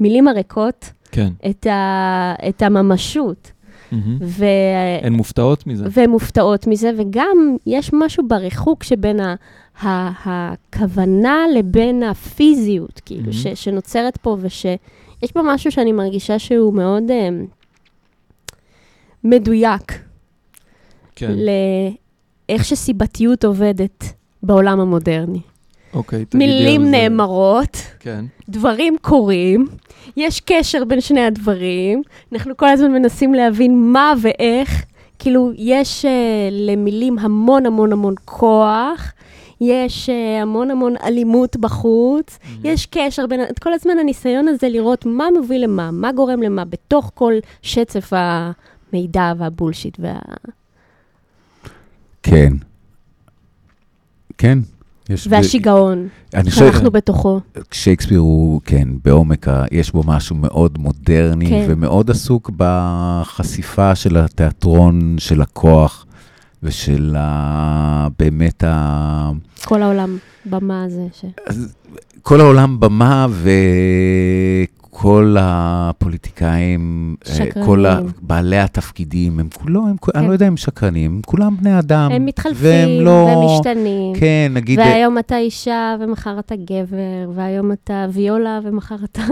[0.00, 1.28] מילים הריקות כן.
[1.50, 3.52] את, ה, את הממשות.
[3.92, 4.18] מהמם.
[4.22, 4.44] ו...
[5.02, 5.84] הן מופתעות מזה.
[5.90, 9.34] והן מופתעות מזה, וגם יש משהו בריחוק שבין ה,
[9.82, 13.34] ה, הכוונה לבין הפיזיות, כאילו, Mhm.
[13.34, 14.78] ש, שנוצרת פה, ושיש
[15.34, 17.46] פה משהו שאני מרגישה שהוא מאוד um,
[19.24, 19.92] מדויק,
[21.16, 21.32] כן.
[22.48, 24.04] לאיך שסיבתיות עובדת
[24.42, 25.40] בעולם המודרני.
[25.94, 26.90] אוקיי, תגידי על מילים זה.
[26.90, 28.24] נאמרות, כן.
[28.48, 29.66] דברים קורים,
[30.16, 34.84] יש קשר בין שני הדברים, אנחנו כל הזמן מנסים להבין מה ואיך,
[35.18, 36.08] כאילו, יש uh,
[36.52, 39.12] למילים המון המון המון כוח,
[39.60, 45.06] יש uh, המון המון אלימות בחוץ, יש קשר בין, את כל הזמן הניסיון הזה לראות
[45.06, 47.32] מה מוביל למה, מה גורם למה, בתוך כל
[47.62, 50.18] שצף המידע והבולשיט וה...
[52.22, 52.52] כן.
[54.38, 54.58] כן.
[55.28, 56.08] והשיגעון
[56.48, 57.40] שאנחנו בתוכו.
[57.72, 61.64] שייקספיר הוא, כן, בעומק, ה- יש בו משהו מאוד מודרני כן.
[61.68, 66.06] ומאוד עסוק בחשיפה של התיאטרון של הכוח
[66.62, 68.08] ושל ה...
[68.18, 69.30] באמת ה...
[69.64, 71.06] כל העולם במה הזה.
[71.20, 71.24] ש...
[71.46, 71.74] אז
[72.22, 73.26] כל העולם במה
[74.90, 77.66] וכל הפוליטיקאים, אה, שקרנים.
[77.66, 77.84] כל
[78.22, 80.28] בעלי התפקידים, הם כולו, הם, כו- אני כן.
[80.28, 82.10] לא יודע אם שקרנים, הם כולם בני אדם.
[82.12, 83.10] הם מתחלפים, והם לא...
[83.10, 84.14] ומשתנים.
[84.14, 84.78] כן, נגיד...
[84.78, 89.22] והיום אתה אישה ומחר אתה גבר, והיום אתה ויולה ומחר אתה...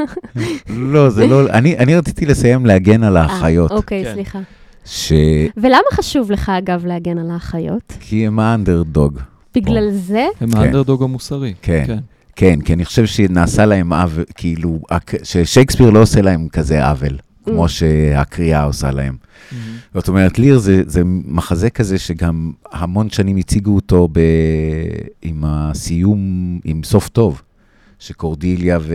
[0.68, 1.50] לא, זה לא...
[1.58, 4.12] אני, אני רציתי לסיים להגן על האחיות, אה, אוקיי, כן.
[4.12, 4.38] סליחה.
[4.84, 5.12] ש...
[5.56, 7.92] ולמה חשוב לך, אגב, להגן על האחיות?
[8.00, 9.18] כי הם האנדרדוג.
[9.54, 10.26] בגלל זה?
[10.40, 10.56] הם כן.
[10.58, 11.54] האנדרדוג המוסרי.
[11.62, 11.84] כן.
[11.86, 11.98] כן.
[12.40, 14.80] כן, כי אני חושב שנעשה להם עוול, כאילו,
[15.22, 19.16] ששייקספיר לא עושה להם כזה עוול, כמו שהקריאה עושה להם.
[19.94, 24.20] זאת אומרת, ליר זה, זה מחזה כזה שגם המון שנים הציגו אותו ב...
[25.22, 26.20] עם הסיום,
[26.64, 27.42] עם סוף טוב,
[27.98, 28.94] שקורדיליה ו...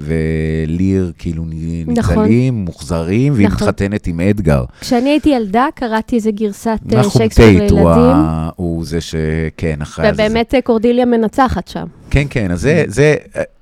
[0.00, 2.18] וליר כאילו נ- נכון.
[2.18, 3.68] ניצלים, מוחזרים, והיא נכון.
[3.68, 4.64] מתחתנת עם אדגר.
[4.80, 8.48] כשאני הייתי ילדה, קראתי איזה גרסת אה, נחום שייקספיר טייט הוא, לילדים, ה...
[8.56, 10.14] הוא זה שכן, אחרי הזה.
[10.26, 11.86] ובאמת אה, קורדיליה מנצחת שם.
[12.10, 13.16] כן, כן, אז זה, זה,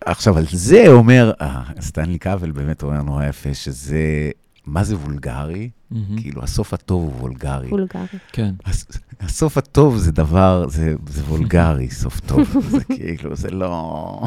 [0.05, 4.31] עכשיו, על זה אומר, אה, סטנלי קאוול באמת אומר נורא יפה, שזה,
[4.67, 5.71] מה זה וולגרי?
[6.17, 7.69] כאילו, הסוף הטוב הוא וולגרי.
[7.69, 8.19] וולגרי.
[8.33, 8.55] כן.
[8.67, 8.87] הס-
[9.21, 12.41] הסוף הטוב זה דבר, זה, זה וולגרי, סוף טוב.
[12.71, 14.23] זה כאילו, זה לא...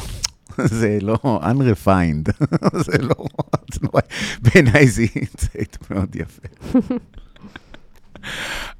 [0.57, 2.45] זה לא unrefined,
[2.85, 3.15] זה לא...
[3.73, 4.01] זה נורא...
[4.41, 6.47] בעיניי זה insight מאוד יפה.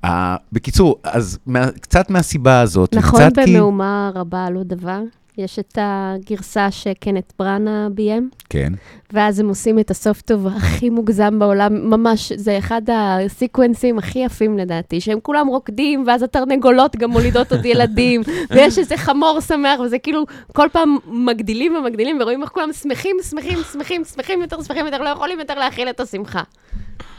[0.06, 0.10] uh,
[0.54, 3.54] בקיצור, אז מה, קצת מהסיבה הזאת, נכון וקצת כי...
[3.54, 5.02] במהומה רבה על עוד דבר?
[5.38, 8.74] יש את הגרסה שקנט בראנה ביים, כן,
[9.14, 14.58] ואז הם עושים את הסוף טוב הכי מוגזם בעולם, ממש, זה אחד הסיקוונסים הכי יפים
[14.58, 18.22] לדעתי, שהם כולם רוקדים, ואז התרנגולות גם מולידות עוד ילדים,
[18.52, 23.58] ויש איזה חמור שמח, וזה כאילו, כל פעם מגדילים ומגדילים, ורואים איך כולם שמחים, שמחים,
[23.72, 26.42] שמחים, שמחים יותר, שמחים יותר, לא יכולים יותר להכיל את השמחה.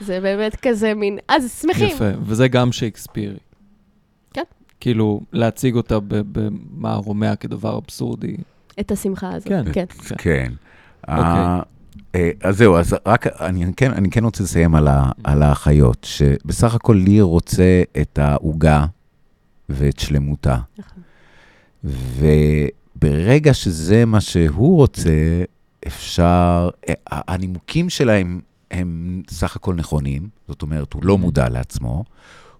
[0.00, 1.96] זה באמת כזה מין, אז שמחים.
[1.96, 3.51] יפה, וזה גם שייקספירי.
[4.82, 4.90] כן.
[4.90, 8.36] כאילו, להציג אותה במערומיה כדבר אבסורדי.
[8.80, 9.48] את השמחה הזאת.
[9.48, 9.64] כן.
[9.72, 9.84] כן.
[10.08, 10.14] כן.
[10.18, 10.52] כן.
[11.08, 11.22] אוקיי.
[11.34, 11.60] אה,
[12.14, 16.06] אה, אז זהו, אז רק, אני כן, אני כן רוצה לסיים על, ה, על האחיות,
[16.10, 18.86] שבסך הכל ליר רוצה את העוגה
[19.68, 20.58] ואת שלמותה.
[20.78, 21.02] נכון.
[23.04, 25.42] וברגע שזה מה שהוא רוצה,
[25.86, 32.04] אפשר, אה, הנימוקים שלהם הם סך הכל נכונים, זאת אומרת, הוא לא מודע לעצמו,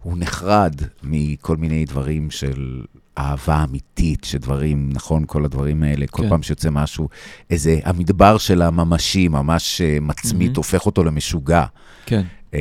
[0.03, 2.82] הוא נחרד מכל מיני דברים של
[3.18, 6.28] אהבה אמיתית, שדברים, נכון, כל הדברים האלה, כל כן.
[6.28, 7.09] פעם שיוצא משהו,
[7.50, 10.57] איזה, המדבר של הממשי, ממש אה, מצמית, מהמם.
[10.57, 11.64] הופך אותו למשוגע.
[12.07, 12.22] כן.
[12.55, 12.61] אה,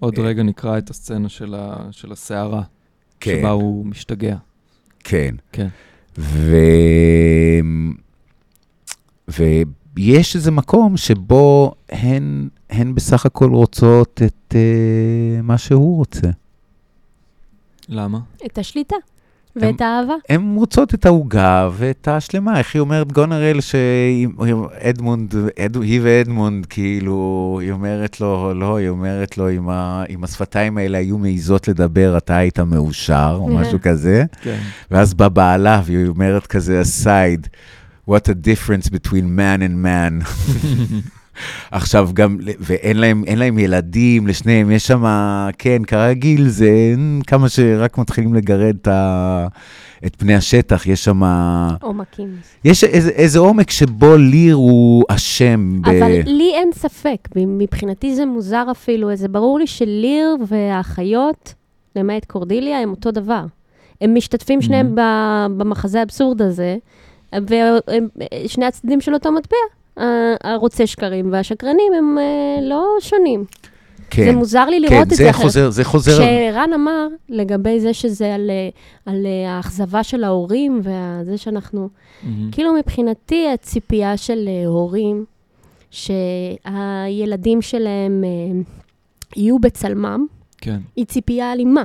[0.00, 2.62] עוד אה, רגע נקרא את הסצנה של ה- של הסערה,
[3.20, 3.38] כן.
[3.40, 4.36] שבה הוא משתגע.
[5.04, 5.34] כן.
[5.52, 5.68] כן.
[6.18, 6.56] ו...
[9.94, 16.28] ויש איזה מקום שבו הן, הן בסך הכל רוצות את uh, מה שהוא רוצה.
[17.88, 18.18] למה?
[18.46, 18.96] את השליטה
[19.56, 20.14] ואת האהבה.
[20.28, 22.58] הן רוצות את העוגה ואת השלמה.
[22.58, 29.38] איך היא אומרת גונרל שאדמונד, אד, היא ואדמונד, כאילו, היא אומרת לו, לא, היא אומרת
[29.38, 34.24] לו, אם, ה, אם השפתיים האלה היו מעיזות לדבר, אתה היית מאושר, או משהו כזה.
[34.42, 34.58] כן.
[34.90, 37.48] ואז בא בעלה, והיא אומרת כזה aside,
[38.08, 40.22] what a difference between man and man.
[41.70, 45.04] עכשיו גם, ואין להם, להם ילדים, לשניהם, יש שם,
[45.58, 49.46] כן, כרגיל, זה אין כמה שרק מתחילים לגרד את, ה,
[50.06, 51.22] את פני השטח, יש שם,
[51.82, 52.36] עומקים.
[52.64, 55.88] יש איזה, איזה עומק שבו ליר הוא אשם ב...
[55.88, 61.54] אבל לי אין ספק, מבחינתי זה מוזר אפילו, זה ברור לי שליר והאחיות,
[61.96, 63.10] למעט קורדיליה, הם אותו
[64.00, 66.76] הם משתתפים שניהם ב- במחזה האבסורד הזה,
[68.44, 69.56] ושני הצדדים של אותו מטבע.
[70.44, 73.44] הרוצה שקרים והשקרנים הם אה, לא שונים.
[74.10, 75.42] כן, זה מוזר לי כן, לראות את זה זה אחרת.
[75.42, 78.68] חוזר, זה חוזר, כשרן אמר לגבי זה שזה על, אה,
[79.12, 81.88] על אה, האכזבה של ההורים וזה שאנחנו...
[82.22, 82.50] מהמם.
[82.50, 85.24] כאילו מבחינתי הציפייה של אה, הורים,
[85.90, 88.60] שהילדים שלהם אה,
[89.36, 90.26] יהיו בצלמם,
[90.58, 90.78] כן.
[90.96, 91.84] היא ציפייה אלימה.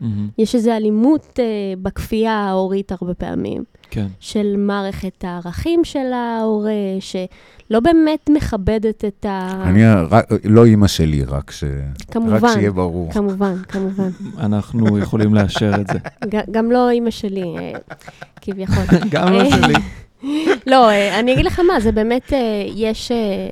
[0.00, 0.28] מהמם.
[0.38, 1.44] יש איזו אלימות אה,
[1.82, 4.06] בכפייה ההורית הרבה פעמים, כן.
[4.20, 9.62] של מערכת הערכים של ההורה, שלא באמת מכבדת את ה...
[9.64, 11.64] אני, רק, לא אימא שלי, רק, ש...
[12.10, 13.12] כמובן, רק שיהיה ברור.
[13.12, 14.08] כמובן, כמובן.
[14.38, 15.98] אנחנו יכולים לאשר את זה.
[16.32, 17.72] ג- גם לא אימא שלי, אה,
[18.40, 18.84] כביכול.
[19.10, 19.74] גם לא שלי.
[20.72, 22.38] לא, אה, אני אגיד לך מה, זה באמת, אה,
[22.74, 23.12] יש...
[23.12, 23.48] אה,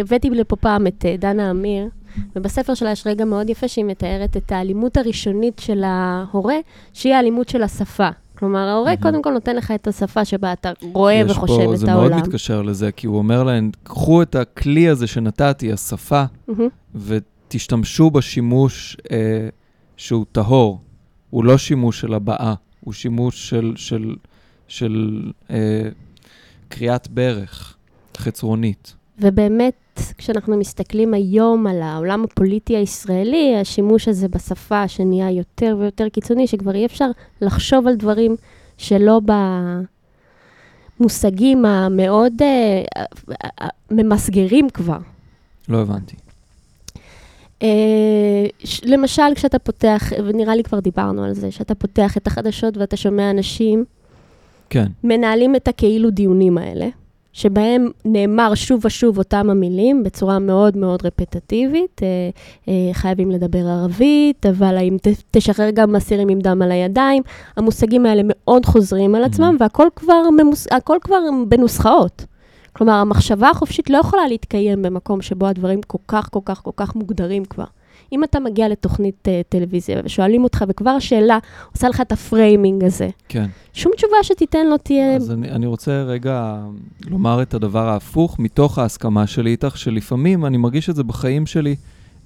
[0.00, 1.88] הבאתי לפה פעם את אה, דנה אמיר,
[2.36, 6.56] ובספר שלה יש רגע מאוד יפה שהיא מתארת את האלימות הראשונית של ההורה,
[6.92, 8.08] שהיא האלימות של השפה.
[8.38, 9.02] כלומר, ההורה מהמם.
[9.02, 12.10] קודם כל נותן לך את השפה שבה אתה רואה וחושב פה, את זה העולם.
[12.10, 16.68] מאוד מתקשר לזה, כי הוא אומר להם, קחו את הכלי הזה שנתתי, השפה, מהמם.
[16.94, 19.48] ותשתמשו בשימוש אה,
[19.96, 20.80] שהוא טהור,
[21.30, 24.16] הוא לא שימוש של הבעה, הוא שימוש של, של,
[24.68, 25.88] של אה,
[26.68, 27.76] קריאת ברך
[28.16, 28.94] חצרונית.
[29.18, 29.74] ובאמת,
[30.18, 36.74] כשאנחנו מסתכלים היום על העולם הפוליטי הישראלי, השימוש הזה בשפה שנהיה יותר ויותר קיצוני, שכבר
[36.74, 37.08] אי אפשר
[37.40, 38.36] לחשוב על דברים
[38.78, 39.20] שלא
[41.00, 42.82] במושגים המאוד אה,
[43.90, 44.98] ממסגרים כבר.
[45.68, 46.16] לא הבנתי.
[48.64, 52.96] ש- למשל, כשאתה פותח, ונראה לי כבר דיברנו על זה, שאתה פותח את החדשות ואתה
[52.96, 53.84] שומע אנשים
[54.70, 56.88] כן, מנהלים את הכאילו דיונים האלה,
[57.34, 62.00] שבהם נאמר שוב ושוב אותם המילים בצורה מאוד מאוד רפטטיבית.
[62.02, 62.08] אה,
[62.68, 64.96] אה, חייבים לדבר ערבית, אבל האם
[65.30, 67.22] תשחרר גם אסירים עם דם על הידיים.
[67.56, 69.62] המושגים האלה מאוד חוזרים על עצמם, Mhm.
[69.62, 70.66] והכל כבר, ממוס,
[71.00, 71.18] כבר
[71.48, 72.24] בנוסחאות.
[72.72, 76.94] כלומר, המחשבה החופשית לא יכולה להתקיים במקום שבו הדברים כל כך, כל כך, כל כך
[76.94, 77.64] מוגדרים כבר.
[78.12, 81.38] אם אתה מגיע לתוכנית uh, טלוויזיה ושואלים אותך, וכבר השאלה
[81.72, 83.46] עושה לך את ה framing הזה, כן.
[83.72, 85.16] שום תשובה שתיתן לא תהיה...
[85.16, 86.58] אז אני, אני רוצה רגע
[87.10, 91.76] לומר את הדבר ההפוך, מתוך ההסכמה שלי איתך, שלפעמים אני מרגיש את זה בחיים שלי,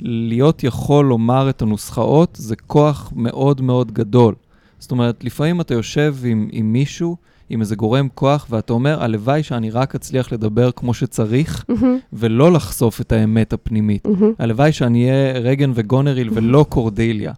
[0.01, 4.35] להיות יכול לומר את הנוסחאות זה כוח מאוד מאוד גדול.
[4.79, 7.16] זאת אומרת, לפעמים אתה יושב עם, עם מישהו,
[7.51, 12.53] עם איזה גורם כוח, ואתה אומר, הלוואי שאני רק אצליח לדבר כמו שצריך, מהמם, ולא
[12.53, 14.07] לחשוף את האמת הפנימית.
[14.07, 14.32] מהמם.
[14.38, 17.32] הלוואי שאני אהיה רגן וגונריל ולא קורדיליה.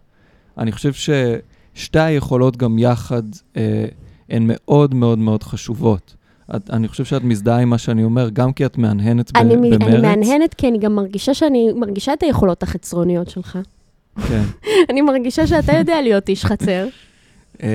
[0.57, 3.23] אני חושב ששתי היכולות גם יחד
[3.57, 3.85] אה,
[4.29, 6.15] הן מאוד מאוד מאוד חשובות.
[6.55, 9.55] את, אני חושב שאת מזדהה עם מה שאני אומר, גם כי את מהנהנת ב- אני,
[9.55, 9.81] מ- במרץ.
[9.81, 13.59] אני מהנהנת כי אני גם מרגישה שאני מרגישה את היכולות החצרוניות שלך.
[14.27, 14.43] כן.
[14.89, 16.87] אני מרגישה שאתה יודע להיות איש חצר.
[17.63, 17.67] אה,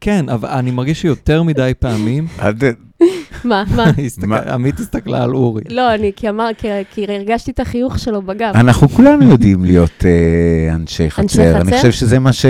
[0.00, 2.26] כן, אבל אני מרגיש שיותר מדי פעמים,
[3.44, 3.64] מה,
[4.26, 4.36] מה?
[4.38, 5.62] עמית הסתכלה על אורי.
[5.70, 6.48] לא, אני, כי אמר,
[6.90, 8.52] כי, הרגשתי את החיוך שלו בגב.
[8.54, 11.56] אנחנו כולנו יודעים להיות אה, אנשי חצר.
[11.56, 11.76] אני חצר?
[11.76, 12.46] חושב שזה מה ש...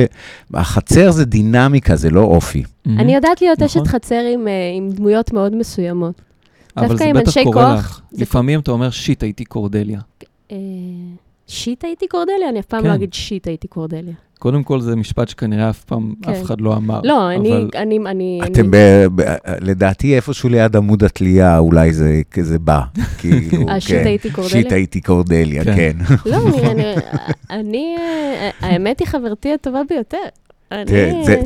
[0.55, 2.63] החצר זה דינמיקה, זה לא אופי.
[2.87, 3.83] אני יודעת להיות נכון.
[3.83, 6.23] אשת חצר עם, אה, עם דמויות מאוד מסוימות.
[6.77, 8.01] אבל זה בטח קורה לך.
[8.13, 10.01] לפעמים אתה אומר, שיט, הייתי קורדליה.
[11.47, 12.49] שיט הייתי קורדליה?
[12.49, 12.89] אני אף פעם כן.
[12.89, 14.15] לא אגיד שיט הייתי קורדליה.
[14.39, 16.31] קודם כל, זה משפט שכנראה אף פעם כן.
[16.31, 17.01] אף אחד לא אמר.
[17.05, 18.41] לא, אני, אבל- אני, אני...
[18.45, 18.77] אתם אני- ב...
[19.23, 19.35] ב...
[19.61, 22.81] לדעתי איפשהו ליד עמוד התלייה, אולי זה כזה בא.
[23.19, 24.07] כאילו, אה, שיט כן.
[24.07, 24.63] הייתי קורדליה?
[24.63, 25.75] שיט הייתי קורדליה, כן.
[25.77, 26.15] כן.
[26.31, 26.95] לא, אני, אני,
[27.61, 27.97] אני,
[28.61, 30.17] האמת היא חברתי הטובה ביותר.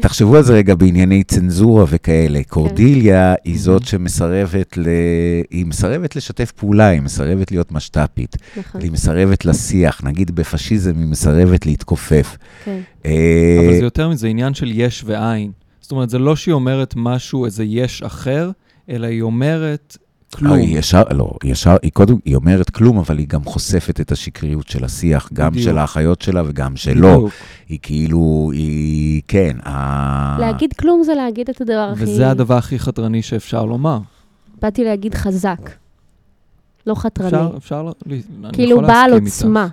[0.01, 2.41] תחשבו על זה רגע בענייני צנזורה וכאלה.
[2.49, 4.89] קורדיליה היא זאת שמסרבת ל...
[5.51, 10.05] היא מסרבת לשתף פעולה, היא מסרבת להיות משת"פית, נכון, היא מסרבת לשיח.
[10.05, 12.37] נגיד בפשיזם היא מסרבת להתכופף.
[12.65, 12.81] כן.
[13.07, 15.51] אה, אבל זה יותר מזה עניין של יש ואין.
[15.81, 18.51] זאת אומרת, זה לא שהיא אומרת משהו, איזה יש אחר,
[18.91, 19.97] אלא היא אומרת
[20.35, 20.53] כלום.
[20.53, 24.13] לא, היא ישר, לא, ישר, היא קודם, היא אומרת כלום, אבל היא גם חושפת את
[24.13, 25.65] השקריות של השיח, גם בדיוק.
[25.65, 27.09] של האחיות שלה וגם שלו.
[27.17, 27.31] בדיוק.
[27.69, 30.37] היא כאילו, היא, כן, ה...
[30.41, 32.03] להגיד כלום זה להגיד את הדבר הכי...
[32.05, 33.99] וזה הדבר הכי חתרני שאפשר לומר.
[34.63, 35.71] באתי להגיד חזק,
[36.87, 37.29] לא חתרני.
[37.29, 39.35] אפשר, אפשר, ל- אני יכול כאילו בעל להסכים איתך.
[39.37, 39.69] עוצמה.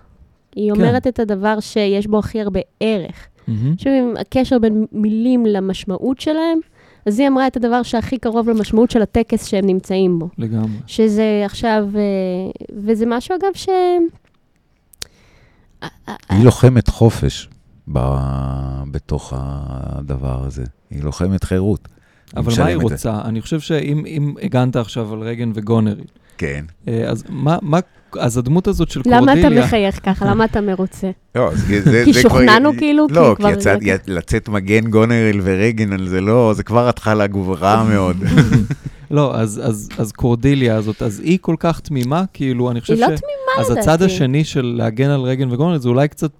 [0.55, 0.79] היא כן.
[0.81, 3.27] אומרת את הדבר שיש בו הכי הרבה ערך.
[3.47, 3.73] מהמם.
[3.73, 6.59] עכשיו, הקשר בין מילים למשמעות שלהם,
[7.07, 10.29] אז היא אמרה את הדבר שהכי קרוב למשמעות של הטקס שהם נמצאים בו.
[10.37, 10.77] לגמרי.
[10.87, 12.01] שזה עכשיו, אה,
[12.83, 13.69] וזה משהו אגב ש...
[16.29, 17.49] היא לוחמת חופש
[17.93, 17.99] ב...
[18.91, 20.63] בתוך הדבר הזה.
[20.89, 21.87] היא לוחמת חירות.
[22.35, 23.21] אבל מה היא רוצה?
[23.25, 26.03] אני חושב שאם אם הגנת עכשיו על רגן וגונרי,
[26.37, 26.65] כן.
[26.87, 27.79] אה, אז מה, מה,
[28.19, 29.65] אז הדמות הזאת של למה אתה קורדיליה...
[29.65, 30.25] מחייך ככה?
[30.25, 31.11] למה אתה מרוצה?
[31.35, 33.07] לא, זה, זה, כי זה שוכנענו כבר, כאילו?
[33.09, 33.75] לא, כי יצא,
[34.07, 38.17] לצאת מגן גונרל ורגן על זה לא, זה כבר התחלה גבוהה מאוד.
[39.11, 43.01] לא, אז, אז, אז קורדיליה הזאת, אז היא כל כך תמימה, כאילו, אני חושב היא
[43.01, 43.19] לא ש...
[43.19, 43.79] תמימה אז לדעתי.
[43.89, 46.31] הצד השני של להגן על רגן וגונרל, זה אולי קצת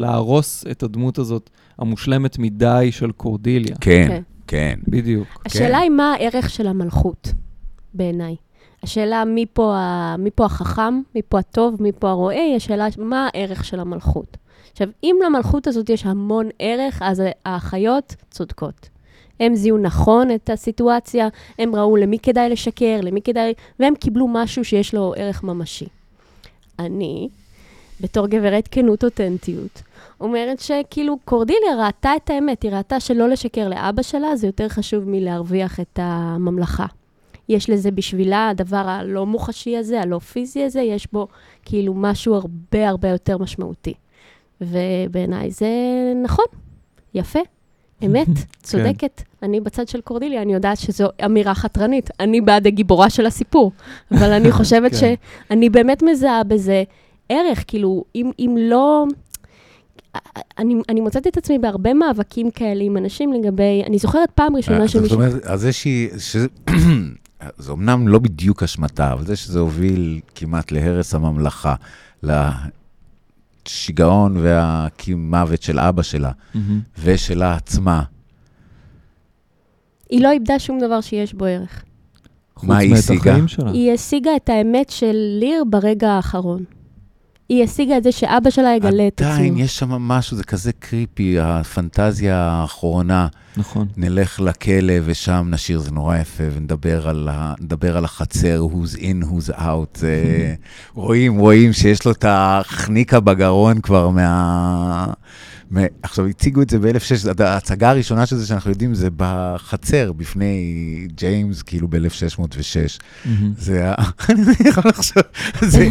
[0.00, 3.76] להרוס את הדמות הזאת המושלמת מדי של קורדיליה.
[3.80, 4.22] כן, כן.
[4.46, 4.78] כן.
[4.88, 5.26] בדיוק.
[5.46, 7.32] השאלה היא מה הערך של המלכות,
[7.94, 8.36] בעיניי.
[8.82, 10.16] השאלה מי פה, ה...
[10.18, 14.36] מי פה החכם, מי פה הטוב, מי פה הרועה, היא השאלה מה הערך של המלכות.
[14.72, 18.88] עכשיו, אם למלכות הזאת יש המון ערך, אז האחיות צודקות.
[19.40, 23.54] הם זיהו נכון את הסיטואציה, הם ראו למי כדאי לשקר, למי כדאי...
[23.80, 25.86] והם קיבלו משהו שיש לו ערך ממשי.
[26.78, 27.28] אני,
[28.00, 29.82] בתור גברת כנות אותנטיות,
[30.20, 35.04] אומרת שכאילו קורדיליה ראתה את האמת, היא ראתה שלא לשקר לאבא שלה זה יותר חשוב
[35.06, 36.86] מלהרוויח את הממלכה.
[37.48, 41.28] יש לזה בשבילה, הדבר הלא מוחשי הזה, הלא פיזי הזה, יש בו
[41.64, 43.94] כאילו משהו הרבה הרבה יותר משמעותי.
[44.60, 45.68] ובעיניי זה
[46.22, 46.44] נכון,
[47.14, 47.40] יפה,
[48.04, 48.28] אמת,
[48.62, 49.22] צודקת.
[49.42, 52.10] אני בצד של קורדיליה, אני יודעת שזו אמירה חתרנית.
[52.20, 53.72] אני בעד הגיבורה של הסיפור,
[54.10, 55.14] אבל אני חושבת כן.
[55.50, 56.82] שאני באמת מזהה בזה
[57.28, 59.06] ערך, כאילו, אם, אם לא...
[60.58, 64.80] אני, אני מוצאת את עצמי בהרבה מאבקים כאלה עם אנשים לגבי, אני זוכרת פעם ראשונה
[64.80, 65.16] אה, זאת שמישהו...
[65.16, 66.08] אומרת, אז זה שהיא...
[67.58, 71.74] זה אמנם לא בדיוק אשמתה, אבל זה שזה הוביל כמעט להרס הממלכה,
[73.66, 76.80] לשיגעון והמוות של אבא שלה מהמם.
[76.98, 78.02] ושלה עצמה,
[80.10, 81.82] היא לא איבדה שום דבר שיש בו ערך.
[82.56, 83.36] חוץ מה היא השיגה?
[83.72, 86.64] היא השיגה את האמת של ליר ברגע האחרון.
[87.48, 89.32] היא השיגה את זה שאבא שלה יגלה את עצמו.
[89.32, 93.26] עדיין יש שם משהו, זה כזה קריפי, הפנטזיה האחרונה.
[93.56, 93.86] נכון.
[93.96, 99.24] נלך לכלא ושם נשיר, זה נורא יפה, ונדבר על, ה, נדבר על החצר, who's in,
[99.24, 99.98] who's out.
[100.94, 105.06] רואים, רואים שיש לו את החניקה בגרון כבר מה...
[106.02, 110.74] עכשיו, הציגו את זה ב-1600, ההצגה הראשונה של זה שאנחנו יודעים, זה בחצר, בפני
[111.16, 112.98] ג'יימס, כאילו ב-1606.
[113.24, 113.52] מהמם.
[113.58, 113.94] זה, ה-
[114.30, 115.22] אני לא יכול לחשוב,
[115.60, 115.88] זה,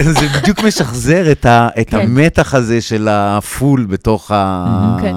[0.00, 1.46] זה בדיוק משחזר את
[1.86, 1.98] כן.
[2.00, 5.14] המתח הזה של הפול בתוך ה, כן.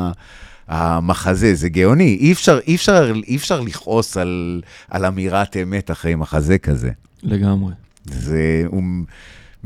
[0.68, 6.15] המחזה, זה גאוני, אי אפשר, אי אפשר, אי אפשר לכעוס על, על אמירת אמת אחרי
[6.15, 6.91] מחזה כזה.
[7.24, 7.74] לגמרי.
[8.05, 8.84] זה, הוא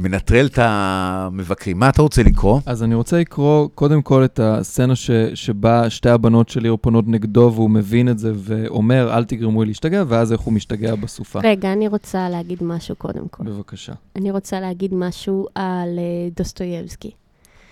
[0.01, 1.79] מנטרל את המבקרים.
[1.79, 2.59] מה אתה רוצה לקרוא?
[2.65, 7.07] אז אני רוצה לקרוא קודם כל את הסצנה ש, שבה שתי הבנות של ליאור פונות
[7.07, 11.39] נגדו, והוא מבין את זה ואומר, אל תגרמו לי להשתגע, ואז איך הוא משתגע בסופה.
[11.43, 13.43] רגע, אני רוצה להגיד משהו קודם כל.
[13.43, 13.93] בבקשה.
[14.15, 17.11] אני רוצה להגיד משהו על אה, דוסטויבסקי.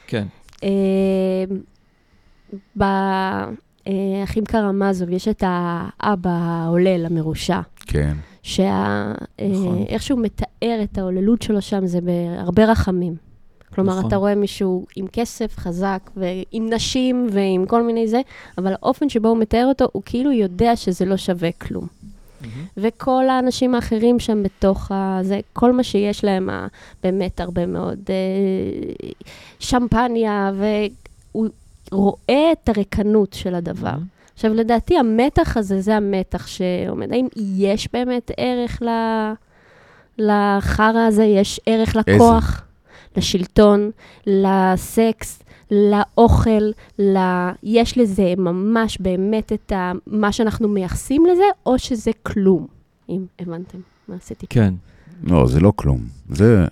[0.07, 0.27] כן.
[0.63, 0.69] אה,
[3.89, 8.13] באחים קרמזוב יש את האבא העולל המרושע, כן.
[9.39, 9.83] נכון.
[9.87, 13.15] שאיך שהוא מתאר את העוללות שלו שם זה בהרבה רחמים.
[13.75, 14.07] כלומר, נכון.
[14.07, 18.21] אתה רואה מישהו עם כסף חזק ועם נשים ועם כל מיני זה,
[18.57, 21.87] אבל האופן שבו הוא מתאר אותו, הוא כאילו יודע שזה לא שווה כלום.
[22.77, 26.67] וכל האנשים האחרים שם בתוך הזה, כל מה שיש להם, ה-
[27.03, 29.09] באמת הרבה מאוד אה,
[29.59, 31.47] שמפניה, והוא
[31.91, 33.95] רואה את הריקנות של הדבר.
[34.33, 37.11] עכשיו, לדעתי, המתח הזה, זה המתח שעומד.
[37.11, 38.89] האם יש באמת ערך ל...
[40.17, 41.23] לחרא הזה?
[41.23, 42.63] יש ערך לכוח,
[43.17, 43.91] לשלטון,
[44.27, 47.17] לסקס, לאוכל, ל...
[47.63, 49.91] יש לזה ממש באמת את ה...
[50.07, 52.67] מה שאנחנו מייחסים לזה, או שזה כלום,
[53.09, 53.77] אם הבנתם
[54.07, 54.47] מה עשיתי.
[54.49, 54.73] כן.
[55.23, 56.01] לא, זה לא כלום.
[56.29, 56.65] זה...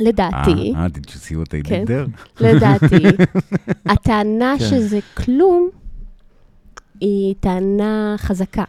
[0.00, 1.84] לדעתי, אה, did you see what I כן.
[1.84, 2.42] did there?
[2.44, 3.24] לדעתי,
[3.92, 4.64] הטענה כן.
[4.64, 5.68] שזה כלום,
[7.00, 8.64] היא טענה חזקה.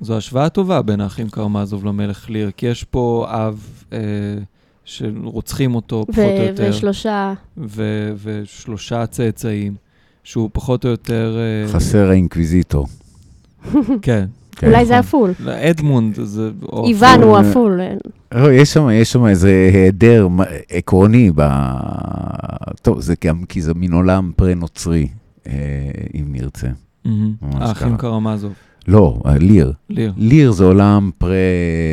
[0.00, 3.98] זו השוואה טובה בין האחים קרמזוב למלך ליר, כי יש פה אב אה,
[4.84, 9.74] שרוצחים אותו פחות או יותר, ושלושה, ו- ושלושה צאצאים,
[10.24, 11.36] שהוא פחות או יותר...
[11.38, 12.86] אה, חסר האינקוויזיטור.
[14.02, 14.24] כן.
[14.56, 14.66] כן.
[14.66, 15.32] אולי זה ה fool.
[15.70, 16.50] אדמונד, זה...
[16.86, 17.80] איוון הוא הפול.
[18.34, 20.28] לא, יש שם, יש שם איזה היעדר
[20.70, 21.42] עקרוני ב...
[22.82, 25.08] טוב, זה גם כי זה מין עולם פרה-נוצרי,
[25.46, 25.52] אה,
[26.14, 26.68] אם נרצה.
[27.42, 27.96] האחים.
[27.96, 28.52] קרמזוב,
[28.88, 29.72] לא, ליר.
[29.90, 30.12] ליר.
[30.16, 31.34] ליר זה עולם פרה...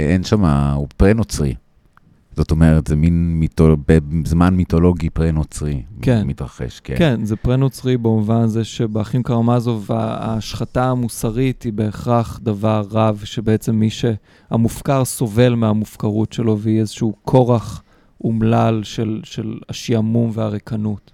[0.09, 0.45] אין שם...
[0.45, 1.53] הוא פרה-נוצרי.
[2.36, 3.75] זאת אומרת, זה מין מיתו...
[3.88, 5.82] בזמן מיתולוגי פרה-נוצרי.
[6.01, 6.27] כן.
[6.27, 6.95] מתרחש, כן.
[6.97, 13.89] כן, זה פרה-נוצרי במובן הזה שבאחים קרמזוב ההשחתה המוסרית היא בהכרח דבר רע, ושבעצם מי
[13.89, 17.84] שהמופקר סובל מהמופקרות שלו, והיא איזשהו כורח
[18.23, 21.11] אומלל של, של השעמום והריקנות.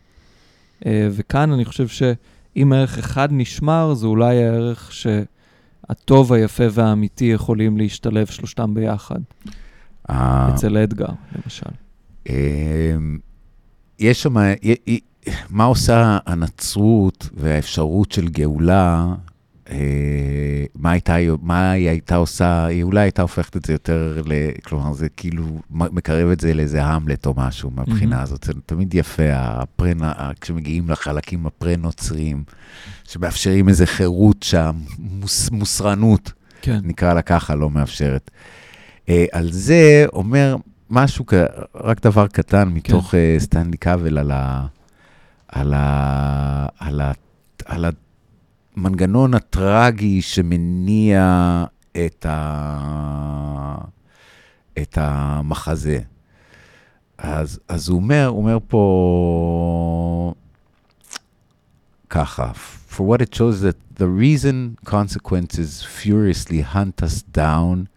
[0.85, 7.77] אה, וכאן אני חושב שאם ערך אחד נשמר, זה אולי הערך שהטוב, היפה והאמיתי יכולים
[7.77, 9.19] להשתלב שלושתם ביחד,
[10.09, 11.05] אצל אדגר,
[11.35, 11.69] למשל.
[12.29, 13.17] אמ,
[13.99, 14.35] יש שם,
[15.49, 19.05] מה עושה הנצרות והאפשרות של גאולה,
[19.69, 24.31] אה, מה, הייתה, מה היא הייתה עושה, היא אולי הייתה הופכת את זה יותר, ל,
[24.63, 28.21] כלומר, זה כאילו מקרב את זה לאיזה המלט או משהו מהבחינה.
[28.21, 28.43] הזאת.
[28.43, 29.97] זה תמיד יפה, הפרן,
[30.41, 32.43] כשמגיעים לחלקים הפרה-נוצריים,
[33.03, 36.31] שמאפשרים איזה חירות שם, מוס, מוסרנות.
[36.61, 36.79] כן.
[36.83, 38.31] נקרא לה ככה, לא מאפשרת.
[39.09, 40.55] אה, על זה אומר
[40.89, 41.25] משהו,
[41.75, 43.17] רק דבר קטן מתוך כן.
[43.17, 44.67] אה, סטנלי קאבל על, ה,
[45.47, 47.11] על, ה, על, ה,
[47.65, 47.85] על
[48.75, 53.77] המנגנון הטרגי שמניע את, ה,
[54.77, 55.99] את המחזה.
[57.17, 60.33] אז, אז הוא אומר, הוא אומר פה
[62.09, 62.51] ככה,
[62.89, 67.87] for what it shows that the reason consequences furiously hunt us down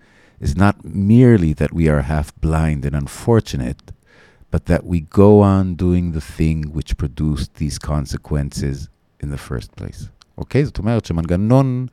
[0.41, 3.93] is not merely that we are half blind and unfortunate,
[4.51, 8.88] but that we go on doing the thing which produced these consequences
[9.20, 10.09] in the first place.
[10.41, 10.64] אוקיי?
[10.64, 11.86] זאת אומרת שמנגנון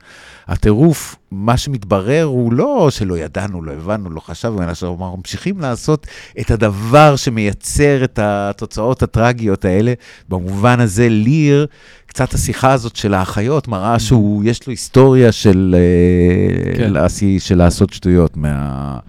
[0.48, 6.08] הטירוף, מה שמתברר הוא לא שלא ידענו, לא הבנו, לא חשבנו, אלא שאנחנו ממשיכים לעשות
[6.40, 9.94] את הדבר שמייצר את התוצאות הטרגיות האלה.
[10.30, 11.68] במובן הזה, ליר,
[12.18, 16.94] קצת השיחה הזאת של האחיות מראה שהוא, יש לו היסטוריה של, אה, כן.
[16.94, 19.00] לעשי- של לעשות שטויות מה...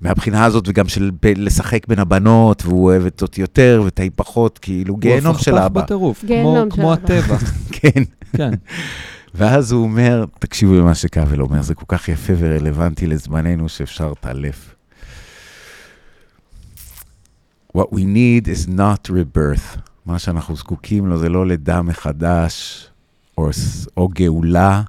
[0.00, 4.10] מהבחינה הזאת, וגם של ב- לשחק בין הבנות, והוא אוהב את זאת יותר ואת ההיא
[4.16, 5.66] פחות, כאילו גיהנום של הוא אבא.
[5.66, 7.02] הפכפך בטירוף, כמו- של כמו אבא.
[7.04, 7.36] הטבע.
[7.80, 8.02] כן.
[8.36, 8.50] כן.
[9.34, 14.74] ואז הוא אומר, תקשיבו למה שקאבל אומר, זה כל כך יפה ורלוונטי לזמננו שאפשר לטלף.
[17.76, 19.78] What we need is not rebirth.
[20.06, 22.86] מה שאנחנו זקוקים לו זה לא לידה מחדש
[23.38, 23.48] או,
[23.96, 24.82] או גאולה,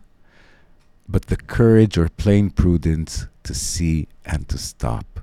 [1.11, 5.19] but the courage or plain prudence to see and to stop.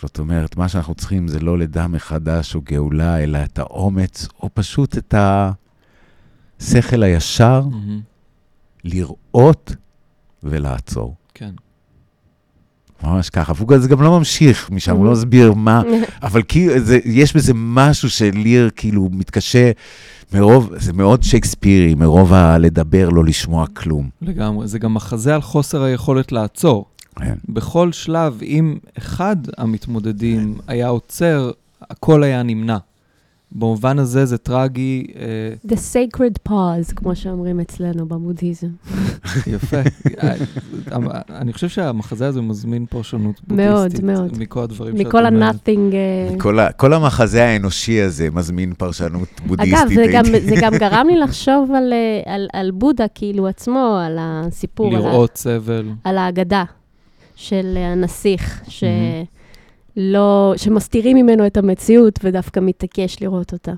[0.00, 4.48] זאת אומרת, מה שאנחנו צריכים זה לא לידה מחדש או גאולה, אלא את האומץ, או
[4.54, 5.14] פשוט את
[6.60, 8.00] השכל הישר מהמם.
[8.84, 9.76] לראות
[10.42, 11.14] ולעצור.
[11.34, 11.54] כן.
[13.04, 13.52] ממש ככה.
[13.56, 15.82] והוא גם- זה גם לא ממשיך משם, הוא לא מסביר מה,
[16.22, 19.70] אבל כאילו, זה, יש בזה משהו שליר כאילו מתקשה
[20.34, 24.08] מרוב, זה מאוד שייקספירי, מרוב הלדבר, לא לשמוע כלום.
[24.22, 24.68] לגמרי.
[24.68, 26.86] זה גם מחזה על חוסר היכולת לעצור.
[27.16, 27.34] כן.
[27.48, 31.50] בכל שלב, אם אחד המתמודדים היה עוצר,
[31.90, 32.76] הכל היה נמנע.
[33.52, 38.66] במובן הזה זה טרגי, אה, The sacred pause, כמו שאומרים אצלנו במודהיזם.
[39.46, 39.76] יפה.
[40.22, 40.34] אה,
[41.30, 44.04] אני חושב שהמחזה הזה מזמין פרשנות מאוד, בודהיסטית.
[44.04, 44.38] מאוד.
[44.38, 45.54] מכל הדברים שאת מכל אומרת.
[45.68, 45.94] ה-nothing...
[45.94, 49.78] אה, כל, ה, כל המחזה האנושי הזה מזמין פרשנות בודהיסטית.
[49.80, 51.70] אגב, זה גם, הייתי- זה גם גרם לי לחשוב
[52.52, 55.88] על, בודה, כאילו עצמו, על הסיפור, לראות סבל.
[56.04, 56.64] על האגדה
[57.36, 58.72] של הנסיך, Mhm.
[59.94, 63.72] שלא, שמסתירים ממנו את המציאות ודווקא מתעקש לראות אותה.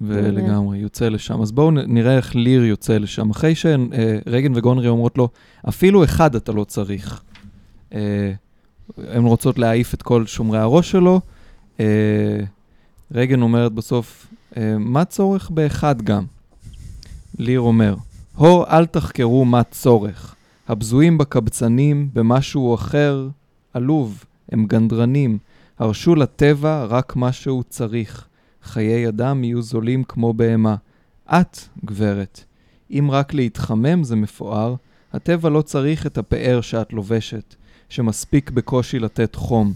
[0.00, 1.42] ולגמרי, יוצא לשם.
[1.42, 3.30] אז בואו נראה איך ליר יוצא לשם.
[3.30, 5.28] אחרי שרגן וגונרי אומרות לו,
[5.68, 7.22] אפילו אחד אתה לא צריך.
[7.94, 8.32] אה,
[8.98, 11.20] הן רוצות להעיף את כל שומרי הראש שלו.
[11.80, 12.40] אה,
[13.12, 14.26] רגן אומרת בסוף,
[14.56, 16.24] אה, מה צורך באחד גם?
[17.38, 17.94] ליר אומר,
[18.36, 20.34] הו, אל תחקרו מה צורך.
[20.68, 23.28] הבזויים בקבצנים, במשהו אחר,
[23.74, 25.38] עלוב, הם גנדרנים.
[25.78, 28.28] הרשו לטבע רק מה שהוא צריך.
[28.62, 30.76] חיי אדם יהיו זולים כמו בהמה.
[31.30, 32.44] את, גברת,
[32.90, 34.74] אם רק להתחמם זה מפואר,
[35.12, 37.54] הטבע לא צריך את הפאר שאת לובשת,
[37.88, 39.72] שמספיק בקושי לתת חום.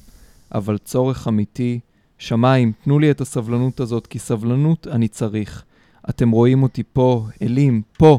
[0.54, 1.80] אבל צורך אמיתי,
[2.18, 5.64] שמיים, תנו לי את הסבלנות הזאת, כי סבלנות אני צריך.
[6.08, 8.18] אתם רואים אותי פה, אלים, פה.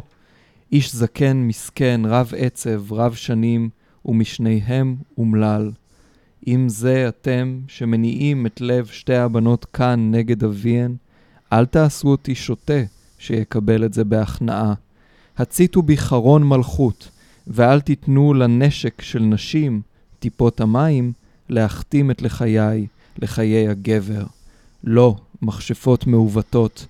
[0.71, 3.69] איש זקן, מסכן, רב עצב, רב שנים,
[4.05, 5.71] ומשניהם אומלל.
[6.47, 10.95] אם זה אתם שמניעים את לב שתי הבנות כאן נגד אביהן,
[11.53, 12.81] אל תעשו אותי שוטה
[13.19, 14.73] שיקבל את זה בהכנעה.
[15.37, 17.09] הציתו בי חרון מלכות,
[17.47, 19.81] ואל תיתנו לנשק של נשים,
[20.19, 21.11] טיפות המים,
[21.49, 22.87] להכתים את לחיי,
[23.21, 24.23] לחיי הגבר.
[24.83, 26.85] לא, מכשפות מעוותות.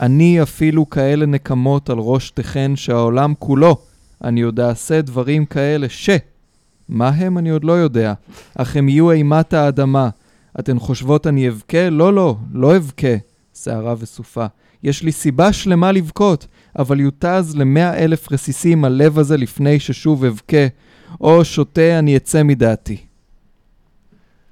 [0.00, 3.76] אני אפילו כאלה נקמות על ראש תכן שהעולם כולו,
[4.24, 6.10] אני עוד אעשה דברים כאלה ש...
[6.88, 8.12] מה הם אני עוד לא יודע,
[8.54, 10.08] אך הם יהיו אימת האדמה.
[10.58, 11.90] אתן חושבות אני אבכה?
[11.90, 13.16] לא, לא, לא אבכה.
[13.54, 14.46] שערה וסופה.
[14.82, 16.46] יש לי סיבה שלמה לבכות,
[16.78, 20.66] אבל יותז למאה אלף רסיסים הלב הזה לפני ששוב אבכה,
[21.20, 22.96] או שותה אני אצא מדעתי.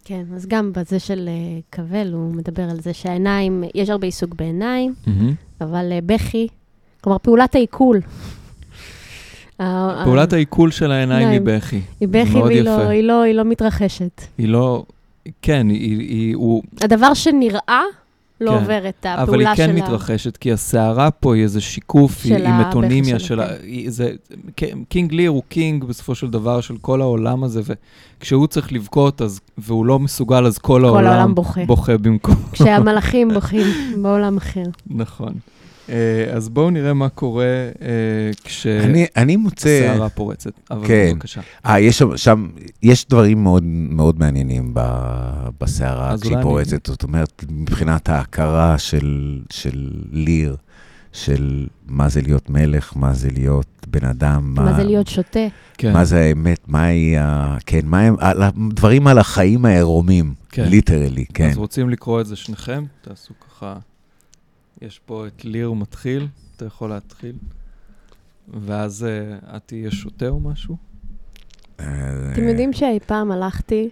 [0.04, 4.34] כן, אז גם בזה של אה, קבל, הוא מדבר על זה שהעיניים, יש הרבה עיסוק
[4.34, 4.94] בעיניים,
[5.60, 6.48] אבל אה, בכי,
[7.00, 8.00] כלומר, פעולת העיכול.
[9.62, 11.58] ה- פעולת העיכול של העיניים היא עיניים.
[11.58, 11.80] בכי.
[12.00, 12.78] היא בכי והיא לא.
[12.88, 14.20] היא, לא, היא לא מתרחשת.
[14.38, 14.84] היא לא...
[15.42, 15.98] כן, היא...
[15.98, 17.82] היא הוא, הדבר שנראה
[18.40, 18.56] לא כן.
[18.56, 19.82] עובר את הפעולה אבל היא כן שלה.
[19.84, 23.40] מתרחשת, כי הסערה פה היא איזה שיקוף, היא, היא מטונימיה שלה, של...
[23.40, 23.54] ה- כן.
[23.62, 24.12] היא- זה,
[24.56, 27.60] ק- king ליר הוא king בסופו של דבר של כל העולם הזה,
[28.18, 31.64] וכשהוא צריך לבכות, אז, והוא לא מסוגל, אז כל, כל העולם, העולם בוכה.
[31.66, 32.34] בוכה במקום.
[32.52, 33.66] כשהמלאכים בוכים
[34.02, 34.64] בעולם אחר.
[34.90, 35.32] נכון.
[35.88, 35.94] אה,
[36.32, 37.44] אז בואו נראה מה קורה
[37.82, 38.30] אה,
[38.84, 39.80] אני, אני מוצא...
[39.90, 40.50] כשסערה פורצת.
[40.70, 41.12] אבל כן.
[41.14, 41.40] בבקשה.
[41.66, 42.48] אה, יש שם, שם,
[42.82, 44.80] יש דברים מאוד, מאוד מעניינים ב,
[45.60, 46.86] בסערה כשהיא אולי אני- פורצת.
[46.86, 50.56] זאת אומרת, מבחינת ההכרה של, של ליר,
[51.12, 55.40] של מה זה להיות מלך, מה זה להיות בן אדם, מה זה להיות שוטה?
[55.78, 57.56] כן, מה זה האמת, מהי ה...
[57.66, 58.14] כן, מה הם...
[58.18, 60.64] על הדברים על החיים העירומים, כן.
[60.68, 61.50] ליטרלי, כן.
[61.50, 62.84] אז רוצים לקרוא את זה שניכם?
[63.00, 63.76] תעשו ככה.
[64.80, 66.26] יש פה את ליר מתחיל,
[66.56, 67.36] אתה יכול להתחיל.
[68.48, 70.76] ואז אה, את תהיה שותה או משהו?
[71.80, 73.88] אה, אתם יודעים שאי פעם הלכתי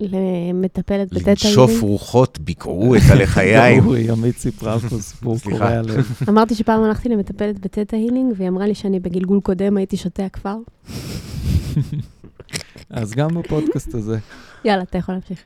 [0.00, 1.84] למטפלת בטטה לנשוף הילינג.
[1.84, 3.82] רוחות, ביקרו את הלחיים.
[3.86, 5.36] אורי, עמית סיפרה פה סיפור.
[5.42, 6.18] קורע לב.
[6.28, 10.56] אמרתי שפעם הלכתי למטפלת בטטה הילינג, והיא אמרה לי שאני בגלגול קודם הייתי שותה הכפר.
[12.90, 14.18] אז גם בפודקאסט הזה.
[14.64, 15.38] יאללה, אתה יכול להמשיך.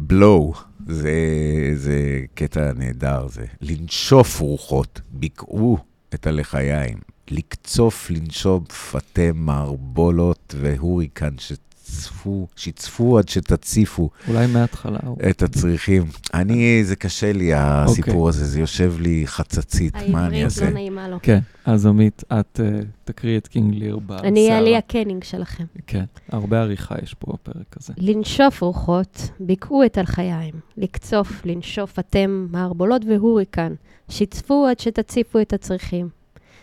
[0.00, 0.54] בלואו,
[0.86, 1.12] זה,
[1.74, 5.78] זה קטע נהדר, זה לנשוף רוחות, ביקעו
[6.14, 6.98] את הלחיים,
[7.30, 11.38] לקצוף, לנשוף פתי מערבולות והוריקן
[11.88, 14.98] שצפו, שיצפו עד שתציפו אולי מההתחלה.
[15.30, 16.04] את הצריכים.
[16.34, 20.64] אני, זה קשה לי הסיפור הזה, זה יושב לי חצצית, מה אני העברית אעשה?
[20.64, 21.18] לא נעימה לו.
[21.22, 24.28] כן, אז עמית, את אה, תקריאי את קינג ליר בסערה.
[24.28, 25.64] אני אהיה לי הקנינג שלכם.
[25.86, 27.92] כן, הרבה עריכה יש פה בפרק הזה.
[27.96, 30.54] לנשוף רוחות, ביקעו את הלחיים.
[30.76, 33.74] לקצוף, לנשוף אתם, מערבולות והוריקן.
[34.08, 36.08] שיצפו עד שתציפו את הצריכים.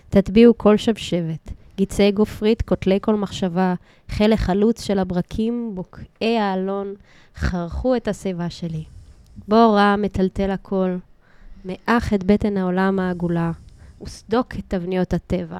[0.10, 1.52] תטביעו כל שבשבת.
[1.78, 3.74] גיצי גופרית, קוטלי כל מחשבה,
[4.10, 6.94] חלק חלוץ של הברקים, בוקעי האלון,
[7.36, 8.84] חרכו את השיבה שלי.
[9.48, 10.96] בוא רע מטלטל הכל,
[11.66, 13.52] מאח את בטן העולם העגולה,
[14.04, 15.60] וסדוק את תבניות הטבע.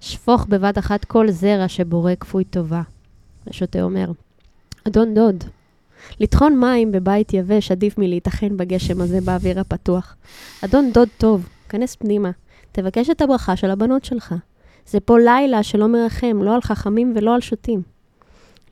[0.00, 2.82] שפוך בבת אחת כל זרע שבורא כפוי טובה.
[3.46, 4.10] השוטה אומר,
[4.88, 5.44] אדון דוד,
[6.20, 10.16] לטחון מים בבית יבש עדיף מלהיטחן בגשם הזה באוויר הפתוח.
[10.64, 12.30] אדון דוד טוב, כנס פנימה,
[12.72, 14.34] תבקש את הברכה של הבנות שלך.
[14.88, 17.82] זה פה לילה שלא מרחם, לא על חכמים ולא על שוטים.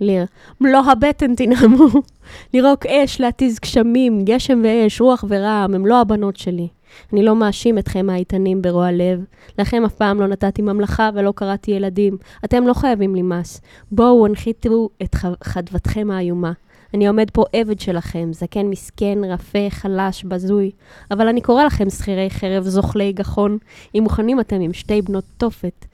[0.01, 0.25] ליר,
[0.61, 1.87] מלוא הבטן תנעמו.
[2.55, 6.69] לירוק אש, להתיז גשמים, גשם ואש, רוח ורעם, הם לא הבנות שלי.
[7.13, 9.25] אני לא מאשים אתכם האיתנים ברוע לב.
[9.59, 12.17] לכם אף פעם לא נתתי ממלכה ולא קראתי ילדים.
[12.45, 13.61] אתם לא חייבים לי מס.
[13.91, 16.53] בואו הנחיתו את חדוותכם האיומה.
[16.95, 20.71] אני עומד פה עבד שלכם, זקן מסכן, רפה, חלש, בזוי.
[21.11, 23.59] אבל אני קורא לכם שכירי חרב, זוחלי גחון.
[23.95, 25.87] אם מוכנים אתם עם שתי בנות תופת.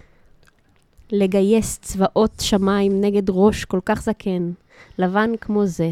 [1.13, 4.53] לגייס צבאות שמיים נגד ראש כל כך זקן,
[4.99, 5.91] לבן כמו זה.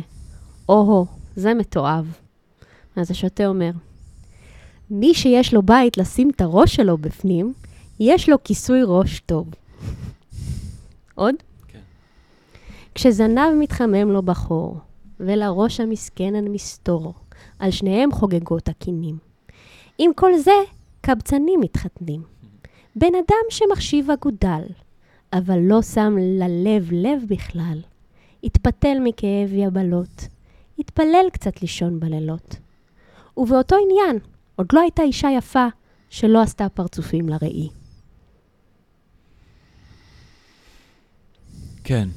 [0.68, 1.06] או-הו,
[1.36, 2.16] זה מתועב.
[2.96, 3.70] אז השוטה אומר,
[4.90, 7.52] מי שיש לו בית לשים את הראש שלו בפנים,
[8.00, 9.46] יש לו כיסוי ראש טוב.
[11.14, 11.34] עוד?
[11.68, 11.78] כן.
[12.94, 14.76] כשזנב מתחמם לו בחור,
[15.20, 17.14] ולראש המסכן המסתור,
[17.58, 19.18] על שניהם חוגגות הקינים.
[19.98, 20.52] עם כל זה,
[21.00, 22.22] קבצנים מתחתנים.
[22.96, 24.62] בן אדם שמחשיב אגודל,
[25.32, 27.80] אבל לא שם ללב לב בכלל.
[28.44, 30.28] התפתל מכאב יבלות,
[30.78, 32.56] התפלל קצת לישון בלילות.
[33.36, 34.18] ובאותו עניין,
[34.56, 35.66] עוד לא הייתה אישה יפה
[36.10, 37.68] שלא עשתה פרצופים לראי.
[41.84, 42.08] כן.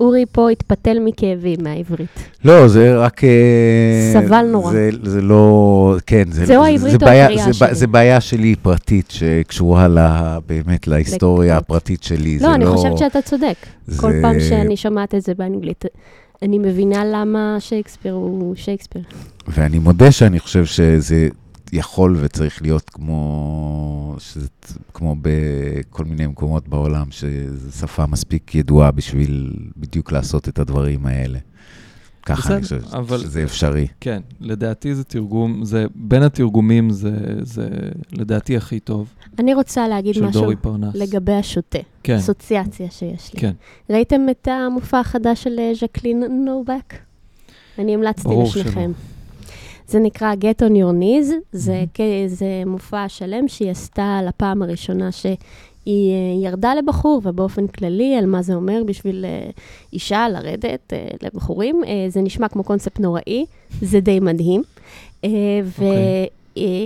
[0.00, 2.08] אורי פה התפתל מכאבים מהעברית.
[2.44, 3.24] לא, זה רק...
[3.24, 3.30] אה,
[4.12, 4.72] סבל נורא.
[4.72, 5.96] זה, זה לא...
[6.06, 6.46] כן, זה...
[6.46, 7.74] זהו זה- העברית זה או בעיה- הקריאה זה, שלי?
[7.74, 11.64] זה בעיה שלי פרטית, שקשורה לה, באמת להיסטוריה לקרות.
[11.64, 12.38] הפרטית שלי.
[12.38, 12.70] לא, אני לא...
[12.70, 13.54] חושבת שאתה צודק.
[13.86, 15.84] זה- כל פעם שאני שומעת את זה באנגלית,
[16.42, 19.02] אני מבינה למה שייקספיר הוא שייקספיר.
[19.48, 21.28] ואני מודה שאני חושב שזה
[21.72, 24.48] יכול וצריך להיות כמו, שזה,
[24.94, 31.38] כמו בכל מיני מקומות בעולם, שזו שפה מספיק ידועה בשביל בדיוק לעשות את הדברים האלה.
[32.26, 33.86] ככה אני בסדר, חושב אבל- שזה אפשרי.
[34.00, 37.10] כן, לדעתי זה תרגום, זה, בין התרגומים זה,
[37.42, 37.68] זה
[38.12, 40.50] לדעתי הכי טוב, אני רוצה להגיד משהו.
[40.94, 43.40] לגבי השוטה, כן, אסוציאציה שיש לי.
[43.40, 43.52] כן.
[43.90, 46.94] ראיתם את המופע החדש של אה, ז'קלין נובק?
[47.78, 48.92] אני המלצתי לשניכם.
[49.88, 51.84] זה נקרא Get on your knees, זה,
[52.26, 55.36] זה מופע שלם שהיא עשתה לפעם הראשונה שהיא
[55.86, 59.50] אה, ירדה לבחור, ובאופן כללי על מה זה אומר בשביל אה,
[59.92, 61.82] אישה לרדת אה, לבחורים.
[62.08, 63.44] זה נשמע כמו קונספט נוראי,
[63.80, 64.62] זה די מדהים.
[65.24, 65.62] אוקיי.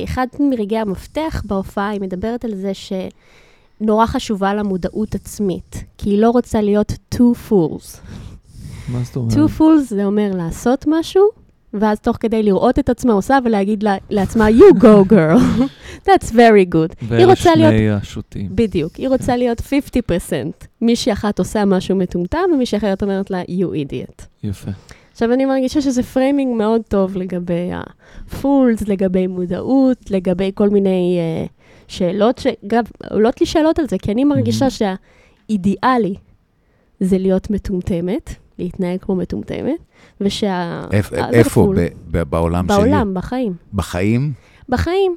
[0.00, 6.18] ואחד מרגעי המפתח בהופעה, היא מדברת על זה שנורא חשובה לה מודעות עצמית, כי היא
[6.18, 7.98] לא רוצה להיות two fools.
[8.88, 9.32] מה זאת אומרת?
[9.32, 11.41] two fools זה אומר לעשות משהו,
[11.74, 15.62] ואז תוך כדי לראות את עצמה עושה ולהגיד לה, לעצמה, you go girl,
[16.07, 16.94] that's very good.
[17.09, 18.49] ואלה שני השוטים.
[18.51, 19.62] בדיוק, היא רוצה להיות 50%.
[20.81, 24.23] מישהי אחת עושה משהו מטומטם, ומישהי אחרת אומרת לה, you idiot.
[24.44, 24.70] יפה.
[25.12, 31.19] עכשיו, אני מרגישה שזה framing מאוד טוב לגבי ה fools, לגבי מודעות, לגבי כל מיני
[31.47, 31.49] uh,
[31.89, 34.97] שאלות, שאגב, עולות לי שאלות על זה, כי אני מרגישה מהמם.
[35.49, 36.15] שהאידיאלי
[37.01, 39.78] זה להיות מטומטמת, להתנהג כמו מטומטמת,
[40.20, 40.82] ושה...
[40.90, 41.60] איפ- ה- איפה?
[41.62, 41.76] בחו"ל.
[41.78, 42.76] ב- ב- בעולם שלי?
[42.76, 43.52] בעולם, בחיים.
[43.74, 44.32] בחיים?
[44.68, 45.16] בחיים.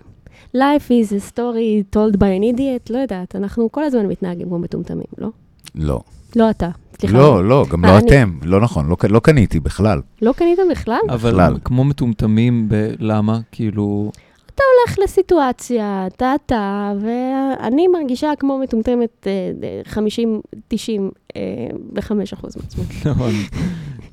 [0.55, 4.59] Life is a story told by an idiot, לא יודעת, אנחנו כל הזמן מתנהגים כמו
[4.59, 5.29] מטומטמים, לא?
[5.75, 5.99] לא.
[6.35, 7.17] לא אתה, סליחה.
[7.17, 8.37] לא, לא, גם אה, לא אני- אתם.
[8.43, 10.01] לא נכון, לא לא קניתי בכלל.
[10.21, 10.99] לא קנית בכלל?
[11.09, 11.57] אבל בכלל.
[11.63, 13.39] כמו מטומטמים, ב- למה?
[13.51, 14.11] כאילו,
[14.63, 21.41] הולך לסיטואציה, טה-טה, ואני מרגישה כמו מטומטמת אה, 50, 90 אה,
[21.93, 22.83] ו-5 אחוז מעצמי.
[23.11, 23.31] נכון,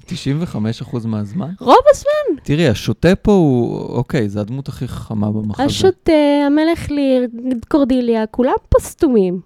[0.08, 1.50] 95% מהזמן?
[1.60, 2.42] רוב הזמן.
[2.44, 5.64] תראי, השוטה פה הוא, אוקיי, זה הדמות הכי חכמה במחזה.
[5.64, 6.12] השוטה,
[6.46, 7.26] המלך ליר,
[7.68, 9.40] קורדיליה, כולם פה סתומים.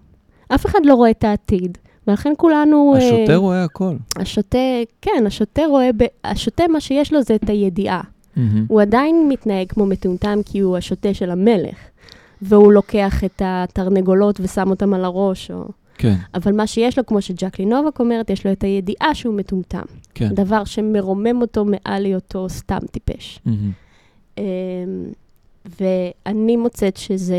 [0.49, 1.79] אף אחד לא רואה את העתיד.
[2.07, 2.95] ולכן כולנו...
[2.95, 3.97] אה, השוטה רואה הכל.
[4.17, 4.59] השוטה,
[5.03, 6.05] כן, השוטה רואה, ב...
[6.25, 8.01] השוטה, מה שיש לו זה את הידיעה.
[8.37, 8.65] מהמם.
[8.69, 11.77] הוא עדיין מתנהג כמו מטומטם כי הוא השוטה של המלך.
[12.43, 15.69] והוא לוקח את התרנגולות ושם אותם על הראש, או...
[15.99, 19.83] כן, אבל מה שיש לו, כמו שג'קלי נובק אומרת, יש לו את הידיעה שהוא מטומטם.
[20.15, 20.35] כן.
[20.35, 23.41] דבר שמרומם אותו מעל היותו סתם טיפש.
[23.47, 23.71] מהמם.
[24.39, 24.45] אמ,
[25.81, 27.37] ואני מוצאת שזה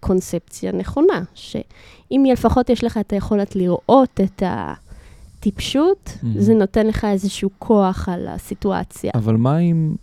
[0.00, 6.26] קונספציה נכונה, שאם לפחות יש לך את היכולת לראות את הטיפשות, Mhm.
[6.38, 9.10] זה נותן לך איזשהו כוח על הסיטואציה.
[9.14, 9.94] אבל מה עם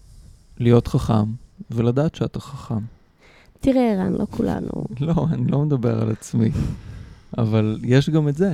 [0.61, 1.23] להיות חכם
[1.71, 2.79] ולדעת שאתה חכם?
[3.59, 4.69] תראה, ערן, לא כולנו...
[4.99, 6.49] לא, אני לא מדבר על עצמי,
[7.37, 8.53] אבל יש גם את זה.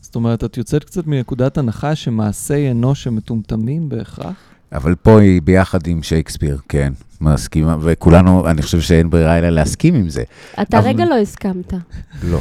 [0.00, 4.34] זאת אומרת, את יוצאת קצת מנקודת הנחה שמעשי אנוש הם מטומטמים בהכרח?
[4.72, 9.94] אבל פה היא ביחד עם שייקספיר, כן, מסכימה, וכולנו, אני חושב שאין ברירה אלא להסכים
[9.94, 10.22] עם זה.
[10.62, 11.74] אתה אבל- רגע לא הסכמת.
[12.22, 12.38] לא,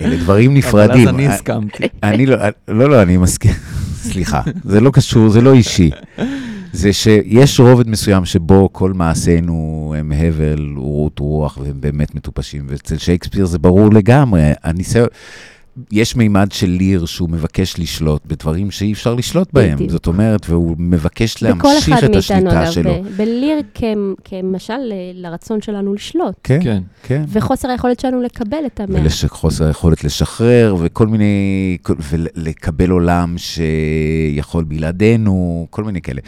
[0.00, 1.08] אלה דברים נפרדים.
[1.08, 1.84] אבל אז אני הסכמתי.
[2.02, 2.36] אני לא,
[2.68, 3.52] לא, לא, אני מסכים.
[4.10, 5.90] סליחה, זה לא קשור, זה לא אישי.
[6.72, 12.98] זה שיש רובד מסוים שבו כל מעשינו הם הבל, רות רוח, והם באמת מטופשים, ואצל
[12.98, 14.42] שייקספיר זה ברור לגמרי.
[14.64, 15.08] הניסיון...
[15.92, 19.74] יש מימד של ליר שהוא מבקש לשלוט בדברים שאי אפשר לשלוט בהם.
[19.74, 19.90] בדיוק.
[19.90, 22.90] זאת אומרת, והוא מבקש בכל להמשיך אחד את מאיתנו, השליטה אגב, שלו.
[22.94, 23.82] ב- בליר כ-
[24.24, 24.92] כמשל ל-
[25.26, 26.82] לרצון שלנו לשלוט, כן, כן.
[27.02, 27.24] כן.
[27.28, 29.02] וחוסר היכולת שלנו לקבל את המאה.
[29.24, 31.76] וחוסר היכולת לשחרר, וכל מיני,
[32.10, 36.20] ולקבל עולם שיכול בלעדינו, כל מיני כאלה.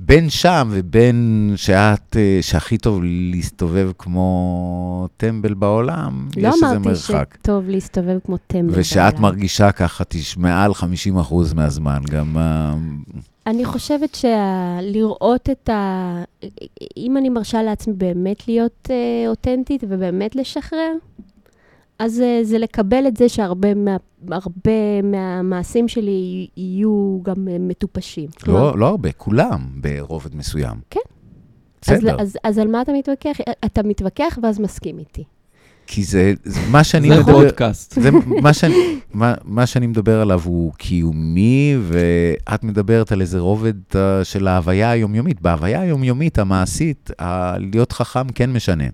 [0.00, 6.88] בין שם ובין שאת, אה, שהכי טוב להסתובב כמו טמבל בעולם, לא יש איזה אמרתי
[6.88, 7.36] מרחק.
[7.42, 8.72] שטוב להסתובב כמו טמבל.
[8.80, 9.22] ושאת בעולם.
[9.22, 10.04] מרגישה ככה
[10.36, 12.36] מעל 50% מהזמן, גם...
[12.38, 12.74] אה,
[13.46, 16.22] אני חושבת שלראות את ה...
[16.96, 20.92] אם אני מרשה לעצמי באמת להיות אה, אותנטית ובאמת לשחרר,
[21.98, 23.96] אז אה, זה לקבל את זה שהרבה מה,
[24.30, 28.28] הרבה מהמעשים שלי יהיו גם אה, מטופשים.
[28.42, 30.76] כלומר, לא, לא הרבה, כולם ברובד מסוים.
[30.90, 31.00] כן.
[31.88, 33.36] אז, בסדר, אז, אז על מה אתה מתווכח?
[33.64, 35.24] אתה מתווכח ואז מסכים איתי.
[35.86, 37.32] כי זה, זה מה שאני זה מדבר...
[37.32, 38.00] פודקאסט.
[38.00, 38.10] זה
[38.42, 38.74] מה שאני,
[39.12, 44.90] מה, מה שאני מדבר עליו הוא קיומי, ואת מדברת על איזה רובד uh, של ההוויה
[44.90, 45.40] היומיומית.
[45.40, 48.84] בהוויה היומיומית, המעשית, ה- להיות חכם כן משנה.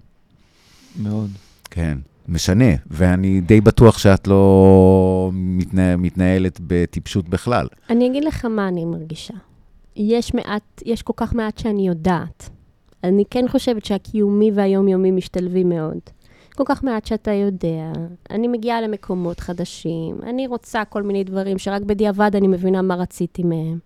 [1.03, 1.31] מאוד.
[1.71, 1.99] כן,
[2.29, 2.75] משנה.
[2.91, 7.67] ואני די בטוח שאת לא מתנה, מתנהלת בטיפשות בכלל.
[7.91, 9.35] אני אגיד לך מה אני מרגישה.
[9.97, 12.51] יש מעט, יש כל כך מעט שאני יודעת.
[13.05, 15.99] אני כן חושבת שהקיומי והיומיומי משתלבים מאוד.
[16.57, 17.93] כל כך מעט שאתה יודע,
[18.31, 23.43] אני מגיעה למקומות חדשים, אני רוצה כל מיני דברים שרק בדיעבד אני מבינה מה רציתי
[23.43, 23.79] מהם.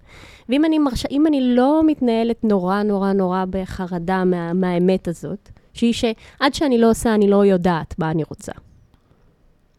[0.48, 1.06] ואם אני, מרש...
[1.06, 4.52] אני לא מתנהלת נורא נורא נורא בחרדה מה...
[4.52, 5.48] מהאמת הזאת,
[5.78, 8.52] שהיא שעד שאני לא עושה, אני לא יודעת מה אני רוצה.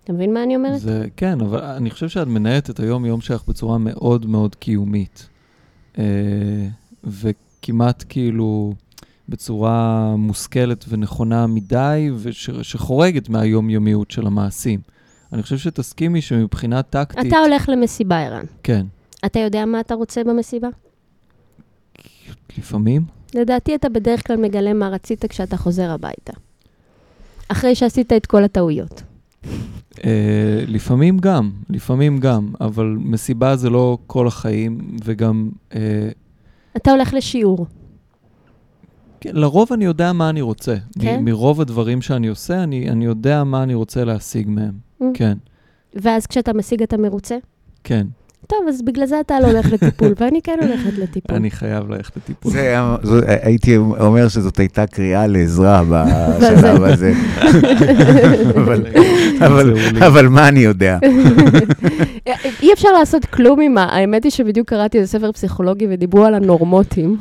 [0.04, 0.80] אתה מבין מה אני אומרת?
[0.80, 5.30] זה, כן, אבל אני חושב שאת מנהלת את היום-יום שלך בצורה מאוד מאוד קיומית.
[5.98, 6.04] אה,
[7.04, 8.74] וכמעט כאילו
[9.30, 14.80] בצורה מושכלת ונכונה מדי, ושחורגת מהיומיומיות של המעשים.
[15.34, 17.28] אני חושב שתסכימי שמבחינה טקטית...
[17.28, 18.46] אתה הולך למסיבה, ערן.
[18.64, 18.86] כן.
[19.26, 20.68] אתה יודע מה אתה רוצה במסיבה?
[22.58, 23.19] לפעמים?
[23.36, 26.34] לדעתי אתה בדרך כלל מגלה מה רצית כשאתה חוזר הביתה.
[27.48, 29.04] אחרי שעשית את כל הטעויות.
[30.06, 35.50] אה, לפעמים גם, לפעמים גם, אבל מסיבה זה לא כל החיים, וגם...
[35.76, 36.10] אה,
[36.78, 37.66] אתה הולך לשיעור.
[39.22, 40.76] כן, לרוב אני יודע מה אני רוצה.
[40.98, 41.22] מ- כן?
[41.26, 44.74] מרוב הדברים שאני עושה, אני, אני יודע מה אני רוצה להשיג מהם.
[45.02, 45.06] Mm.
[45.14, 45.38] כן,
[45.94, 47.38] ואז כשאתה משיג אתה מרוצה?
[47.84, 48.08] כן.
[48.50, 51.36] טוב, אז בגלל זה אתה לא הולך לטיפול, ואני כן הולכת לטיפול.
[51.36, 52.52] אני חייב ללכת לטיפול.
[52.52, 55.84] זה, היה- זו- הייתי אומר שזאת הייתה קריאה לעזרה
[56.42, 57.14] בשלב הזה.
[58.64, 58.86] אבל,
[59.46, 59.74] אבל,
[60.08, 60.98] אבל מה אני יודע?
[62.62, 63.84] אי אפשר לעשות כלום עם ה...
[63.84, 67.18] האמת היא שבדיוק קראתי איזה ספר פסיכולוגי ודיברו על הנורמוטים.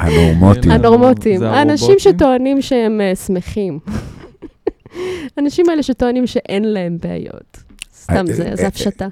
[0.00, 0.70] הנורמוטים.
[0.70, 1.42] הנור- הנורמוטים.
[1.42, 1.94] האנשים?
[1.98, 3.78] שטוענים שהם אה, שמחים.
[5.36, 7.56] האנשים האלה שטוענים שאין להם בעיות.
[8.02, 9.08] סתם, אה, זה אה, זה הפשטה.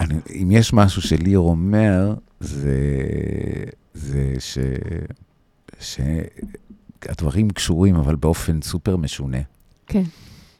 [0.00, 2.74] אני, אם יש משהו שליר אומר, זה,
[3.94, 4.58] זה ש,
[5.80, 9.38] שהדברים קשורים, אבל באופן סופר משונה.
[9.86, 10.02] כן.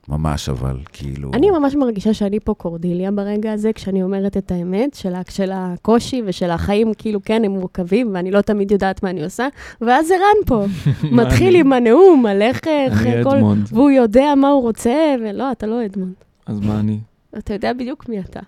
[0.08, 1.30] ממש, אבל כאילו...
[1.34, 6.22] אני ממש מרגישה שאני פה קורדיליה ברגע הזה, כשאני אומרת את האמת של, של הקושי
[6.26, 9.48] ושל החיים, כאילו, כן, הם מורכבים, ואני לא תמיד יודעת מה אני עושה,
[9.80, 10.64] ואז ערן פה,
[11.22, 11.56] מתחיל?
[11.56, 12.60] עם הנאום על איך...
[12.66, 13.68] אני אדמונד.
[13.72, 16.14] והוא יודע מה הוא רוצה, ולא, אתה לא אדמונד.
[16.46, 17.00] אז מה אני?
[17.38, 18.40] אתה יודע בדיוק מי אתה.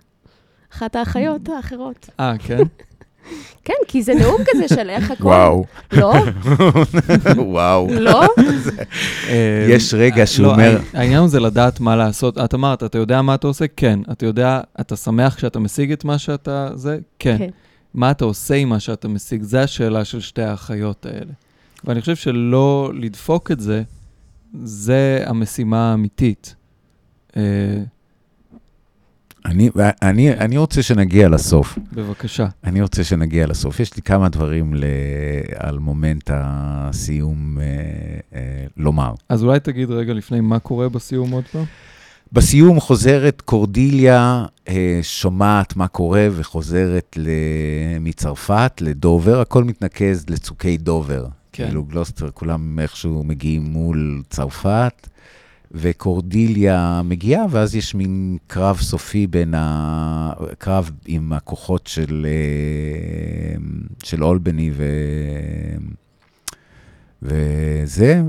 [0.74, 2.10] אחת האחיות האחרות.
[2.20, 2.58] אה, כן?
[3.64, 5.24] כן, כי זה נאום כזה של איך הכל...
[5.24, 6.12] וואו, לא?
[7.36, 7.88] וואו.
[8.00, 8.22] לא?
[9.28, 12.38] אה, יש רגע שהוא לא, אומר- העניין- הוא זה לדעת מה לעשות.
[12.38, 13.64] את אמרת, אתה יודע מה אתה עושה?
[13.76, 13.98] כן.
[14.12, 16.68] אתה יודע, אתה שמח כשאתה משיג את מה שאתה...
[16.74, 16.98] זה?
[17.18, 17.38] כן.
[17.38, 17.50] כן.
[17.94, 19.42] מה אתה עושה עם מה שאתה משיג?
[19.42, 21.32] זו השאלה של שתי האחיות האלה.
[21.84, 23.82] ואני חושב שלא לדפוק את זה,
[24.64, 26.54] זה המשימה האמיתית.
[29.44, 29.70] אני,
[30.02, 31.78] אני, אני רוצה שנגיע לסוף.
[31.92, 32.46] בבקשה.
[32.64, 33.80] אני רוצה שנגיע לסוף.
[33.80, 34.84] יש לי כמה דברים ל...
[35.56, 37.64] על מומנט הסיום אה,
[38.34, 39.14] אה, לומר.
[39.28, 41.64] אז אולי תגיד רגע לפני מה קורה בסיום עוד פעם?
[42.32, 47.18] בסיום חוזרת קורדיליה, אה, שומעת מה קורה וחוזרת.
[48.00, 51.26] מצרפת לדובר, הכל מתנקז לצוקי דובר.
[51.52, 51.64] כן.
[51.64, 55.08] כאילו גלוסטר, כולם איכשהו מגיעים מול צרפת,
[55.72, 60.32] וקורדיליה מגיעה, ואז יש מין קרב סופי בין ה...
[60.58, 63.58] קרב עם הכוחות של, אה,
[64.04, 64.84] של אולבני ו...
[67.22, 68.22] וזה,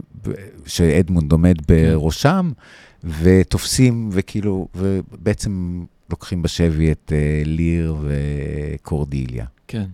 [0.66, 2.52] שאדמונד עומד בראשם,
[3.04, 9.46] ותופסים, וכאילו, ובעצם לוקחים בשבי את אה, ליר וקורדיליה.
[9.68, 9.86] כן.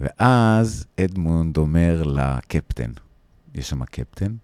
[0.00, 2.90] ואז אדמונד אומר לקפטן,
[3.54, 4.34] יש שם קפטן.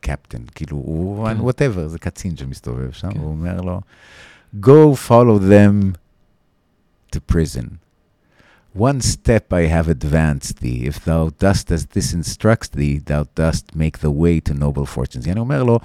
[0.00, 1.40] קפטן, כאילו הוא, כן.
[1.40, 3.18] whatever, זה קצין שמסתובב שם, כן.
[3.18, 3.80] הוא אומר לו,
[4.62, 5.92] Go follow them
[7.16, 7.66] to prison.
[8.78, 13.64] One step I have advanced thee, if thou dost as this instructs thee, thou dost
[13.74, 15.28] make thy way to noble fortunes.
[15.30, 15.78] אני אומר לו,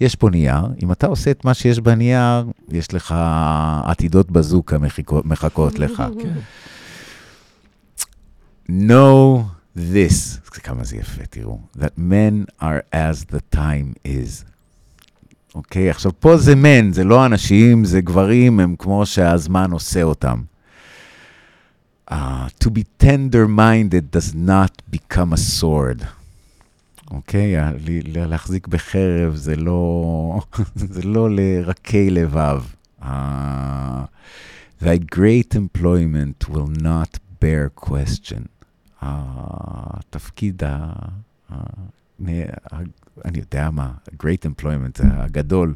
[0.00, 3.14] יש פה נייר, אם אתה עושה את מה שיש בנייר, יש לך
[3.84, 4.76] עתידות בזוקה
[5.24, 6.02] מחכות- לך.
[6.22, 6.32] כן.
[9.76, 14.44] This, כמה זה יפה, תראו, that men are as the time is.
[15.54, 20.42] אוקיי, עכשיו פה זה men, זה לא אנשים, זה גברים, הם כמו שהזמן עושה אותם.
[22.10, 22.14] Uh,
[22.64, 26.04] to be tender-minded does not become a sword.
[27.10, 30.40] אוקיי, ל- להחזיק בחרב זה לא,
[30.74, 32.62] זה לא לרכי לבב.
[33.02, 33.06] Uh,
[34.82, 38.46] thy great employment will not bear question.
[39.00, 40.92] התפקיד, ה...
[43.24, 45.74] אני יודע מה, great employment הגדול,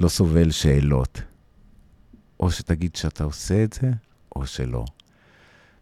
[0.00, 1.22] לא סובל שאלות.
[2.40, 3.90] או שתגיד שאתה עושה את זה,
[4.36, 4.84] או שלא.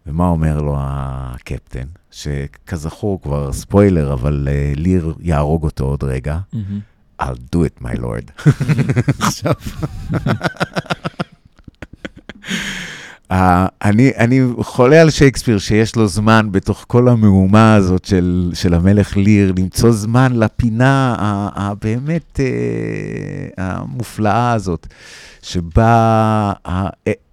[0.06, 1.86] ומה אומר לו הקפטן?
[2.10, 6.38] שכזכור כבר ספוילר, אבל uh, ליר יהרוג אותו עוד רגע.
[7.22, 8.48] I'll do it, my lord.
[9.26, 9.54] עכשיו,
[10.14, 10.32] אה,
[13.84, 19.16] אני, אני חולה על שייקספיר שיש לו זמן בתוך כל המהומה הזאת של, של המלך
[19.16, 21.16] ליר, למצוא זמן לפינה
[21.54, 22.46] הבאמת אה,
[23.64, 24.86] המופלאה הזאת,
[25.42, 26.88] שבה אה,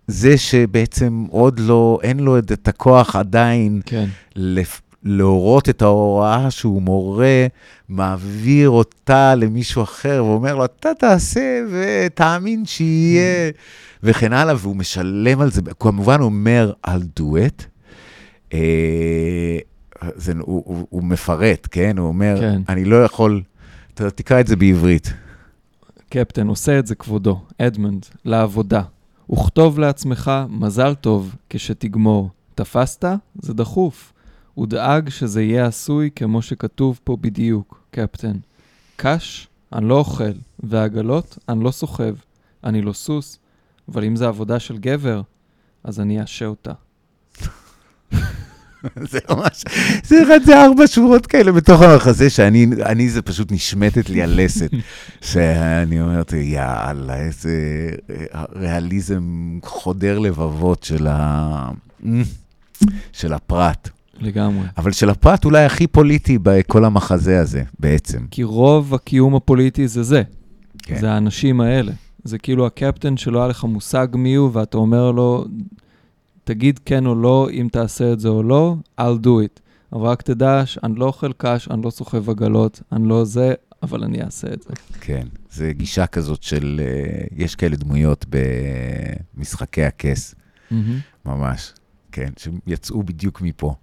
[0.08, 4.06] זה שבעצם עוד לא, אין לו את את הכוח עדיין כן.
[4.36, 4.82] לפ...
[5.04, 7.48] להורות את ההוראה שהוא מורה,
[7.90, 13.52] מעביר אותה למישהו אחר ואומר לו, אתה תעשה ותאמין שיהיה,
[14.04, 17.64] וכן הלאה, והוא משלם על זה, כמובן הוא אומר, I'll do it.
[18.54, 19.58] אה,
[20.16, 21.98] זה, הוא, הוא, הוא מפרט, כן?
[21.98, 22.62] הוא אומר, כן.
[22.70, 23.42] אני לא יכול,
[23.94, 25.14] אתה תקרא את זה בעברית.
[26.10, 28.82] קפטן, עושה את זה כבודו, אדמונד, לעבודה.
[29.32, 32.30] וכתוב לעצמך, מזל טוב כשתגמור.
[32.56, 33.06] תפסת?
[33.42, 34.14] זה דחוף.
[34.58, 38.38] ודאג שזה יהיה עשוי כמו שכתוב פה בדיוק, קפטן.
[38.96, 42.14] קש, אני לא אוכל, ועגלות, אני לא סוחב.
[42.64, 43.40] אני לא סוס,
[43.90, 45.22] אבל אם זה עבודה של גבר,
[45.84, 46.72] אז אני אעשה אותה.
[49.12, 49.64] זה ממש,
[50.04, 54.72] זה אחד, זה ארבע שורות כאלה בתוך המחזה, שאני, אני, זה פשוט נשמטת לי הלסת.
[55.22, 57.52] שאני אומרת, יאללה, איזה
[58.10, 61.72] אה, ריאליזם חודר לבבות של, ה...
[63.14, 63.90] של הפרט.
[64.20, 64.68] לגמרי.
[64.78, 68.26] אבל של הפרט אולי הכי פוליטי בכל המחזה הזה, בעצם.
[68.32, 70.22] כי רוב הקיום הפוליטי זה זה.
[70.84, 71.00] כן.
[71.00, 71.92] זה האנשים האלה.
[72.24, 75.46] זה כאילו הקפטן שלא היה לך מושג מי הוא, ואתה אומר לו,
[76.44, 79.60] תגיד כן או לא, אם תעשה את זה או לא, I'll do it.
[79.94, 83.54] אבל רק תדע שאני לא אוכל קש, אני לא סוחב עגלות, אני לא זה,
[83.84, 84.74] אבל אני אעשה את זה.
[85.02, 90.36] כן, זה גישה כזאת של, אה, יש כאלה דמויות במשחקי הכס,
[90.72, 91.00] מהמם.
[91.26, 91.74] ממש,
[92.12, 93.76] כן, שיצאו בדיוק מפה.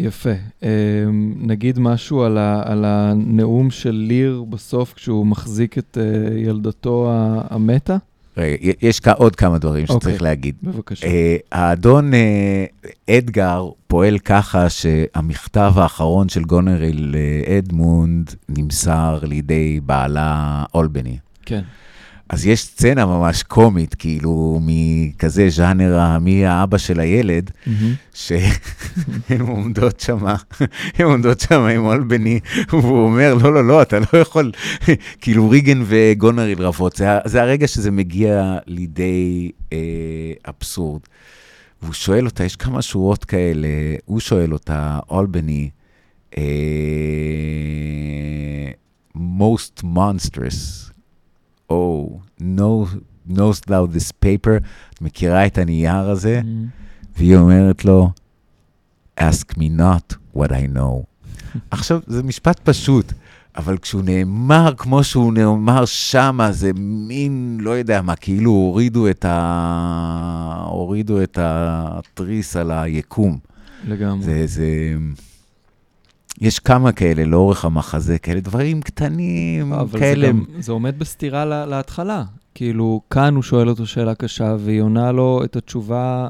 [0.00, 0.30] יפה.
[0.62, 0.68] אמ,
[1.36, 7.10] נגיד משהו על, ה, על הנאום של ליר בסוף, כשהוא מחזיק את uh, ילדתו
[7.50, 7.96] המתה?
[8.36, 10.18] רגע, יש עוד כמה דברים שצריך אוקיי.
[10.18, 10.54] להגיד.
[10.62, 11.06] בבקשה.
[11.06, 12.64] אה, האדון אה,
[13.10, 21.18] אדגר פועל ככה שהמכתב האחרון של גונריל לאדמונד נמסר לידי בעלה אולבני.
[21.46, 21.62] כן.
[22.30, 27.50] אז יש סצנה ממש קומית, כאילו, מכזה ז'אנר, מי האבא של הילד.
[28.14, 30.36] שהן עומדות שמה,
[30.98, 34.52] הן עומדות שמה עם אולבני, והוא אומר, לא, לא, לא, אתה לא יכול,
[35.20, 36.96] כאילו ריגן וגונריל רבות.
[36.96, 39.78] זה, זה הרגע שזה מגיע לידי אה,
[40.48, 41.00] אבסורד.
[41.82, 43.68] והוא שואל אותה, יש כמה שורות כאלה,
[44.04, 45.70] הוא שואל אותה, אולבני,
[46.38, 46.42] אה,
[49.14, 50.89] most monstrous,
[51.70, 52.86] oh, know,
[53.26, 54.62] knowest thou this paper,
[54.94, 56.40] את מכירה את הנייר הזה?
[56.44, 56.66] מהמם.
[57.16, 58.10] והיא אומרת לו,
[59.20, 61.04] ask me not what I know.
[61.70, 63.12] עכשיו, זה משפט פשוט,
[63.56, 69.24] אבל כשהוא נאמר כמו שהוא נאמר שמה, זה מין, לא יודע מה, כאילו הורידו את,
[69.28, 70.64] ה...
[70.68, 73.38] הורידו את התריס על היקום.
[73.84, 74.24] לגמרי.
[74.24, 74.96] זה, זה...
[76.40, 80.26] יש כמה כאלה לאורך המחזה, כאלה דברים קטנים, אבל כאלה...
[80.26, 82.22] זה, גם, זה עומד בסתירה לה, להתחלה.
[82.54, 86.28] כאילו, כאן הוא שואל אותו שאלה קשה, והיא עונה לו את התשובה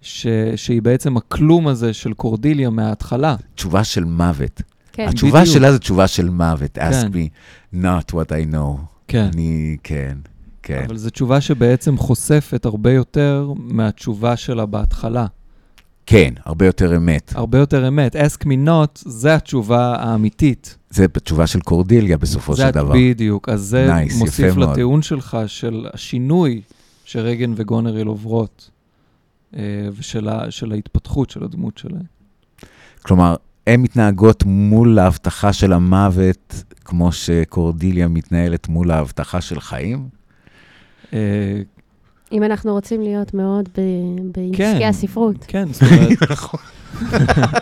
[0.00, 3.36] ש, שהיא בעצם הכלום הזה של קורדיליה מההתחלה.
[3.54, 4.62] תשובה של מוות.
[4.92, 5.08] כן.
[5.08, 5.56] התשובה בדיוק.
[5.56, 6.78] שלה זו תשובה של מוות.
[6.78, 7.08] ask כן.
[7.12, 8.80] me not what I know.
[9.08, 9.28] כן.
[9.34, 10.18] אני, כן,
[10.62, 10.84] כן.
[10.86, 15.26] אבל זו תשובה שבעצם חושפת הרבה יותר מהתשובה שלה בהתחלה.
[16.06, 17.32] כן, הרבה יותר אמת.
[17.34, 18.16] הרבה יותר אמת.
[18.16, 20.76] ask me not, זה התשובה האמיתית.
[20.90, 22.92] זה בתשובה של קורדיליה בסופו זה של דבר.
[22.94, 23.48] בדיוק.
[23.48, 24.70] אז זה Nice, מוסיף מאוד.
[24.70, 26.60] לטיעון שלך של השינוי
[27.04, 28.70] שרגן וגונריל עוברות,
[29.56, 29.60] אה,
[29.96, 32.02] ושל ה- של ההתפתחות של הדמות שלהן.
[33.02, 33.34] כלומר,
[33.66, 40.08] הן מתנהגות מול ההבטחה של המוות, כמו שקורדיליה מתנהלת מול ההבטחה של חיים?
[42.32, 43.80] אם אנחנו רוצים להיות מאוד ב-
[44.56, 44.72] כן.
[44.72, 45.44] בעסקי הספרות.
[45.48, 46.18] כן, זאת אומרת...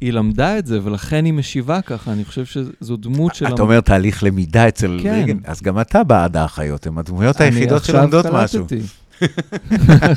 [0.00, 2.12] היא למדה את זה, ולכן היא משיבה ככה.
[2.12, 3.46] אני חושב שזו דמות של...
[3.46, 5.14] אתה אומר תהליך למידה אצל כן.
[5.14, 8.66] ריגן, אז גם אתה בעד האחיות, הן הדמויות היחידות שלומדות משהו.
[8.66, 8.86] קלטתי.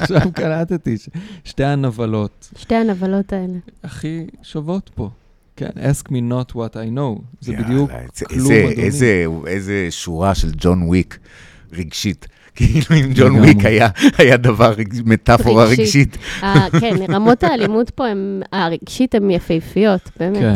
[0.02, 0.98] עכשיו קלטתי.
[0.98, 1.10] ש-
[1.44, 3.54] שתי הנבלות שתי הנבלות האלה.
[3.84, 5.10] הכי שוות פה.
[5.56, 7.22] כן, ask me not what I know.
[7.42, 8.74] זה בדיוק יאללה, כלום, אדוני.
[8.74, 11.20] איזה- איזה שורה של ג'ון וויק
[11.74, 12.28] רגשית.
[12.56, 13.40] כאילו אם ג'ון.
[13.40, 14.74] וויק היה- היה דבר,
[15.06, 15.80] מטאפורה רגשית.
[15.80, 16.18] רגשית.
[16.44, 20.38] אה, כן, רמות האלימות פה, הם- הרגשית הן יפהפיות, באמת.
[20.38, 20.54] כן.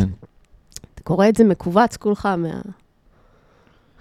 [0.95, 2.27] אתה קורא את זה מכווץ כולך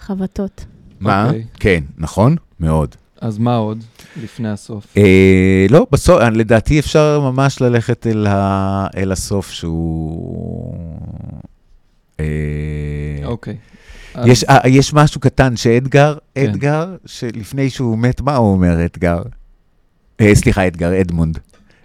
[0.00, 0.64] מהחבטות.
[1.00, 1.24] מה?
[1.26, 1.44] אוקיי.
[1.60, 2.36] כן, נכון?
[2.60, 2.94] מאוד.
[3.20, 3.84] אז מה עוד
[4.22, 4.86] לפני הסוף?
[4.96, 10.74] אה, לא, בסוף, אה, לדעתי אפשר ממש ללכת אל, ה, אל הסוף שהוא...
[12.20, 12.24] אה,
[13.24, 13.56] אוקיי.
[14.26, 16.50] יש, אה, יש משהו קטן שאדגר, כן.
[16.50, 19.22] אדגר, שלפני שהוא מת, מה הוא אומר, אדגר?
[20.20, 21.38] אה, סליחה, אדגר, אדמונד.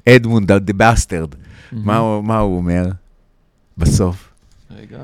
[0.10, 1.36] אדמונד, the bastard.
[1.72, 1.86] מהמם.
[1.86, 2.86] מה, הוא- מה הוא אומר
[3.78, 4.30] בסוף?
[4.72, 4.99] רגע.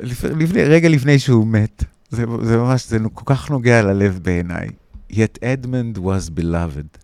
[0.00, 1.84] לפ, לפני, רגע לפני שהוא מת.
[2.10, 4.68] זה, זה ממש, זה כל כך נוגע ללב בעיניי.
[5.12, 6.98] Yet Edmund was beloved.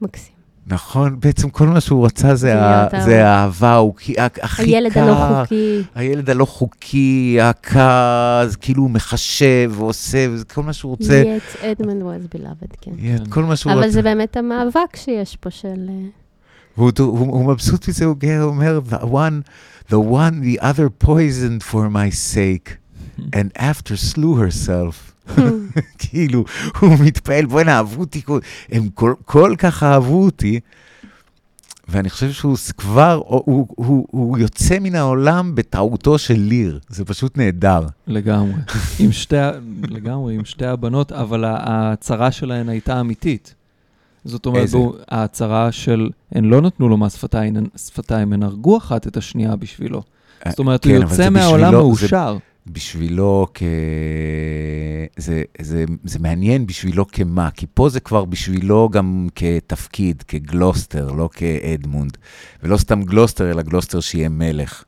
[0.00, 0.37] מקסים.
[0.70, 4.68] נכון, בעצם כל מה שהוא רצה זה, זה ה- זה האהבה, הוא כי- הכי קר.
[4.76, 5.82] הילד הלא חוקי.
[5.94, 11.22] הילד הלא חוקי, הקר, כאילו הוא מחשב ועושה, וזה כל מה שהוא רוצה.
[11.22, 12.90] yet Edmund was beloved, כן.
[12.98, 13.90] Yeah, כל מה שהוא אבל רוצה.
[13.92, 15.68] זה באמת המאבק שיש פה של...
[15.88, 15.94] אה,
[16.76, 19.42] והוא הוא, הוא מבסוט מזה, הוא גאה, הוא אומר, the one,
[19.90, 22.70] the one, the other poisoned for my sake,
[23.36, 25.12] and after slew herself.
[25.98, 26.44] כאילו,
[26.80, 28.22] הוא מתפעל, בוא'נה, אהבו אותי,
[28.72, 30.60] הם כל, כל כך אהבו אותי,
[31.88, 37.04] ואני חושב שהוא כבר, הוא, הוא, הוא, הוא יוצא מן העולם בטעותו של ליר, זה
[37.04, 37.86] פשוט נהדר.
[38.06, 38.52] לגמרי.
[39.00, 39.36] עם שתי,
[39.88, 43.54] לגמרי, עם שתי הבנות, אבל ההצהרה שלהן הייתה אמיתית.
[44.24, 44.76] זאת אומרת, איזה?
[44.78, 49.16] בו- ההצהרה של, הן לא נתנו לו מס שפתיים, הן- שפתיים, הן הרגו אחת את
[49.16, 50.02] השנייה בשבילו.
[50.48, 52.36] זאת אומרת, כן, הוא יוצא זה מהעולם בשבילו- מאושר.
[52.66, 53.62] בשבילו כ...
[55.18, 61.28] זה, זה, זה מעניין בשבילו כמה, כי פה זה כבר בשבילו גם כתפקיד, כגלוסטר, לא
[61.32, 62.16] כאדמונד.
[62.62, 64.84] ולא סתם גלוסטר, אלא גלוסטר שיהיה מלך.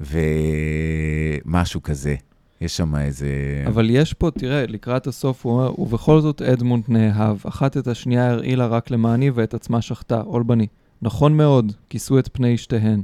[0.00, 2.14] ומשהו כזה.
[2.60, 3.28] יש שם איזה...
[3.66, 8.30] אבל יש פה, תראה, לקראת הסוף הוא אומר, ובכל זאת אדמונד נאהב, אחת את השנייה
[8.30, 10.66] הרעילה רק למעני ואת עצמה שחטה, אולבני.
[11.02, 13.02] נכון מאוד, כיסו את פני שתיהן.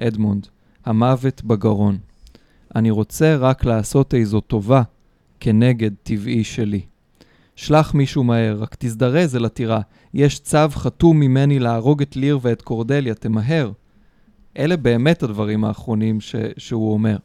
[0.00, 0.46] אדמונד,
[0.84, 1.98] המוות בגרון.
[2.74, 4.82] אני רוצה רק לעשות איזו טובה
[5.40, 6.80] כנגד טבעי שלי.
[7.56, 9.80] שלח מישהו מהר, רק תזדרז אל הטירה.
[10.14, 13.72] יש צו חתום ממני להרוג את ליר ואת קורדליה, תמהר.
[14.58, 17.16] אלה באמת הדברים האחרונים ש- שהוא אומר.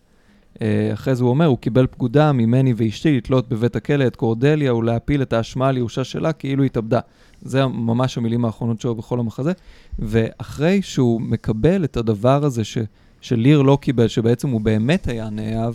[0.61, 4.75] אה, אחרי זה הוא אומר, הוא קיבל פקודה ממני ואשתי לתלות בבית הכלא את קורדליה
[4.75, 6.99] ולהפיל את האשמה על ייאושה שלה כאילו התאבדה.
[7.41, 9.51] זה ממש המילים האחרונות שלו בכל המחזה.
[9.99, 12.77] ואחרי שהוא מקבל את הדבר הזה ש,
[13.21, 15.73] שליר לא קיבל, שבעצם הוא באמת היה נאהב,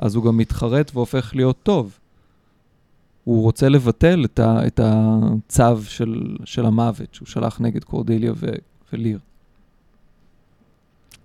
[0.00, 1.98] אז הוא גם מתחרט והופך להיות טוב.
[3.24, 8.46] הוא רוצה לבטל את, ה, את הצו של, של המוות שהוא שלח נגד קורדיליה ו,
[8.92, 9.18] וליר.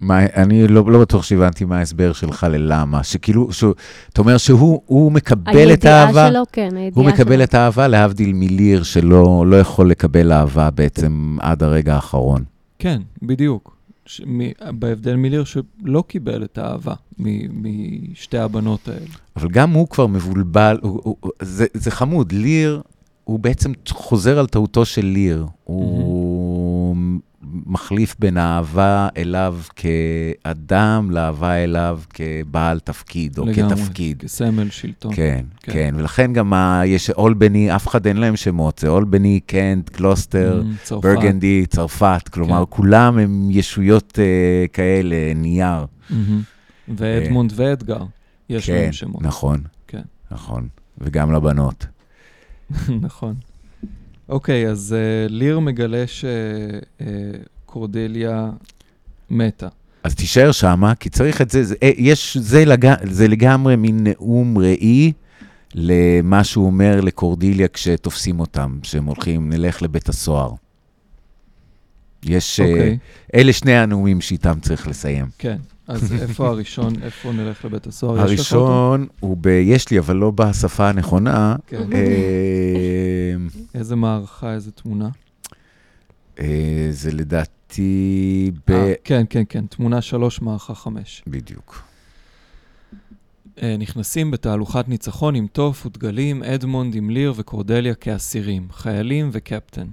[0.02, 3.04] מה, אני לא, לא בטוח שהבנתי מה ההסבר שלך ללמה.
[3.04, 3.64] שכאילו, ש...
[4.14, 7.04] אתה אומר שהוא מקבל את האהבה, הידיעה שלו, כן, הידיעה שלו.
[7.04, 12.44] הוא מקבל את האהבה להבדיל מליר שלא לא יכול לקבל אהבה בעצם עד הרגע האחרון.
[12.80, 13.75] כן, בדיוק.
[14.06, 14.22] ש...
[14.26, 14.40] מ...
[14.80, 17.26] בהבדל מליר שלא קיבל את האהבה מ...
[18.12, 19.06] משתי הבנות האלה.
[19.36, 22.82] אבל גם הוא כבר מבולבל, הוא, הוא, זה, זה חמוד, ליר,
[23.24, 25.46] הוא בעצם חוזר על טעותו של ליר.
[25.64, 26.45] הוא
[27.66, 34.22] מחליף בין אהבה אליו כאדם לאהבה אליו כבעל תפקיד, או לגמרי, כתפקיד.
[34.24, 35.16] כסמל שלטון.
[35.16, 36.82] כן, כן, כן, ולכן גם ה...
[36.86, 41.04] יש אולבני, אף אחד אין להם שמות, זה אולבני, קנט, גלוסטר, Mm, צרפת.
[41.04, 42.76] ברגנדי, צרפת, כלומר, כן.
[42.76, 45.86] כולם הם ישויות uh, כאלה, נייר.
[46.10, 46.42] מהמם.
[46.88, 48.04] ואדמונד ואדגר,
[48.50, 49.22] יש כן, להם שמות.
[49.22, 50.02] נכון, כן.
[50.32, 50.68] נכון,
[50.98, 51.86] וגם לבנות.
[53.02, 53.36] נכון.
[54.30, 56.04] אוקיי, אז uh, ליר מגלה
[57.66, 58.50] שקורדליה
[59.30, 59.68] מתה.
[60.04, 64.04] אז תישאר שמה, כי צריך את זה, זה, אה, יש, זה, לג, זה לגמרי מין
[64.04, 65.12] נאום ראי
[65.74, 70.52] למה שהוא אומר לקורדיליה כשתופסים אותם, שהם הולכים, נלך לבית הסוהר.
[72.24, 75.26] יש, אוקיי, אה, אלה שני הנאומים שאיתם צריך לסיים.
[75.38, 75.58] כן.
[75.88, 78.20] אז איפה הראשון, איפה נלך לבית הסוהר?
[78.20, 79.48] הראשון הוא ב...
[79.48, 81.56] יש לי, אבל לא בשפה הנכונה.
[81.68, 81.94] כן.
[81.94, 83.36] אה,
[83.76, 85.10] איזה מערכה, איזה תמונה?
[86.40, 88.72] אה, זה לדעתי ב...
[88.72, 91.24] אה, כן, כן, כן, תמונה שלוש, מערכה חמש.
[91.28, 91.84] בדיוק.
[93.80, 99.88] נכנסים בתהלוכת ניצחון עם תוף ודגלים, אדמונד עם ליר וקורדליה כאסירים, חיילים וקפטן.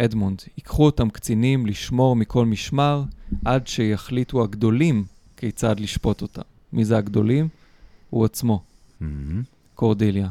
[0.00, 3.02] אדמונד, ייקחו אותם קצינים לשמור מכל משמר,
[3.44, 5.04] עד שיחליטו הגדולים
[5.36, 6.42] כיצד לשפוט אותם.
[6.72, 7.48] מי זה הגדולים?
[8.10, 8.62] הוא עצמו,
[9.00, 9.42] מהמם.
[9.74, 10.28] קורדיליה.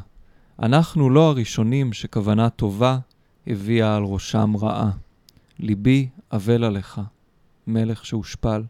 [0.60, 3.00] אנחנו לא הראשונים שכוונה טובה
[3.48, 4.92] הביאה על ראשם רעה.
[5.60, 7.02] ליבי אבל עליך,
[7.68, 8.64] מלך שהושפל.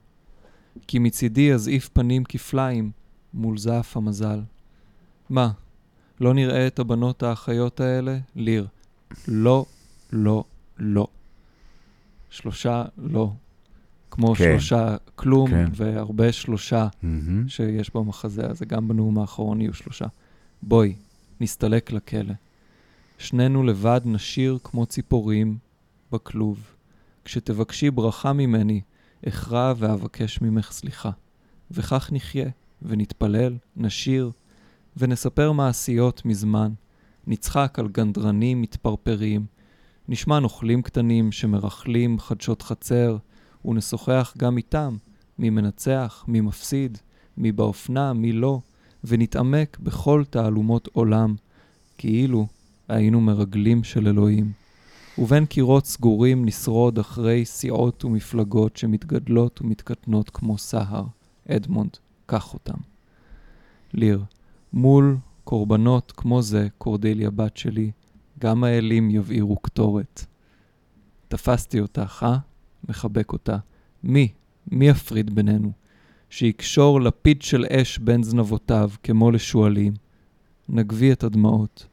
[0.88, 2.92] כי מצידי אזעיף פנים כפליים
[3.34, 4.42] מול זעף המזל.
[5.30, 5.52] מה,
[6.22, 8.18] לא נראה את הבנות האחיות האלה?
[8.36, 8.68] ליר.
[9.28, 9.66] לא,
[10.12, 10.44] לא,
[10.80, 11.08] לא.
[12.30, 13.32] שלושה לא.
[14.12, 14.44] כמו כן.
[14.52, 15.66] שלושה כלום, כן.
[15.74, 17.50] והרבה שלושה מהמם.
[17.50, 20.06] שיש במחזה הזה, גם בנאום האחרון יהיו שלושה.
[20.62, 20.96] בואי,
[21.42, 22.34] נסתלק לכלא.
[23.18, 25.58] שנינו לבד נשיר כמו ציפורים
[26.12, 26.60] בכלוב.
[27.26, 28.82] כשתבקשי ברכה ממני,
[29.28, 31.12] אכרע ואבקש ממך סליחה.
[31.72, 32.50] וכך נחיה,
[32.82, 34.32] ונתפלל, נשיר,
[34.98, 36.72] ונספר מעשיות מזמן.
[37.28, 39.46] נצחק על גנדרנים מתפרפרים.
[40.10, 43.18] נשמע נוכלים קטנים שמרכלים חדשות חצר,
[43.66, 44.98] ונשוחח גם איתם,
[45.40, 46.98] מי מנצח, מי מפסיד,
[47.38, 48.60] מי באופנה, מי לא,
[49.04, 51.36] ונתעמק בכל תעלומות עולם,
[51.98, 52.48] כאילו
[52.88, 54.52] היינו מרגלים של אלוהים.
[55.18, 61.04] ובין קירות סגורים נשרוד אחרי סיעות ומפלגות שמתגדלות ומתקטנות כמו סהר.
[61.50, 62.78] אדמונד, קח אותם.
[63.94, 64.24] ליר,
[64.74, 67.92] מול קורבנות כמו זה, קורדליה בת שלי,
[68.40, 70.26] גם האלים יבעירו קטורת.
[71.28, 72.38] תפסתי אותך, אה?
[72.90, 73.58] מחבק אותה.
[74.04, 74.32] מי?
[74.72, 75.72] מי יפריד בינינו?
[76.30, 79.94] שיקשור לפיד של אש בין זנבותיו כמו לשועלים.
[80.70, 81.88] נגבי את הדמעות.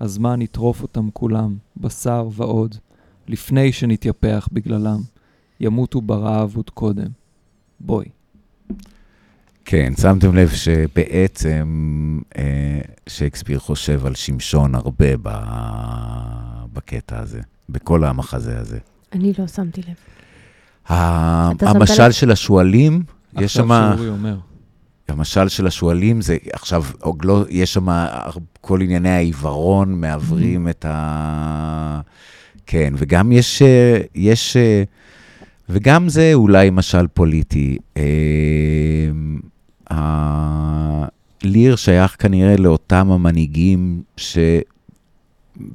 [0.00, 2.74] הזמן יטרוף אותם כולם, בשר ועוד,
[3.28, 5.00] לפני שנתייפח בגללם.
[5.60, 7.08] ימותו ברעב עוד קודם.
[7.80, 8.08] בואי.
[9.70, 11.68] כן, שמתם לב שבעצם
[12.38, 15.28] אה, שייקספיר חושב על שמשון הרבה ב...
[16.72, 18.78] בקטע הזה, בכל המחזה הזה.
[19.12, 19.94] אני לא שמתי לב.
[20.88, 22.10] ה- המשל לב?
[22.10, 23.02] של השועלים,
[23.38, 23.92] יש עכשיו שם...
[23.96, 24.36] שאורי אומר.
[25.08, 27.86] המשל של השועלים זה, עכשיו, עוד לא, יש שם
[28.60, 32.00] כל ענייני העיוורון מעוורים את ה...
[32.66, 34.82] כן, וגם יש, אה, יש, אה,
[35.68, 37.78] וגם זה אולי משל פוליטי.
[39.90, 41.06] אה, ה-
[41.42, 44.38] ליר שייך כנראה לאותם המנהיגים, ש...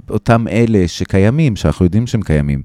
[0.10, 2.62] אותם אלה שקיימים, שאנחנו יודעים שהם קיימים,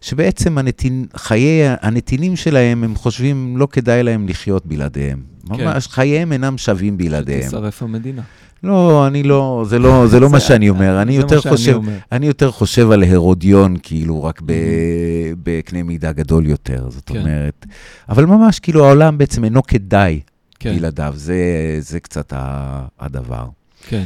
[0.00, 5.22] שבעצם הנתין, חיי הנתינים שלהם, הם חושבים לא כדאי להם לחיות בלעדיהם.
[5.56, 5.64] כן.
[5.64, 7.42] ממש, חייהם אינם שווים בלעדיהם.
[7.42, 8.22] שתשרף המדינה.
[8.62, 11.80] לא, אני לא, זה לא, זה לא מה שאני אומר, אני יותר חושב.
[12.12, 14.44] אני יותר חושב על הרודיון, כאילו, רק Mm-hmm.
[15.42, 17.20] בקנה מידה גדול יותר, זאת כן.
[17.20, 17.66] אומרת.
[18.08, 20.20] אבל ממש, כאילו, העולם בעצם אינו כדאי
[20.64, 21.36] כן, בלעדיו, זה,
[21.78, 22.32] זה קצת
[22.98, 23.48] הדבר.
[23.82, 24.04] כן.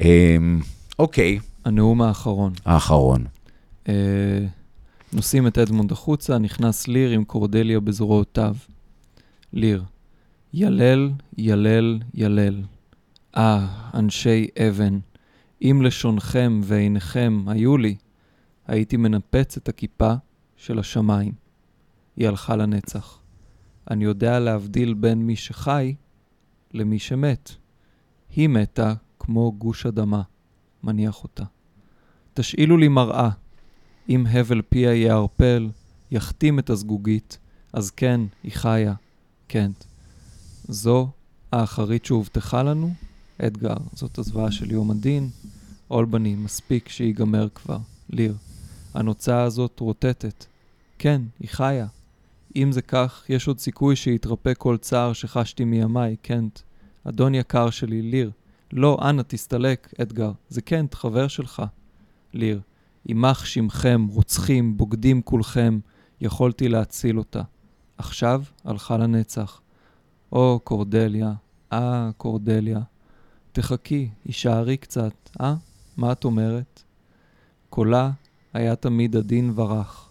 [0.00, 0.60] אמ,
[0.98, 2.52] אוקיי, הנאום האחרון.
[2.64, 3.24] האחרון.
[3.88, 3.94] אה,
[5.12, 8.56] נושאים את אדמונד החוצה, נכנס ליר עם קורדליה בזרועותיו.
[9.52, 9.84] ליר,
[10.54, 12.62] ילל, ילל, ילל.
[13.36, 14.98] אה, אנשי אבן,
[15.62, 17.94] אם לשונכם ועיניכם היו לי,
[18.66, 20.12] הייתי מנפץ את הכיפה
[20.56, 21.32] של השמיים.
[22.16, 23.21] היא הלכה לנצח.
[23.90, 25.94] אני יודע להבדיל בין מי שחי
[26.74, 27.50] למי שמת.
[28.36, 30.22] היא מתה כמו גוש אדמה,
[30.82, 31.44] מניח אותה.
[32.34, 33.30] תשאילו לי מראה,
[34.08, 35.70] אם הבל פיה יערפל,
[36.10, 37.38] יחתים את הזגוגית,
[37.72, 38.94] אז כן, היא חיה,
[39.48, 39.70] כן.
[40.68, 41.08] זו
[41.52, 42.94] האחרית שהובטחה לנו,
[43.38, 45.30] אדגר, זאת הזוועה של יום הדין.
[45.90, 47.78] אולבני, מספיק שיגמר כבר.
[48.10, 48.34] ליר,
[48.94, 50.44] הנוצה הזאת רוטטת.
[50.98, 51.86] כן, היא חיה.
[52.56, 56.60] אם זה כך, יש עוד סיכוי שיתרפא כל צער שחשתי מימיי, קנט.
[57.04, 58.30] אדון יקר שלי, ליר.
[58.72, 60.32] לא, אנא, תסתלק, אדגר.
[60.48, 61.62] זה קנט, חבר שלך.
[62.34, 62.60] ליר,
[63.06, 65.78] יימח שמכם, רוצחים, בוגדים כולכם,
[66.20, 67.42] יכולתי להציל אותה.
[67.98, 69.60] עכשיו הלכה לנצח.
[70.32, 71.32] או, קורדליה,
[71.72, 72.80] אה, קורדליה.
[73.52, 75.54] תחכי, הישארי קצת, אה?
[75.96, 76.82] מה את אומרת?
[77.70, 78.10] קולה
[78.52, 80.10] היה תמיד עדין ורך.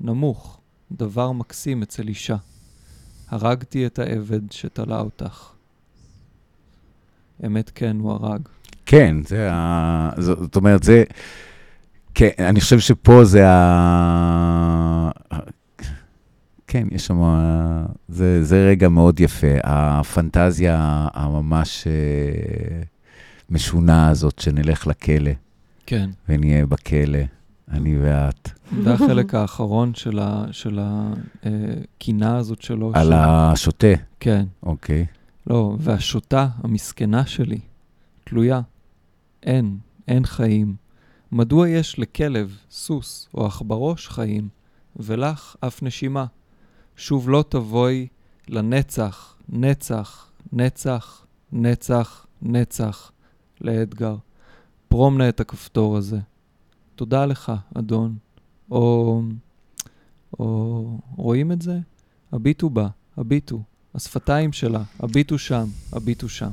[0.00, 0.60] נמוך,
[0.96, 2.36] דבר מקסים אצל אישה.
[3.28, 5.50] הרגתי את העבד שתלה אותך.
[7.46, 8.40] אמת כן, הוא הרג.
[8.86, 10.10] כן, זה ה...
[10.18, 11.04] זאת אומרת, זה...
[12.14, 15.10] כן, אני חושב שפה זה ה...
[16.66, 17.20] כן, יש שם...
[18.08, 19.56] זה, זה רגע מאוד יפה.
[19.64, 22.82] הפנטזיה הממש אה,
[23.50, 25.30] משונה הזאת, שנלך לכלא.
[25.86, 26.10] כן.
[26.28, 27.18] ונהיה בכלא,
[27.70, 28.50] אני ואת.
[28.82, 30.78] זה החלק האחרון של, ה, של
[31.42, 32.92] הקינה הזאת שלו.
[32.94, 33.12] על.
[33.12, 33.86] השוטה.
[34.20, 34.44] כן.
[34.62, 35.06] אוקיי.
[35.46, 37.58] לא, והשוטה המסכנה שלי,
[38.24, 38.60] תלויה.
[39.42, 39.78] אין,
[40.08, 40.76] אין חיים.
[41.32, 44.48] מדוע יש לכלב, סוס או עכברוש חיים,
[44.96, 46.26] ולך אף נשימה?
[46.96, 48.06] שוב לא תבואי
[48.48, 53.12] לנצח, נצח, נצח, נצח, נצח,
[53.60, 54.16] לאתגר.
[54.88, 56.18] פרום נא את הכפתור הזה.
[56.96, 58.16] תודה לך, אדון.
[58.70, 59.22] או...
[60.38, 60.98] או...
[61.16, 61.78] רואים את זה?
[62.32, 63.62] הביטו בה, הביטו.
[63.94, 66.50] השפתיים שלה, הביטו שם, הביטו שם.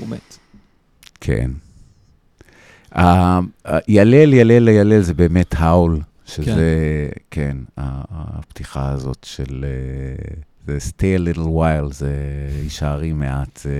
[0.00, 0.38] הוא מת.
[1.20, 1.50] כן.
[2.92, 3.40] ה- ה-
[3.88, 9.64] ילל, ילל, ילל זה באמת האול, שזה, כן, ה- הפתיחה הזאת של...
[9.64, 12.10] אה, זה stay a little while, זה
[12.62, 13.72] הישארי מעט, זה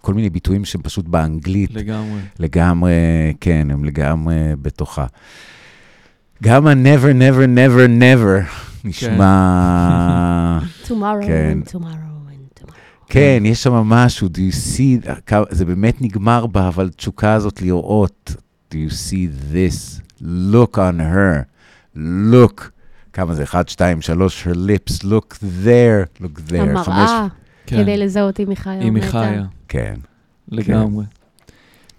[0.00, 2.20] כל מיני ביטויים שהם פשוט באנגלית, לגמרי.
[2.38, 2.92] לגמרי,
[3.40, 5.06] כן, הם לגמרי בתוכה.
[6.42, 8.50] גם ה-never, never, never, never
[8.84, 10.58] נשמע...
[10.88, 11.58] tomorrow כן.
[11.64, 13.06] and tomorrow and tomorrow.
[13.08, 15.10] כן, יש שם משהו, do you see,
[15.50, 18.34] זה באמת נגמר בה, אבל תשוקה הזאת לראות,
[18.70, 21.44] do you see this, look on her,
[21.96, 22.75] look,
[23.16, 25.34] כמה זה, 1, 2, 3, her lips, look
[25.64, 27.26] there, look there, המראה,
[27.66, 29.10] כן, כדי לזהות אם היא חיה או אם היא מתה.
[29.10, 29.94] חיה, כן,
[30.48, 31.04] לגמרי.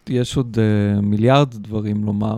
[0.09, 2.35] יש עוד uh, מיליארד דברים לומר,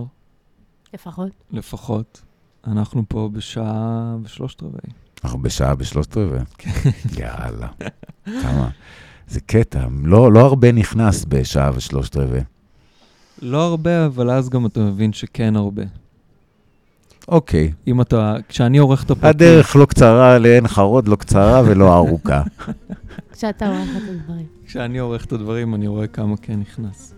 [0.94, 1.30] לפחות.
[1.52, 2.22] לפחות.
[2.68, 4.94] אנחנו פה בשעה ושלושת רבעי.
[5.24, 6.42] אנחנו בשעה בשלושת רבעי.
[7.20, 7.68] יאללה,
[8.26, 8.70] כמה.
[9.28, 12.42] זה קטע, לא, לא הרבה נכנס בשעה ושלושת רבעי.
[13.42, 15.84] לא הרבה, אבל אז גם אתה מבין שכן הרבה.
[17.30, 21.96] אוקיי, אם אתה, כשאני עורך את הפרקים, הדרך לא קצרה לעין חרוד, לא קצרה ולא
[21.96, 22.42] ארוכה.
[23.34, 24.46] כשאתה עורך את הדברים.
[24.66, 27.14] כשאני עורך את הדברים, אני רואה כמה כן נכנס.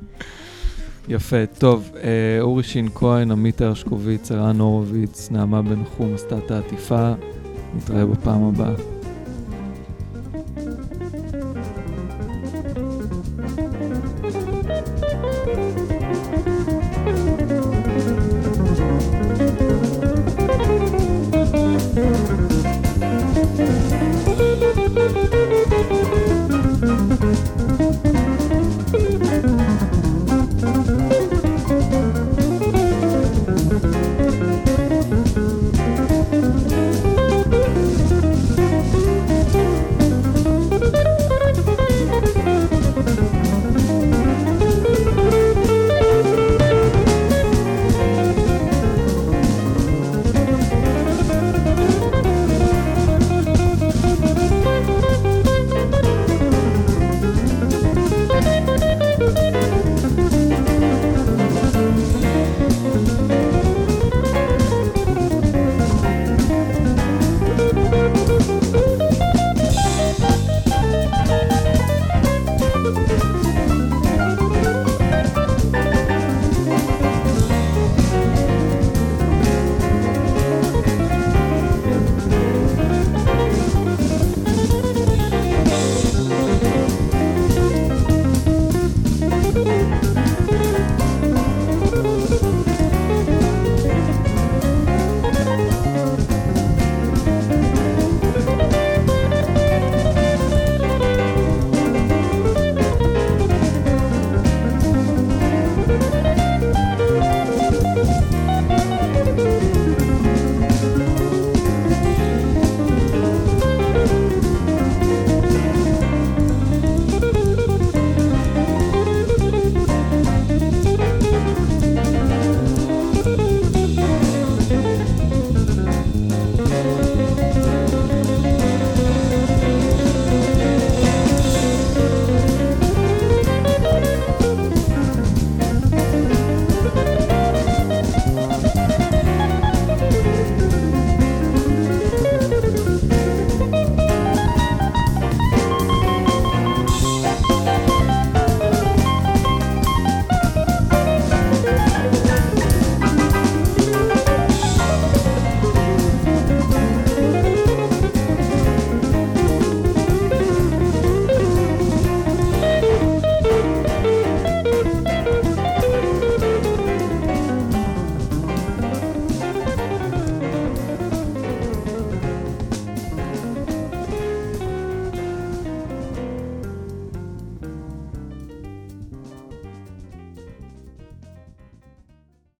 [1.08, 6.52] יפה, טוב, אה, אורי שין כהן, עמית הרשקוביץ, ערן הורוביץ, נעמה בן נחום עשתה את
[6.52, 7.14] העטיפה,
[7.76, 9.01] נתראה בפעם הבאה.